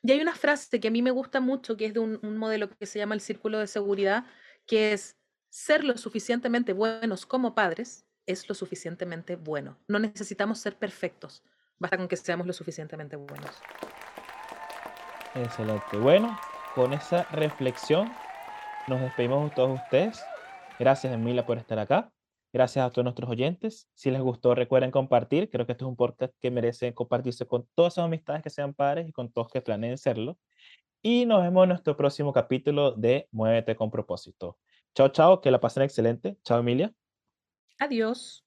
Y 0.06 0.12
hay 0.12 0.22
una 0.22 0.36
frase 0.36 0.80
que 0.80 0.89
a 0.89 0.91
mí 0.91 1.01
me 1.01 1.10
gusta 1.10 1.39
mucho, 1.39 1.76
que 1.78 1.88
es 1.88 1.93
de 1.95 1.99
un, 1.99 2.38
modelo 2.38 2.70
que 2.70 2.86
se 2.86 2.99
llama 2.99 3.16
el 3.16 3.22
círculo 3.22 3.58
de 3.58 3.66
seguridad, 3.66 4.26
que 4.68 4.93
es 4.93 5.18
ser 5.49 5.84
lo 5.84 5.97
suficientemente 5.97 6.74
buenos 6.74 7.26
como 7.26 7.56
padres 7.56 8.06
es 8.28 8.47
lo 8.47 8.53
suficientemente 8.53 9.36
bueno. 9.36 9.80
No 9.88 9.97
necesitamos 9.97 10.60
ser 10.60 10.78
perfectos, 10.78 11.43
basta 11.80 11.97
con 11.97 12.08
que 12.08 12.18
seamos 12.18 12.45
lo 12.45 12.53
suficientemente 12.53 13.16
buenos. 13.16 13.49
Excelente. 15.34 15.97
Bueno, 15.97 16.39
con 16.76 16.93
esa 16.93 17.24
reflexión 17.32 18.12
nos 18.88 19.01
despedimos 19.01 19.49
de 19.49 19.56
todos 19.56 19.80
ustedes. 19.82 20.24
Gracias, 20.78 21.12
Emilia, 21.14 21.47
por 21.47 21.58
estar 21.58 21.80
acá. 21.80 22.14
Gracias 22.56 22.86
a 22.86 22.89
todos 22.89 23.03
nuestros 23.03 23.30
oyentes. 23.30 23.89
Si 23.95 24.10
les 24.10 24.22
gustó, 24.22 24.56
recuerden 24.56 24.89
compartir. 24.89 25.49
Creo 25.49 25.66
que 25.66 25.74
este 25.74 25.84
es 25.84 25.89
un 25.89 25.97
podcast 25.97 26.34
que 26.39 26.51
merece 26.51 26.93
compartirse 26.93 27.45
con 27.45 27.68
todas 27.76 27.95
sus 27.95 28.03
amistades 28.06 28.43
que 28.43 28.49
sean 28.49 28.74
padres 28.74 29.10
y 29.10 29.12
con 29.12 29.30
todos 29.30 29.49
que 29.49 29.60
planeen 29.60 29.97
serlo. 29.97 30.39
Y 31.01 31.26
nos 31.26 31.43
vemos 31.43 31.64
en 31.64 31.70
nuestro 31.72 31.97
próximo 31.97 32.32
capítulo 32.32 32.93
de 32.93 33.28
Muévete 33.32 33.76
con 33.76 33.91
propósito. 33.91 34.58
Chao, 34.93 35.10
chao, 35.10 35.41
que 35.41 35.51
la 35.51 35.60
pasen 35.60 35.84
excelente. 35.84 36.38
Chao, 36.45 36.62
Emilia. 36.62 36.93
Adiós. 37.78 38.44